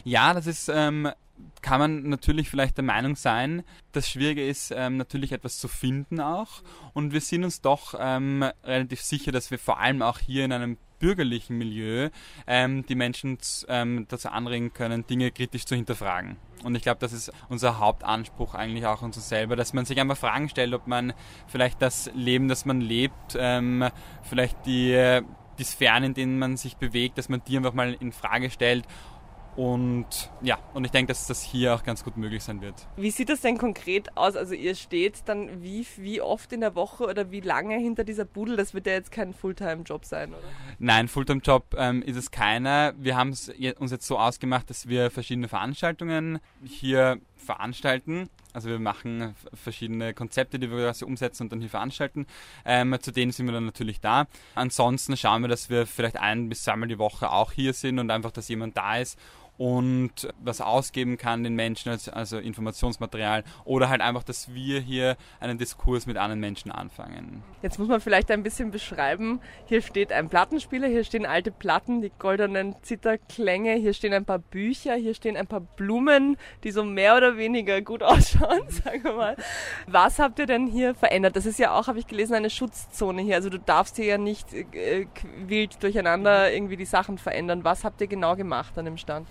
Ja, 0.04 0.34
das 0.34 0.46
ist 0.46 0.70
ähm, 0.72 1.10
kann 1.62 1.80
man 1.80 2.08
natürlich 2.08 2.50
vielleicht 2.50 2.76
der 2.76 2.84
Meinung 2.84 3.16
sein. 3.16 3.62
Das 3.92 4.08
Schwierige 4.08 4.46
ist 4.46 4.72
ähm, 4.74 4.96
natürlich 4.96 5.32
etwas 5.32 5.58
zu 5.58 5.68
finden 5.68 6.20
auch. 6.20 6.62
Und 6.92 7.12
wir 7.12 7.20
sind 7.20 7.44
uns 7.44 7.60
doch 7.60 7.94
ähm, 7.98 8.44
relativ 8.62 9.00
sicher, 9.00 9.32
dass 9.32 9.50
wir 9.50 9.58
vor 9.58 9.80
allem 9.80 10.02
auch 10.02 10.18
hier 10.18 10.44
in 10.44 10.52
einem 10.52 10.76
bürgerlichen 10.98 11.58
Milieu 11.58 12.10
ähm, 12.46 12.86
die 12.86 12.94
Menschen 12.94 13.38
ähm, 13.68 14.06
dazu 14.08 14.28
anregen 14.28 14.72
können, 14.72 15.06
Dinge 15.06 15.30
kritisch 15.30 15.64
zu 15.64 15.74
hinterfragen. 15.74 16.36
Und 16.62 16.74
ich 16.76 16.82
glaube, 16.82 17.00
das 17.00 17.12
ist 17.12 17.30
unser 17.48 17.78
Hauptanspruch 17.78 18.54
eigentlich 18.54 18.86
auch 18.86 19.02
uns 19.02 19.28
selber, 19.28 19.54
dass 19.54 19.74
man 19.74 19.84
sich 19.84 20.00
einfach 20.00 20.16
Fragen 20.16 20.48
stellt, 20.48 20.72
ob 20.72 20.86
man 20.86 21.12
vielleicht 21.46 21.82
das 21.82 22.10
Leben, 22.14 22.48
das 22.48 22.64
man 22.64 22.80
lebt, 22.80 23.36
ähm, 23.36 23.86
vielleicht 24.22 24.64
die, 24.64 25.20
die 25.58 25.64
Sphären, 25.64 26.04
in 26.04 26.14
denen 26.14 26.38
man 26.38 26.56
sich 26.56 26.76
bewegt, 26.76 27.18
dass 27.18 27.28
man 27.28 27.42
die 27.46 27.56
einfach 27.56 27.74
mal 27.74 27.94
in 28.00 28.12
Frage 28.12 28.50
stellt 28.50 28.86
und 29.56 30.30
ja, 30.42 30.58
und 30.74 30.84
ich 30.84 30.90
denke, 30.90 31.12
dass 31.12 31.26
das 31.26 31.42
hier 31.42 31.74
auch 31.74 31.84
ganz 31.84 32.02
gut 32.02 32.16
möglich 32.16 32.42
sein 32.42 32.60
wird. 32.60 32.74
Wie 32.96 33.10
sieht 33.10 33.28
das 33.28 33.40
denn 33.40 33.56
konkret 33.56 34.16
aus? 34.16 34.34
Also 34.34 34.54
ihr 34.54 34.74
steht 34.74 35.22
dann 35.26 35.62
wie, 35.62 35.86
wie 35.96 36.20
oft 36.20 36.52
in 36.52 36.60
der 36.60 36.74
Woche 36.74 37.04
oder 37.04 37.30
wie 37.30 37.40
lange 37.40 37.76
hinter 37.76 38.04
dieser 38.04 38.24
Budel? 38.24 38.56
Das 38.56 38.74
wird 38.74 38.86
ja 38.86 38.94
jetzt 38.94 39.12
kein 39.12 39.32
Fulltime-Job 39.32 40.04
sein, 40.04 40.30
oder? 40.30 40.42
Nein, 40.78 41.06
Fulltime-Job 41.06 41.74
ähm, 41.78 42.02
ist 42.02 42.16
es 42.16 42.30
keiner. 42.30 42.94
Wir 42.98 43.16
haben 43.16 43.30
es 43.30 43.52
uns 43.78 43.90
jetzt 43.92 44.06
so 44.06 44.18
ausgemacht, 44.18 44.68
dass 44.70 44.88
wir 44.88 45.10
verschiedene 45.10 45.48
Veranstaltungen 45.48 46.40
hier 46.64 47.20
veranstalten. 47.36 48.28
Also 48.52 48.68
wir 48.68 48.78
machen 48.78 49.34
verschiedene 49.52 50.14
Konzepte, 50.14 50.58
die 50.60 50.70
wir 50.70 50.78
quasi 50.78 51.04
umsetzen 51.04 51.44
und 51.44 51.52
dann 51.52 51.60
hier 51.60 51.70
veranstalten. 51.70 52.26
Ähm, 52.64 52.96
zu 53.00 53.10
denen 53.10 53.32
sind 53.32 53.46
wir 53.46 53.52
dann 53.52 53.66
natürlich 53.66 54.00
da. 54.00 54.26
Ansonsten 54.54 55.16
schauen 55.16 55.42
wir, 55.42 55.48
dass 55.48 55.70
wir 55.70 55.86
vielleicht 55.86 56.16
ein 56.16 56.48
bis 56.48 56.62
zweimal 56.62 56.88
die 56.88 56.98
Woche 56.98 57.30
auch 57.30 57.52
hier 57.52 57.72
sind 57.72 57.98
und 57.98 58.10
einfach, 58.10 58.30
dass 58.30 58.48
jemand 58.48 58.76
da 58.76 58.98
ist 58.98 59.18
und 59.56 60.28
was 60.42 60.60
ausgeben 60.60 61.16
kann 61.16 61.44
den 61.44 61.54
Menschen, 61.54 61.90
als, 61.90 62.08
also 62.08 62.38
Informationsmaterial 62.38 63.44
oder 63.64 63.88
halt 63.88 64.00
einfach, 64.00 64.24
dass 64.24 64.52
wir 64.52 64.80
hier 64.80 65.16
einen 65.40 65.58
Diskurs 65.58 66.06
mit 66.06 66.16
anderen 66.16 66.40
Menschen 66.40 66.72
anfangen. 66.72 67.42
Jetzt 67.62 67.78
muss 67.78 67.88
man 67.88 68.00
vielleicht 68.00 68.30
ein 68.30 68.42
bisschen 68.42 68.70
beschreiben, 68.70 69.40
hier 69.66 69.80
steht 69.80 70.12
ein 70.12 70.28
Plattenspieler, 70.28 70.88
hier 70.88 71.04
stehen 71.04 71.24
alte 71.24 71.52
Platten, 71.52 72.02
die 72.02 72.10
goldenen 72.18 72.74
Zitterklänge, 72.82 73.74
hier 73.74 73.94
stehen 73.94 74.12
ein 74.12 74.24
paar 74.24 74.40
Bücher, 74.40 74.94
hier 74.94 75.14
stehen 75.14 75.36
ein 75.36 75.46
paar 75.46 75.60
Blumen, 75.60 76.36
die 76.64 76.72
so 76.72 76.82
mehr 76.84 77.16
oder 77.16 77.36
weniger 77.36 77.80
gut 77.80 78.02
ausschauen, 78.02 78.68
sagen 78.68 79.04
wir 79.04 79.14
mal. 79.14 79.36
Was 79.86 80.18
habt 80.18 80.38
ihr 80.40 80.46
denn 80.46 80.66
hier 80.66 80.94
verändert? 80.94 81.36
Das 81.36 81.46
ist 81.46 81.58
ja 81.58 81.78
auch, 81.78 81.86
habe 81.86 82.00
ich 82.00 82.06
gelesen, 82.06 82.34
eine 82.34 82.50
Schutzzone 82.50 83.22
hier, 83.22 83.36
also 83.36 83.50
du 83.50 83.58
darfst 83.58 83.96
hier 83.96 84.06
ja 84.06 84.18
nicht 84.18 84.52
äh, 84.52 85.06
wild 85.46 85.80
durcheinander 85.82 86.52
irgendwie 86.52 86.76
die 86.76 86.84
Sachen 86.84 87.18
verändern. 87.18 87.62
Was 87.62 87.84
habt 87.84 88.00
ihr 88.00 88.08
genau 88.08 88.34
gemacht 88.34 88.76
an 88.78 88.84
dem 88.84 88.96
Stand? 88.96 89.28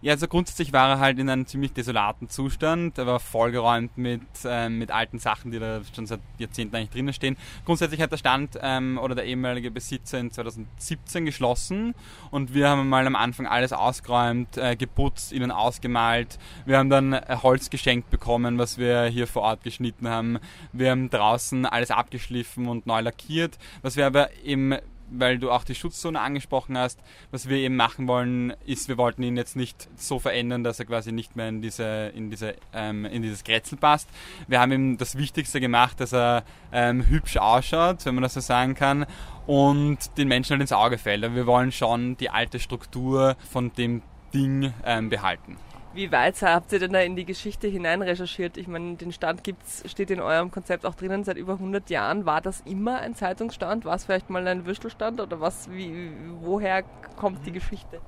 Ja, 0.00 0.12
also 0.12 0.28
grundsätzlich 0.28 0.72
war 0.72 0.88
er 0.90 0.98
halt 0.98 1.18
in 1.18 1.28
einem 1.28 1.46
ziemlich 1.46 1.72
desolaten 1.72 2.28
Zustand. 2.28 2.98
Er 2.98 3.06
war 3.06 3.20
vollgeräumt 3.20 3.96
mit, 3.98 4.22
äh, 4.44 4.68
mit 4.68 4.90
alten 4.90 5.18
Sachen, 5.18 5.50
die 5.50 5.58
da 5.58 5.80
schon 5.94 6.06
seit 6.06 6.20
Jahrzehnten 6.38 6.76
eigentlich 6.76 6.90
drinnen 6.90 7.12
stehen. 7.12 7.36
Grundsätzlich 7.64 8.00
hat 8.00 8.12
der 8.12 8.16
Stand 8.16 8.58
ähm, 8.60 8.98
oder 8.98 9.14
der 9.14 9.24
ehemalige 9.24 9.70
Besitzer 9.70 10.18
in 10.18 10.30
2017 10.30 11.24
geschlossen 11.26 11.94
und 12.30 12.54
wir 12.54 12.68
haben 12.68 12.88
mal 12.88 13.06
am 13.06 13.16
Anfang 13.16 13.46
alles 13.46 13.72
ausgeräumt, 13.72 14.56
äh, 14.56 14.76
geputzt, 14.76 15.32
ihnen 15.32 15.50
ausgemalt. 15.50 16.38
Wir 16.64 16.78
haben 16.78 16.90
dann 16.90 17.12
äh, 17.12 17.36
Holz 17.42 17.70
geschenkt 17.70 18.10
bekommen, 18.10 18.58
was 18.58 18.78
wir 18.78 19.04
hier 19.04 19.26
vor 19.26 19.42
Ort 19.42 19.62
geschnitten 19.62 20.08
haben. 20.08 20.38
Wir 20.72 20.90
haben 20.90 21.10
draußen 21.10 21.66
alles 21.66 21.90
abgeschliffen 21.90 22.68
und 22.68 22.86
neu 22.86 23.00
lackiert. 23.00 23.58
Was 23.82 23.96
wir 23.96 24.06
aber 24.06 24.30
im 24.44 24.74
weil 25.12 25.38
du 25.38 25.50
auch 25.50 25.64
die 25.64 25.74
Schutzzone 25.74 26.20
angesprochen 26.20 26.76
hast, 26.76 27.00
was 27.30 27.48
wir 27.48 27.58
eben 27.58 27.76
machen 27.76 28.08
wollen, 28.08 28.54
ist, 28.64 28.88
wir 28.88 28.98
wollten 28.98 29.22
ihn 29.22 29.36
jetzt 29.36 29.56
nicht 29.56 29.88
so 29.96 30.18
verändern, 30.18 30.64
dass 30.64 30.78
er 30.78 30.86
quasi 30.86 31.12
nicht 31.12 31.36
mehr 31.36 31.48
in, 31.48 31.62
diese, 31.62 32.12
in, 32.14 32.30
diese, 32.30 32.56
ähm, 32.72 33.04
in 33.04 33.22
dieses 33.22 33.44
Grätzl 33.44 33.76
passt. 33.76 34.08
Wir 34.48 34.60
haben 34.60 34.72
ihm 34.72 34.98
das 34.98 35.16
Wichtigste 35.16 35.60
gemacht, 35.60 36.00
dass 36.00 36.12
er 36.12 36.44
ähm, 36.72 37.06
hübsch 37.06 37.36
ausschaut, 37.36 38.04
wenn 38.06 38.14
man 38.14 38.22
das 38.22 38.34
so 38.34 38.40
sagen 38.40 38.74
kann, 38.74 39.06
und 39.46 39.98
den 40.18 40.28
Menschen 40.28 40.52
halt 40.52 40.60
ins 40.60 40.72
Auge 40.72 40.98
fällt. 40.98 41.24
Aber 41.24 41.34
wir 41.34 41.46
wollen 41.46 41.72
schon 41.72 42.16
die 42.16 42.30
alte 42.30 42.60
Struktur 42.60 43.36
von 43.50 43.72
dem 43.72 44.02
Ding 44.32 44.72
ähm, 44.84 45.10
behalten. 45.10 45.56
Wie 45.94 46.10
weit 46.10 46.40
habt 46.40 46.72
ihr 46.72 46.78
denn 46.78 46.94
da 46.94 47.00
in 47.00 47.16
die 47.16 47.26
Geschichte 47.26 47.68
hinein 47.68 48.00
recherchiert? 48.00 48.56
Ich 48.56 48.66
meine, 48.66 48.96
den 48.96 49.12
Stand 49.12 49.44
gibt's, 49.44 49.82
steht 49.90 50.10
in 50.10 50.20
eurem 50.20 50.50
Konzept 50.50 50.86
auch 50.86 50.94
drinnen 50.94 51.22
seit 51.22 51.36
über 51.36 51.54
100 51.54 51.90
Jahren. 51.90 52.24
War 52.24 52.40
das 52.40 52.62
immer 52.62 53.00
ein 53.00 53.14
Zeitungsstand? 53.14 53.84
War 53.84 53.96
es 53.96 54.06
vielleicht 54.06 54.30
mal 54.30 54.46
ein 54.48 54.64
Würstelstand 54.64 55.20
oder 55.20 55.40
was? 55.42 55.70
Wie, 55.70 56.10
woher 56.40 56.82
kommt 57.16 57.44
die 57.44 57.52
Geschichte? 57.52 58.00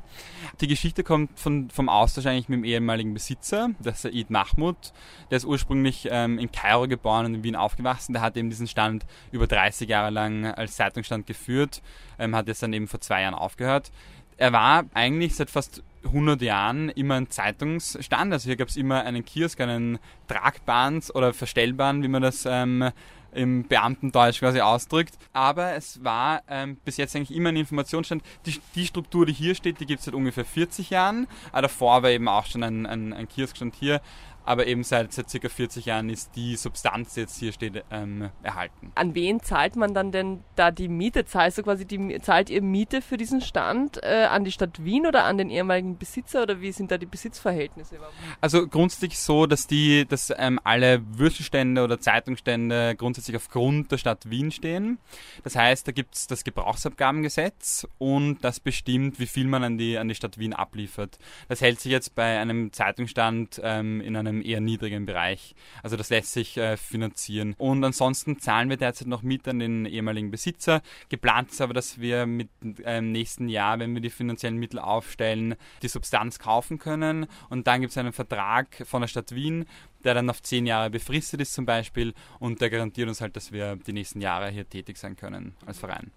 Die 0.63 0.67
Geschichte 0.67 1.05
kommt 1.05 1.39
von, 1.39 1.69
vom 1.69 1.91
Austausch 1.91 2.25
eigentlich 2.25 2.49
mit 2.49 2.61
dem 2.61 2.65
ehemaligen 2.65 3.13
Besitzer, 3.13 3.71
der 3.81 3.93
Said 3.93 4.31
Mahmoud. 4.31 4.95
Der 5.31 5.37
ist 5.37 5.45
ursprünglich 5.45 6.09
ähm, 6.11 6.39
in 6.39 6.51
Kairo 6.51 6.89
geboren 6.89 7.27
und 7.27 7.35
in 7.35 7.45
Wien 7.45 7.57
aufgewachsen. 7.57 8.15
Der 8.15 8.23
hat 8.23 8.39
eben 8.39 8.49
diesen 8.49 8.67
Stand 8.67 9.05
über 9.31 9.47
30 9.47 9.91
Jahre 9.91 10.09
lang 10.09 10.47
als 10.47 10.77
Zeitungsstand 10.77 11.27
geführt, 11.27 11.83
ähm, 12.19 12.35
hat 12.35 12.49
jetzt 12.49 12.63
dann 12.63 12.73
eben 12.73 12.89
vor 12.89 13.03
zwei 13.03 13.21
Jahren 13.21 13.35
aufgehört 13.35 13.93
er 14.37 14.53
war 14.53 14.85
eigentlich 14.95 15.35
seit 15.35 15.51
fast 15.51 15.83
100 16.05 16.43
Jahren 16.43 16.91
immer 16.91 17.15
ein 17.15 17.31
Zeitungsstand. 17.31 18.33
Also 18.33 18.47
hier 18.47 18.57
gab 18.57 18.69
es 18.69 18.77
immer 18.77 19.05
einen 19.05 19.25
Kiosk, 19.25 19.61
einen 19.61 19.99
tragbaren 20.29 21.03
oder 21.15 21.33
verstellbaren, 21.33 22.03
wie 22.03 22.09
man 22.09 22.23
das 22.23 22.45
ähm, 22.47 22.91
im 23.33 23.65
Beamtendeutsch 23.65 24.39
quasi 24.39 24.61
ausdrückt. 24.61 25.15
Aber 25.33 25.75
es 25.75 26.03
war 26.05 26.43
ähm, 26.49 26.77
bis 26.85 26.97
jetzt 26.97 27.17
eigentlich 27.17 27.37
immer 27.37 27.51
ein 27.51 27.57
Informationsstand. 27.57 28.23
Die, 28.47 28.61
die 28.75 28.87
Struktur, 28.87 29.27
die 29.27 29.33
hier 29.33 29.55
steht, 29.55 29.81
die 29.81 29.87
gibt 29.87 30.01
es 30.01 30.05
seit 30.07 30.15
ungefähr 30.15 30.45
40 30.45 30.91
Jahren. 30.91 31.27
Aber 31.53 31.63
davor 31.63 32.03
war 32.03 32.11
eben 32.11 32.29
auch 32.29 32.47
schon 32.47 32.63
ein, 32.63 32.87
ein, 32.87 33.13
ein 33.13 33.29
Kioskstand 33.29 33.75
hier 33.75 34.01
aber 34.45 34.67
eben 34.67 34.85
seit, 34.85 35.13
seit 35.13 35.31
circa 35.31 35.49
40 35.49 35.87
Jahren 35.87 36.09
ist 36.09 36.37
die 36.37 36.57
Substanz, 36.57 37.15
die 37.15 37.21
jetzt 37.21 37.39
hier 37.39 37.53
steht, 37.53 37.85
ähm, 37.91 38.31
erhalten. 38.43 38.93
An 38.95 39.15
wen 39.15 39.41
zahlt 39.41 39.77
man 39.77 39.95
dann 39.95 40.13
denn 40.13 40.45
da 40.57 40.71
die 40.71 40.89
Miete? 40.89 41.25
Zahlt, 41.25 41.55
so 41.55 41.63
quasi 41.63 41.85
die, 41.87 42.21
zahlt 42.21 42.51
ihr 42.51 42.63
Miete 42.63 43.03
für 43.03 43.17
diesen 43.17 43.41
Stand 43.41 44.03
äh, 44.03 44.27
an 44.31 44.45
die 44.45 44.53
Stadt 44.53 44.85
Wien 44.85 45.07
oder 45.07 45.25
an 45.25 45.39
den 45.39 45.51
ehemaligen 45.51 45.99
Besitzer 45.99 46.43
oder 46.43 46.61
wie 46.61 46.73
sind 46.73 46.91
da 46.91 46.99
die 46.99 47.07
Besitzverhältnisse 47.07 47.97
überhaupt? 47.97 48.15
Also 48.41 48.67
grundsätzlich 48.67 49.19
so, 49.19 49.47
dass 49.47 49.67
die, 49.67 50.07
dass 50.07 50.33
ähm, 50.37 50.61
alle 50.65 51.03
Würstelstände 51.19 51.83
oder 51.83 51.99
Zeitungsstände 51.99 52.95
grundsätzlich 52.97 53.37
auf 53.37 53.49
Grund 53.49 53.93
der 53.93 53.99
Stadt 53.99 54.29
Wien 54.31 54.51
stehen. 54.51 54.99
Das 55.43 55.57
heißt, 55.57 55.87
da 55.89 55.93
gibt 55.93 56.15
es 56.15 56.27
das 56.27 56.45
Gebrauchsabgabengesetz 56.45 57.87
und 57.99 58.45
das 58.45 58.61
bestimmt, 58.61 59.19
wie 59.19 59.27
viel 59.27 59.47
man 59.47 59.65
an 59.65 59.79
die, 59.79 59.99
an 59.99 60.09
die 60.09 60.15
Stadt 60.15 60.39
Wien 60.39 60.53
abliefert. 60.53 61.19
Das 61.49 61.61
hält 61.61 61.81
sich 61.81 61.93
jetzt 61.93 62.15
bei 62.15 62.39
einem 62.39 62.73
Zeitungsstand 62.73 63.61
ähm, 63.63 64.01
in 64.01 64.17
einem 64.17 64.34
einem 64.35 64.45
eher 64.45 64.61
niedrigen 64.61 65.07
Bereich. 65.07 65.55
Also 65.83 65.97
das 65.97 66.11
lässt 66.11 66.33
sich 66.33 66.57
äh, 66.57 66.77
finanzieren. 66.77 67.55
Und 67.59 67.85
ansonsten 67.85 68.39
zahlen 68.39 68.69
wir 68.69 68.77
derzeit 68.77 69.09
noch 69.09 69.23
mit 69.23 69.47
an 69.49 69.59
den 69.59 69.87
ehemaligen 69.87 70.31
Besitzer. 70.31 70.83
Geplant 71.09 71.51
ist 71.51 71.61
aber, 71.61 71.75
dass 71.75 72.01
wir 72.01 72.27
mit 72.27 72.49
ähm, 72.85 73.13
nächsten 73.13 73.49
Jahr, 73.49 73.79
wenn 73.79 73.95
wir 73.95 74.01
die 74.01 74.11
finanziellen 74.11 74.59
Mittel 74.59 74.79
aufstellen, 74.79 75.55
die 75.83 75.89
Substanz 75.89 76.39
kaufen 76.39 76.79
können. 76.79 77.27
Und 77.49 77.67
dann 77.67 77.81
gibt 77.81 77.93
es 77.93 77.99
einen 77.99 78.13
Vertrag 78.13 78.85
von 78.87 79.01
der 79.01 79.09
Stadt 79.09 79.35
Wien, 79.35 79.67
der 80.05 80.15
dann 80.15 80.31
auf 80.31 80.43
zehn 80.43 80.67
Jahre 80.67 80.91
befristet 80.91 81.41
ist 81.41 81.55
zum 81.55 81.67
Beispiel 81.67 82.15
und 82.39 82.61
der 82.61 82.71
garantiert 82.71 83.09
uns 83.09 83.21
halt, 83.21 83.37
dass 83.37 83.53
wir 83.53 83.77
die 83.77 83.93
nächsten 83.93 84.21
Jahre 84.21 84.51
hier 84.51 84.69
tätig 84.69 84.99
sein 84.99 85.17
können 85.17 85.57
als 85.67 85.79
Verein. 85.79 86.11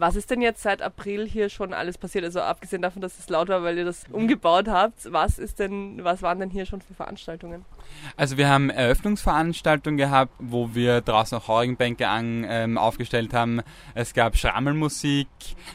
Was 0.00 0.16
ist 0.16 0.30
denn 0.30 0.40
jetzt 0.40 0.62
seit 0.62 0.80
April 0.80 1.28
hier 1.28 1.50
schon 1.50 1.74
alles 1.74 1.98
passiert? 1.98 2.24
Also 2.24 2.40
abgesehen 2.40 2.80
davon, 2.80 3.02
dass 3.02 3.18
es 3.18 3.28
laut 3.28 3.50
war, 3.50 3.62
weil 3.62 3.76
ihr 3.76 3.84
das 3.84 4.04
umgebaut 4.10 4.66
habt, 4.66 5.12
was 5.12 5.38
ist 5.38 5.58
denn, 5.58 6.02
was 6.02 6.22
waren 6.22 6.40
denn 6.40 6.48
hier 6.48 6.64
schon 6.64 6.80
für 6.80 6.94
Veranstaltungen? 6.94 7.66
Also 8.16 8.38
wir 8.38 8.48
haben 8.48 8.70
Eröffnungsveranstaltungen 8.70 9.98
gehabt, 9.98 10.32
wo 10.38 10.74
wir 10.74 11.02
draußen 11.02 11.36
auch 11.36 11.48
Heurigenbänke 11.48 12.08
an, 12.08 12.46
ähm, 12.48 12.78
aufgestellt 12.78 13.34
haben. 13.34 13.60
Es 13.94 14.14
gab 14.14 14.38
Schrammelmusik. 14.38 15.28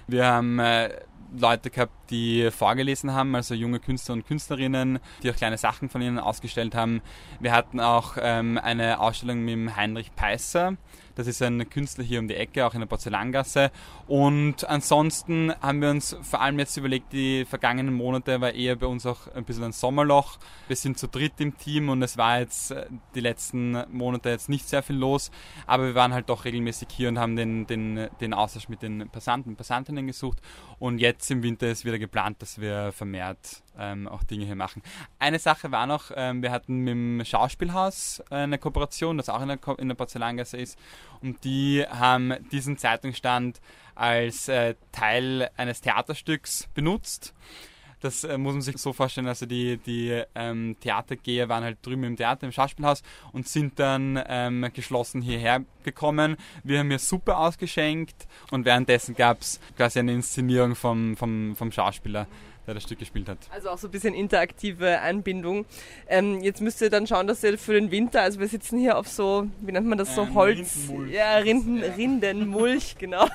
Wir 0.07 0.25
haben 0.25 0.57
äh, 0.57 0.89
Leute 1.37 1.69
gehabt, 1.69 1.93
die 2.09 2.49
vorgelesen 2.49 3.13
haben, 3.13 3.35
also 3.35 3.53
junge 3.53 3.79
Künstler 3.79 4.13
und 4.13 4.25
Künstlerinnen, 4.25 4.99
die 5.21 5.29
auch 5.29 5.35
kleine 5.35 5.59
Sachen 5.59 5.89
von 5.89 6.01
ihnen 6.01 6.17
ausgestellt 6.17 6.73
haben. 6.73 7.01
Wir 7.39 7.51
hatten 7.51 7.79
auch 7.79 8.17
ähm, 8.19 8.57
eine 8.57 8.99
Ausstellung 8.99 9.43
mit 9.43 9.75
Heinrich 9.75 10.15
Peisser, 10.15 10.77
Das 11.15 11.27
ist 11.27 11.41
ein 11.41 11.67
Künstler 11.69 12.03
hier 12.03 12.19
um 12.19 12.27
die 12.27 12.35
Ecke, 12.35 12.65
auch 12.65 12.73
in 12.73 12.81
der 12.81 12.87
Porzellangasse. 12.87 13.71
Und 14.07 14.67
ansonsten 14.69 15.53
haben 15.61 15.81
wir 15.81 15.89
uns 15.89 16.15
vor 16.21 16.41
allem 16.41 16.59
jetzt 16.59 16.77
überlegt, 16.77 17.13
die 17.13 17.45
vergangenen 17.45 17.93
Monate 17.93 18.41
war 18.41 18.53
eher 18.53 18.75
bei 18.75 18.85
uns 18.85 19.05
auch 19.05 19.27
ein 19.33 19.45
bisschen 19.45 19.63
ein 19.63 19.71
Sommerloch. 19.71 20.37
Wir 20.67 20.75
sind 20.75 20.99
zu 20.99 21.07
dritt 21.07 21.39
im 21.39 21.57
Team 21.57 21.89
und 21.89 22.01
es 22.01 22.17
war 22.17 22.39
jetzt 22.39 22.71
äh, 22.71 22.85
die 23.15 23.21
letzten 23.21 23.83
Monate 23.91 24.29
jetzt 24.29 24.49
nicht 24.49 24.67
sehr 24.67 24.83
viel 24.83 24.97
los, 24.97 25.31
aber 25.65 25.85
wir 25.85 25.95
waren 25.95 26.13
halt 26.13 26.29
doch 26.29 26.45
regelmäßig 26.45 26.89
hier 26.91 27.09
und 27.09 27.17
haben 27.17 27.35
den, 27.35 27.65
den, 27.65 28.09
den 28.19 28.33
Austausch 28.33 28.69
mit 28.69 28.81
den 28.81 29.09
Passanten 29.09 29.55
Passantinnen 29.55 30.07
gesucht. 30.07 30.39
Und 30.79 30.99
jetzt 30.99 31.31
im 31.31 31.43
Winter 31.43 31.67
ist 31.67 31.85
wieder 31.85 31.99
geplant, 31.99 32.41
dass 32.41 32.59
wir 32.59 32.91
vermehrt 32.91 33.63
ähm, 33.77 34.07
auch 34.07 34.23
Dinge 34.23 34.45
hier 34.45 34.55
machen. 34.55 34.81
Eine 35.19 35.39
Sache 35.39 35.71
war 35.71 35.87
noch, 35.87 36.11
ähm, 36.15 36.41
wir 36.41 36.51
hatten 36.51 36.79
mit 36.79 36.91
dem 36.91 37.25
Schauspielhaus 37.25 38.23
äh, 38.31 38.35
eine 38.35 38.57
Kooperation, 38.57 39.17
das 39.17 39.29
auch 39.29 39.41
in 39.41 39.47
der, 39.47 39.59
in 39.77 39.87
der 39.87 39.95
Porzellangasse 39.95 40.57
ist. 40.57 40.77
Und 41.21 41.43
die 41.43 41.85
haben 41.87 42.33
diesen 42.51 42.77
Zeitungsstand 42.77 43.61
als 43.95 44.47
äh, 44.49 44.75
Teil 44.91 45.49
eines 45.57 45.81
Theaterstücks 45.81 46.67
benutzt. 46.73 47.33
Das 48.01 48.23
äh, 48.23 48.37
muss 48.37 48.53
man 48.53 48.61
sich 48.61 48.77
so 48.77 48.93
vorstellen. 48.93 49.27
Also 49.27 49.47
die, 49.47 49.77
die 49.77 50.21
ähm, 50.35 50.75
Theatergeher 50.79 51.49
waren 51.49 51.63
halt 51.63 51.77
drüben 51.81 52.03
im 52.03 52.15
Theater, 52.15 52.45
im 52.45 52.51
Schauspielhaus 52.51 53.01
und 53.31 53.47
sind 53.47 53.79
dann 53.79 54.21
ähm, 54.27 54.69
geschlossen 54.73 55.23
hierher 55.23 55.63
gekommen. 55.83 56.37
Wir 56.63 56.79
haben 56.79 56.89
hier 56.89 56.99
Suppe 56.99 57.35
ausgeschenkt 57.35 58.27
und 58.51 58.65
währenddessen 58.65 59.15
gab 59.15 59.41
es 59.41 59.59
quasi 59.75 59.99
eine 59.99 60.13
Inszenierung 60.13 60.75
vom, 60.75 61.17
vom, 61.17 61.55
vom 61.55 61.71
Schauspieler 61.71 62.27
der 62.67 62.73
das 62.73 62.83
Stück 62.83 62.99
gespielt 62.99 63.29
hat. 63.29 63.37
Also 63.51 63.69
auch 63.69 63.77
so 63.77 63.87
ein 63.87 63.91
bisschen 63.91 64.13
interaktive 64.13 64.99
Einbindung. 65.01 65.65
Ähm, 66.07 66.41
jetzt 66.41 66.61
müsst 66.61 66.81
ihr 66.81 66.89
dann 66.89 67.07
schauen, 67.07 67.27
dass 67.27 67.43
ihr 67.43 67.57
für 67.57 67.73
den 67.73 67.91
Winter, 67.91 68.21
also 68.21 68.39
wir 68.39 68.47
sitzen 68.47 68.79
hier 68.79 68.97
auf 68.97 69.07
so, 69.07 69.47
wie 69.61 69.71
nennt 69.71 69.87
man 69.87 69.97
das, 69.97 70.15
so 70.15 70.23
ähm, 70.23 70.33
Holz, 70.33 70.75
Rindenmulch. 70.87 71.13
ja, 71.13 71.37
Rinden, 71.37 71.77
ja. 71.77 71.93
Rindenmulch, 71.93 72.95
genau. 72.99 73.27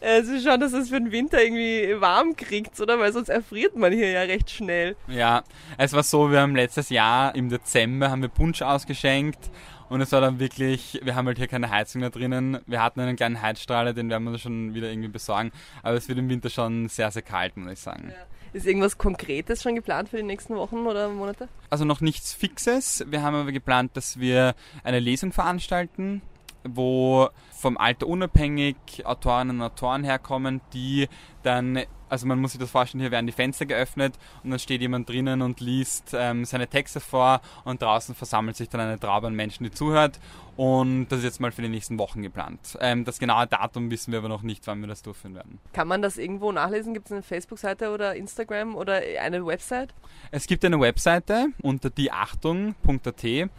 also 0.00 0.38
schauen, 0.40 0.60
dass 0.60 0.72
es 0.72 0.88
für 0.88 1.00
den 1.00 1.12
Winter 1.12 1.42
irgendwie 1.42 2.00
warm 2.00 2.36
kriegt, 2.36 2.78
oder? 2.80 2.98
Weil 2.98 3.12
sonst 3.12 3.28
erfriert 3.28 3.76
man 3.76 3.92
hier 3.92 4.10
ja 4.10 4.22
recht 4.22 4.50
schnell. 4.50 4.96
Ja, 5.08 5.42
es 5.78 5.92
war 5.92 6.02
so, 6.02 6.30
wir 6.30 6.40
haben 6.40 6.56
letztes 6.56 6.90
Jahr 6.90 7.34
im 7.34 7.48
Dezember 7.48 8.10
haben 8.10 8.22
wir 8.22 8.28
Punsch 8.28 8.62
ausgeschenkt 8.62 9.50
und 9.90 10.00
es 10.00 10.12
war 10.12 10.20
dann 10.20 10.38
wirklich, 10.38 11.00
wir 11.02 11.16
haben 11.16 11.26
halt 11.26 11.38
hier 11.38 11.48
keine 11.48 11.68
Heizung 11.68 12.00
mehr 12.00 12.10
drinnen. 12.10 12.60
Wir 12.66 12.80
hatten 12.80 13.00
einen 13.00 13.16
kleinen 13.16 13.42
Heizstrahler, 13.42 13.92
den 13.92 14.08
werden 14.08 14.22
wir 14.30 14.38
schon 14.38 14.72
wieder 14.72 14.88
irgendwie 14.88 15.08
besorgen. 15.08 15.50
Aber 15.82 15.96
es 15.96 16.08
wird 16.08 16.16
im 16.16 16.28
Winter 16.28 16.48
schon 16.48 16.88
sehr, 16.88 17.10
sehr 17.10 17.22
kalt, 17.22 17.56
muss 17.56 17.72
ich 17.72 17.80
sagen. 17.80 18.12
Ja. 18.16 18.26
Ist 18.52 18.66
irgendwas 18.66 18.98
Konkretes 18.98 19.62
schon 19.62 19.76
geplant 19.76 20.08
für 20.08 20.16
die 20.16 20.24
nächsten 20.24 20.56
Wochen 20.56 20.78
oder 20.86 21.08
Monate? 21.08 21.48
Also 21.70 21.84
noch 21.84 22.00
nichts 22.00 22.32
Fixes. 22.32 23.04
Wir 23.08 23.22
haben 23.22 23.36
aber 23.36 23.52
geplant, 23.52 23.96
dass 23.96 24.18
wir 24.18 24.54
eine 24.82 24.98
Lesung 24.98 25.32
veranstalten, 25.32 26.20
wo 26.64 27.28
vom 27.50 27.76
Alter 27.76 28.06
unabhängig 28.06 28.76
Autorinnen 29.04 29.56
und 29.56 29.62
Autoren 29.62 30.04
herkommen, 30.04 30.60
die 30.72 31.08
dann 31.42 31.80
also 32.10 32.26
man 32.26 32.40
muss 32.40 32.52
sich 32.52 32.60
das 32.60 32.70
vorstellen, 32.70 33.00
hier 33.00 33.12
werden 33.12 33.26
die 33.26 33.32
Fenster 33.32 33.64
geöffnet 33.64 34.18
und 34.42 34.50
dann 34.50 34.58
steht 34.58 34.80
jemand 34.80 35.08
drinnen 35.08 35.42
und 35.42 35.60
liest 35.60 36.12
ähm, 36.12 36.44
seine 36.44 36.66
Texte 36.66 37.00
vor 37.00 37.40
und 37.64 37.80
draußen 37.80 38.14
versammelt 38.14 38.56
sich 38.56 38.68
dann 38.68 38.80
eine 38.80 38.98
Traube 38.98 39.28
an 39.28 39.34
Menschen, 39.34 39.64
die 39.64 39.70
zuhört. 39.70 40.18
Und 40.56 41.08
das 41.08 41.20
ist 41.20 41.24
jetzt 41.24 41.40
mal 41.40 41.52
für 41.52 41.62
die 41.62 41.68
nächsten 41.68 41.98
Wochen 41.98 42.20
geplant. 42.22 42.76
Ähm, 42.80 43.04
das 43.04 43.18
genaue 43.18 43.46
Datum 43.46 43.90
wissen 43.90 44.12
wir 44.12 44.18
aber 44.18 44.28
noch 44.28 44.42
nicht, 44.42 44.66
wann 44.66 44.80
wir 44.80 44.88
das 44.88 45.02
durchführen 45.02 45.34
werden. 45.34 45.58
Kann 45.72 45.88
man 45.88 46.02
das 46.02 46.18
irgendwo 46.18 46.52
nachlesen? 46.52 46.92
Gibt 46.92 47.06
es 47.06 47.12
eine 47.12 47.22
Facebook-Seite 47.22 47.92
oder 47.92 48.14
Instagram 48.16 48.74
oder 48.74 49.00
eine 49.22 49.46
Website? 49.46 49.94
Es 50.32 50.46
gibt 50.46 50.64
eine 50.64 50.80
Webseite 50.80 51.46
unter 51.62 51.88
dieachtung.at 51.88 53.50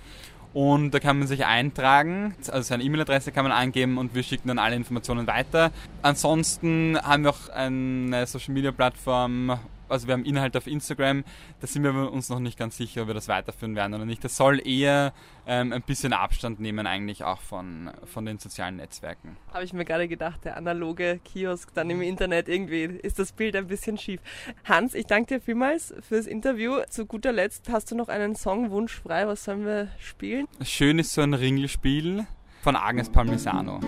und 0.54 0.92
da 0.92 1.00
kann 1.00 1.20
man 1.20 1.28
sich 1.28 1.46
eintragen, 1.46 2.36
also 2.48 2.62
seine 2.62 2.84
E-Mail-Adresse 2.84 3.32
kann 3.32 3.44
man 3.44 3.52
angeben 3.52 3.98
und 3.98 4.14
wir 4.14 4.24
schicken 4.24 4.50
dann 4.50 4.60
alle 4.60 4.76
Informationen 4.76 5.28
weiter. 5.28 5.72
Ansonsten 6.02 6.98
haben 7.02 7.24
wir 7.24 7.32
auch 7.32 7.50
eine 7.50 8.26
Social-Media-Plattform 8.28 9.60
also 9.92 10.08
wir 10.08 10.14
haben 10.14 10.26
Inhalt 10.26 10.56
auf 10.58 10.68
Instagram, 10.68 11.24
da 11.60 11.68
sind 11.68 11.84
wir 11.84 12.12
uns 12.12 12.30
noch 12.30 12.40
nicht 12.40 12.58
ganz 12.58 12.78
sicher, 12.78 13.04
ob 13.04 13.08
wir 13.08 13.14
das 13.14 13.28
weiterführen 13.28 13.76
werden 13.76 13.94
oder 13.94 14.06
nicht. 14.06 14.24
Das 14.24 14.38
soll 14.38 14.66
eher 14.66 15.14
ähm, 15.46 15.74
ein 15.74 15.82
bisschen 15.82 16.14
Abstand 16.14 16.60
nehmen 16.60 16.88
eigentlich 16.88 17.24
auch 17.24 17.40
von, 17.42 17.92
von 18.06 18.26
den 18.26 18.40
sozialen 18.40 18.78
Netzwerken. 18.78 19.38
Habe 19.54 19.64
ich 19.64 19.74
mir 19.74 19.86
gerade 19.86 20.08
gedacht, 20.08 20.46
der 20.46 20.58
analoge 20.58 21.20
Kiosk 21.24 21.74
dann 21.74 21.90
im 21.90 22.02
Internet, 22.02 22.48
irgendwie 22.48 22.84
ist 22.84 23.20
das 23.20 23.34
Bild 23.34 23.56
ein 23.56 23.68
bisschen 23.68 23.98
schief. 23.98 24.22
Hans, 24.66 24.94
ich 24.94 25.06
danke 25.06 25.36
dir 25.36 25.42
vielmals 25.42 25.94
fürs 26.08 26.26
Interview. 26.26 26.80
Zu 26.90 27.06
guter 27.06 27.32
Letzt 27.32 27.70
hast 27.70 27.92
du 27.92 27.96
noch 27.96 28.08
einen 28.08 28.36
Songwunsch 28.36 29.02
frei, 29.02 29.28
was 29.28 29.44
sollen 29.44 29.66
wir 29.66 29.90
spielen? 30.00 30.48
Schön 30.64 31.00
ist 31.00 31.14
so 31.14 31.22
ein 31.22 31.34
Ringelspiel 31.34 32.26
von 32.62 32.76
Agnes 32.76 33.10
Palmisano. 33.10 33.80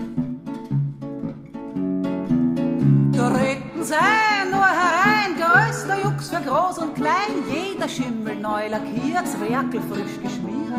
Da 3.12 3.28
reden 3.28 3.82
sie 3.82 4.33
Jux 6.02 6.28
für 6.28 6.40
groß 6.40 6.78
und 6.78 6.94
klein, 6.94 7.42
jeder 7.50 7.88
Schimmel 7.88 8.36
neu 8.36 8.68
lackiert, 8.68 9.26
Werkel 9.40 9.80
frisch 9.90 10.20
geschmiert. 10.22 10.72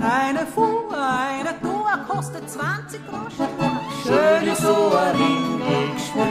Eine 0.00 0.46
Fuhr, 0.46 0.90
eine 0.92 1.60
Tour 1.60 1.90
kostet 2.08 2.50
20 2.50 3.00
Groschen. 3.06 3.48
Schön 4.02 4.48
ist 4.48 4.62
so 4.62 4.92
ein 4.96 5.16
Ringspiel. 5.16 6.26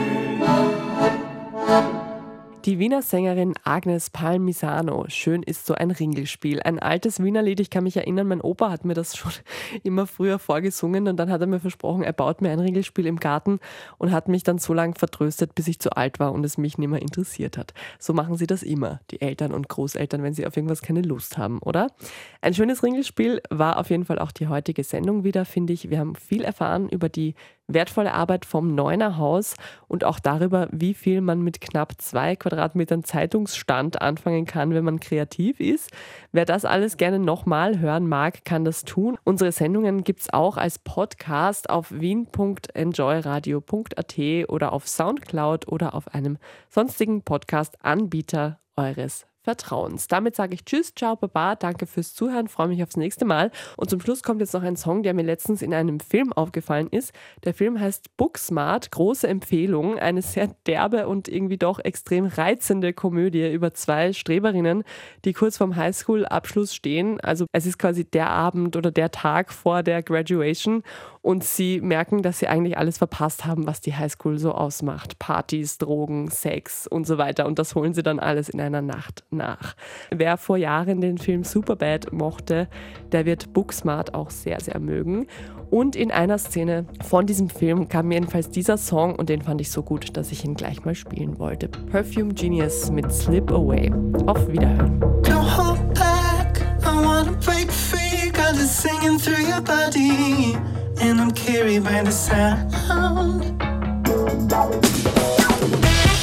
Die 2.66 2.80
Wiener 2.80 3.00
Sängerin 3.00 3.54
Agnes 3.62 4.10
Palmisano. 4.10 5.04
Schön 5.06 5.44
ist 5.44 5.66
so 5.66 5.74
ein 5.74 5.92
Ringelspiel. 5.92 6.60
Ein 6.60 6.80
altes 6.80 7.22
Wiener 7.22 7.40
Lied. 7.40 7.60
Ich 7.60 7.70
kann 7.70 7.84
mich 7.84 7.96
erinnern, 7.96 8.26
mein 8.26 8.40
Opa 8.40 8.70
hat 8.70 8.84
mir 8.84 8.94
das 8.94 9.16
schon 9.16 9.30
immer 9.84 10.08
früher 10.08 10.40
vorgesungen 10.40 11.06
und 11.06 11.16
dann 11.16 11.30
hat 11.30 11.40
er 11.40 11.46
mir 11.46 11.60
versprochen, 11.60 12.02
er 12.02 12.12
baut 12.12 12.42
mir 12.42 12.50
ein 12.50 12.58
Ringelspiel 12.58 13.06
im 13.06 13.20
Garten 13.20 13.60
und 13.98 14.10
hat 14.10 14.26
mich 14.26 14.42
dann 14.42 14.58
so 14.58 14.74
lange 14.74 14.96
vertröstet, 14.96 15.54
bis 15.54 15.68
ich 15.68 15.78
zu 15.78 15.90
alt 15.92 16.18
war 16.18 16.32
und 16.32 16.42
es 16.42 16.58
mich 16.58 16.76
nicht 16.76 16.88
mehr 16.88 17.00
interessiert 17.00 17.56
hat. 17.56 17.72
So 18.00 18.12
machen 18.12 18.36
sie 18.36 18.48
das 18.48 18.64
immer, 18.64 18.98
die 19.12 19.20
Eltern 19.20 19.54
und 19.54 19.68
Großeltern, 19.68 20.24
wenn 20.24 20.34
sie 20.34 20.44
auf 20.44 20.56
irgendwas 20.56 20.82
keine 20.82 21.02
Lust 21.02 21.38
haben, 21.38 21.60
oder? 21.60 21.92
Ein 22.40 22.52
schönes 22.52 22.82
Ringelspiel 22.82 23.42
war 23.48 23.78
auf 23.78 23.90
jeden 23.90 24.06
Fall 24.06 24.18
auch 24.18 24.32
die 24.32 24.48
heutige 24.48 24.82
Sendung 24.82 25.22
wieder, 25.22 25.44
finde 25.44 25.72
ich. 25.72 25.88
Wir 25.88 26.00
haben 26.00 26.16
viel 26.16 26.42
erfahren 26.42 26.88
über 26.88 27.08
die 27.08 27.36
wertvolle 27.68 28.12
Arbeit 28.12 28.44
vom 28.44 28.74
Neuner 28.74 29.16
Haus 29.18 29.54
und 29.88 30.04
auch 30.04 30.20
darüber, 30.20 30.68
wie 30.70 30.94
viel 30.94 31.20
man 31.20 31.42
mit 31.42 31.60
knapp 31.60 31.94
zwei 31.98 32.36
Quadratmetern 32.36 33.02
Zeitungsstand 33.04 34.00
anfangen 34.00 34.46
kann, 34.46 34.72
wenn 34.74 34.84
man 34.84 35.00
kreativ 35.00 35.60
ist. 35.60 35.90
Wer 36.32 36.44
das 36.44 36.64
alles 36.64 36.96
gerne 36.96 37.18
nochmal 37.18 37.78
hören 37.78 38.08
mag, 38.08 38.44
kann 38.44 38.64
das 38.64 38.84
tun. 38.84 39.18
Unsere 39.24 39.52
Sendungen 39.52 40.04
gibt 40.04 40.20
es 40.20 40.32
auch 40.32 40.56
als 40.56 40.78
Podcast 40.78 41.68
auf 41.70 41.92
wien.enjoyradio.at 41.92 44.18
oder 44.48 44.72
auf 44.72 44.88
Soundcloud 44.88 45.68
oder 45.68 45.94
auf 45.94 46.14
einem 46.14 46.38
sonstigen 46.68 47.22
Podcast-Anbieter 47.22 48.58
eures 48.76 49.26
Vertrauens. 49.46 50.08
Damit 50.08 50.34
sage 50.34 50.54
ich 50.54 50.64
Tschüss, 50.64 50.92
ciao, 50.96 51.14
baba, 51.14 51.54
danke 51.54 51.86
fürs 51.86 52.14
Zuhören, 52.14 52.48
freue 52.48 52.66
mich 52.66 52.82
aufs 52.82 52.96
nächste 52.96 53.24
Mal. 53.24 53.52
Und 53.76 53.88
zum 53.88 54.00
Schluss 54.00 54.24
kommt 54.24 54.40
jetzt 54.40 54.54
noch 54.54 54.64
ein 54.64 54.74
Song, 54.74 55.04
der 55.04 55.14
mir 55.14 55.22
letztens 55.22 55.62
in 55.62 55.72
einem 55.72 56.00
Film 56.00 56.32
aufgefallen 56.32 56.88
ist. 56.90 57.12
Der 57.44 57.54
Film 57.54 57.78
heißt 57.78 58.16
Booksmart, 58.16 58.90
große 58.90 59.28
Empfehlung, 59.28 60.00
eine 60.00 60.20
sehr 60.20 60.48
derbe 60.66 61.06
und 61.06 61.28
irgendwie 61.28 61.58
doch 61.58 61.78
extrem 61.78 62.26
reizende 62.26 62.92
Komödie 62.92 63.48
über 63.52 63.72
zwei 63.72 64.12
Streberinnen, 64.12 64.82
die 65.24 65.32
kurz 65.32 65.58
vorm 65.58 65.76
Highschool-Abschluss 65.76 66.74
stehen. 66.74 67.20
Also 67.20 67.46
es 67.52 67.66
ist 67.66 67.78
quasi 67.78 68.04
der 68.04 68.30
Abend 68.30 68.74
oder 68.74 68.90
der 68.90 69.12
Tag 69.12 69.52
vor 69.52 69.84
der 69.84 70.02
Graduation 70.02 70.82
und 71.22 71.42
sie 71.42 71.80
merken, 71.80 72.22
dass 72.22 72.38
sie 72.38 72.46
eigentlich 72.46 72.78
alles 72.78 72.98
verpasst 72.98 73.44
haben, 73.44 73.66
was 73.66 73.80
die 73.80 73.96
Highschool 73.96 74.38
so 74.38 74.52
ausmacht. 74.52 75.18
Partys, 75.18 75.78
Drogen, 75.78 76.30
Sex 76.30 76.86
und 76.86 77.04
so 77.04 77.18
weiter. 77.18 77.46
Und 77.46 77.58
das 77.58 77.74
holen 77.74 77.94
sie 77.94 78.04
dann 78.04 78.20
alles 78.20 78.48
in 78.48 78.60
einer 78.60 78.80
Nacht 78.80 79.24
nach. 79.36 79.74
Wer 80.10 80.36
vor 80.36 80.56
Jahren 80.56 81.00
den 81.00 81.18
Film 81.18 81.44
Superbad 81.44 82.12
mochte, 82.12 82.68
der 83.12 83.26
wird 83.26 83.52
Booksmart 83.52 84.14
auch 84.14 84.30
sehr, 84.30 84.60
sehr 84.60 84.80
mögen. 84.80 85.26
Und 85.70 85.96
in 85.96 86.10
einer 86.10 86.38
Szene 86.38 86.86
von 87.04 87.26
diesem 87.26 87.48
Film 87.48 87.88
kam 87.88 88.10
jedenfalls 88.10 88.50
dieser 88.50 88.76
Song 88.78 89.16
und 89.16 89.28
den 89.28 89.42
fand 89.42 89.60
ich 89.60 89.70
so 89.70 89.82
gut, 89.82 90.16
dass 90.16 90.32
ich 90.32 90.44
ihn 90.44 90.54
gleich 90.54 90.84
mal 90.84 90.94
spielen 90.94 91.38
wollte. 91.38 91.68
Perfume 91.68 92.34
Genius 92.34 92.90
mit 92.90 93.12
Slip 93.12 93.50
Away. 93.50 93.92
Auf 94.26 94.48
Wiederhören. 94.48 95.00
Don't 95.22 95.56
hold 95.56 95.94
back, 95.94 96.60
I 96.82 97.04
wanna 97.04 97.32
break 97.44 97.70
free, 97.70 98.30
cause 98.30 98.62
it's 98.62 98.70
singing 98.70 99.18
through 99.18 99.46
your 99.46 99.60
body. 99.60 100.56
and 101.00 101.20
I'm 101.20 101.30
carried 101.30 101.84
by 101.84 102.02
the 102.02 102.10
sound. 102.10 103.56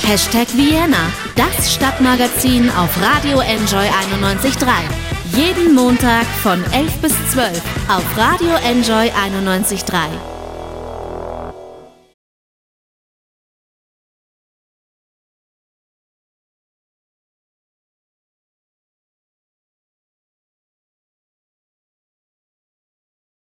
Hashtag 0.06 0.48
Vienna, 0.54 1.12
das 1.36 1.74
Stadtmagazin 1.74 2.70
auf 2.72 2.90
Radio 3.02 3.40
Enjoy 3.40 3.86
91.3. 3.86 4.68
Jeden 5.34 5.74
Montag 5.74 6.26
von 6.26 6.62
11 6.74 6.98
bis 7.02 7.14
12 7.32 7.62
auf 7.88 8.18
Radio 8.18 8.54
Enjoy 8.66 9.10
91.3. 9.10 10.33